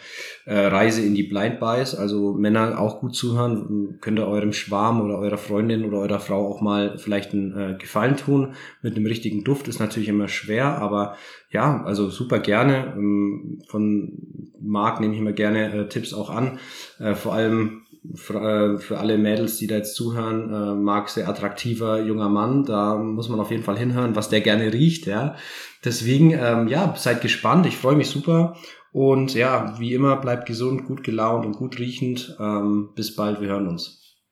äh, 0.46 0.58
Reise 0.58 1.02
in 1.02 1.14
die 1.14 1.24
Blind 1.24 1.60
Buys. 1.60 1.94
Also 1.94 2.32
Männer 2.32 2.80
auch 2.80 3.00
gut 3.00 3.14
zuhören. 3.14 3.98
Könnt 4.00 4.18
ihr 4.18 4.26
eurem 4.26 4.52
Schwarm 4.52 5.02
oder 5.02 5.18
eurer 5.18 5.36
Freundin 5.36 5.84
oder 5.84 5.98
eurer 5.98 6.20
Frau 6.20 6.48
auch 6.48 6.60
mal 6.62 6.96
vielleicht 6.98 7.32
einen 7.32 7.56
äh, 7.56 7.76
Gefallen 7.78 8.16
tun. 8.16 8.54
Mit 8.82 8.96
einem 8.96 9.06
richtigen 9.06 9.44
Duft 9.44 9.68
ist 9.68 9.80
natürlich 9.80 10.08
immer 10.08 10.28
schwer, 10.28 10.78
aber 10.78 11.16
ja, 11.50 11.82
also 11.84 12.08
super 12.08 12.38
gerne. 12.38 12.94
Ähm, 12.96 13.60
von 13.68 14.50
Marc 14.60 15.00
nehme 15.00 15.14
ich 15.14 15.20
immer 15.20 15.32
gerne 15.32 15.72
äh, 15.72 15.88
Tipps 15.88 16.14
auch 16.14 16.30
an. 16.30 16.58
Äh, 16.98 17.14
vor 17.14 17.34
allem 17.34 17.82
für, 18.14 18.78
für 18.78 18.98
alle 18.98 19.18
Mädels, 19.18 19.58
die 19.58 19.66
da 19.66 19.76
jetzt 19.76 19.94
zuhören, 19.94 20.52
äh, 20.52 20.74
Marc 20.74 21.08
sehr 21.08 21.28
attraktiver 21.28 22.00
junger 22.00 22.28
Mann. 22.28 22.64
Da 22.64 22.96
muss 22.96 23.28
man 23.28 23.40
auf 23.40 23.50
jeden 23.50 23.62
Fall 23.62 23.78
hinhören, 23.78 24.16
was 24.16 24.28
der 24.28 24.40
gerne 24.40 24.72
riecht. 24.72 25.06
Ja, 25.06 25.36
deswegen 25.84 26.32
ähm, 26.32 26.68
ja, 26.68 26.94
seid 26.96 27.20
gespannt. 27.20 27.66
Ich 27.66 27.76
freue 27.76 27.96
mich 27.96 28.08
super 28.08 28.56
und 28.92 29.34
ja, 29.34 29.78
wie 29.78 29.94
immer 29.94 30.16
bleibt 30.16 30.46
gesund, 30.46 30.86
gut 30.86 31.04
gelaunt 31.04 31.46
und 31.46 31.52
gut 31.52 31.78
riechend. 31.78 32.36
Ähm, 32.40 32.90
bis 32.94 33.14
bald, 33.14 33.40
wir 33.40 33.48
hören 33.48 33.68
uns. 33.68 33.97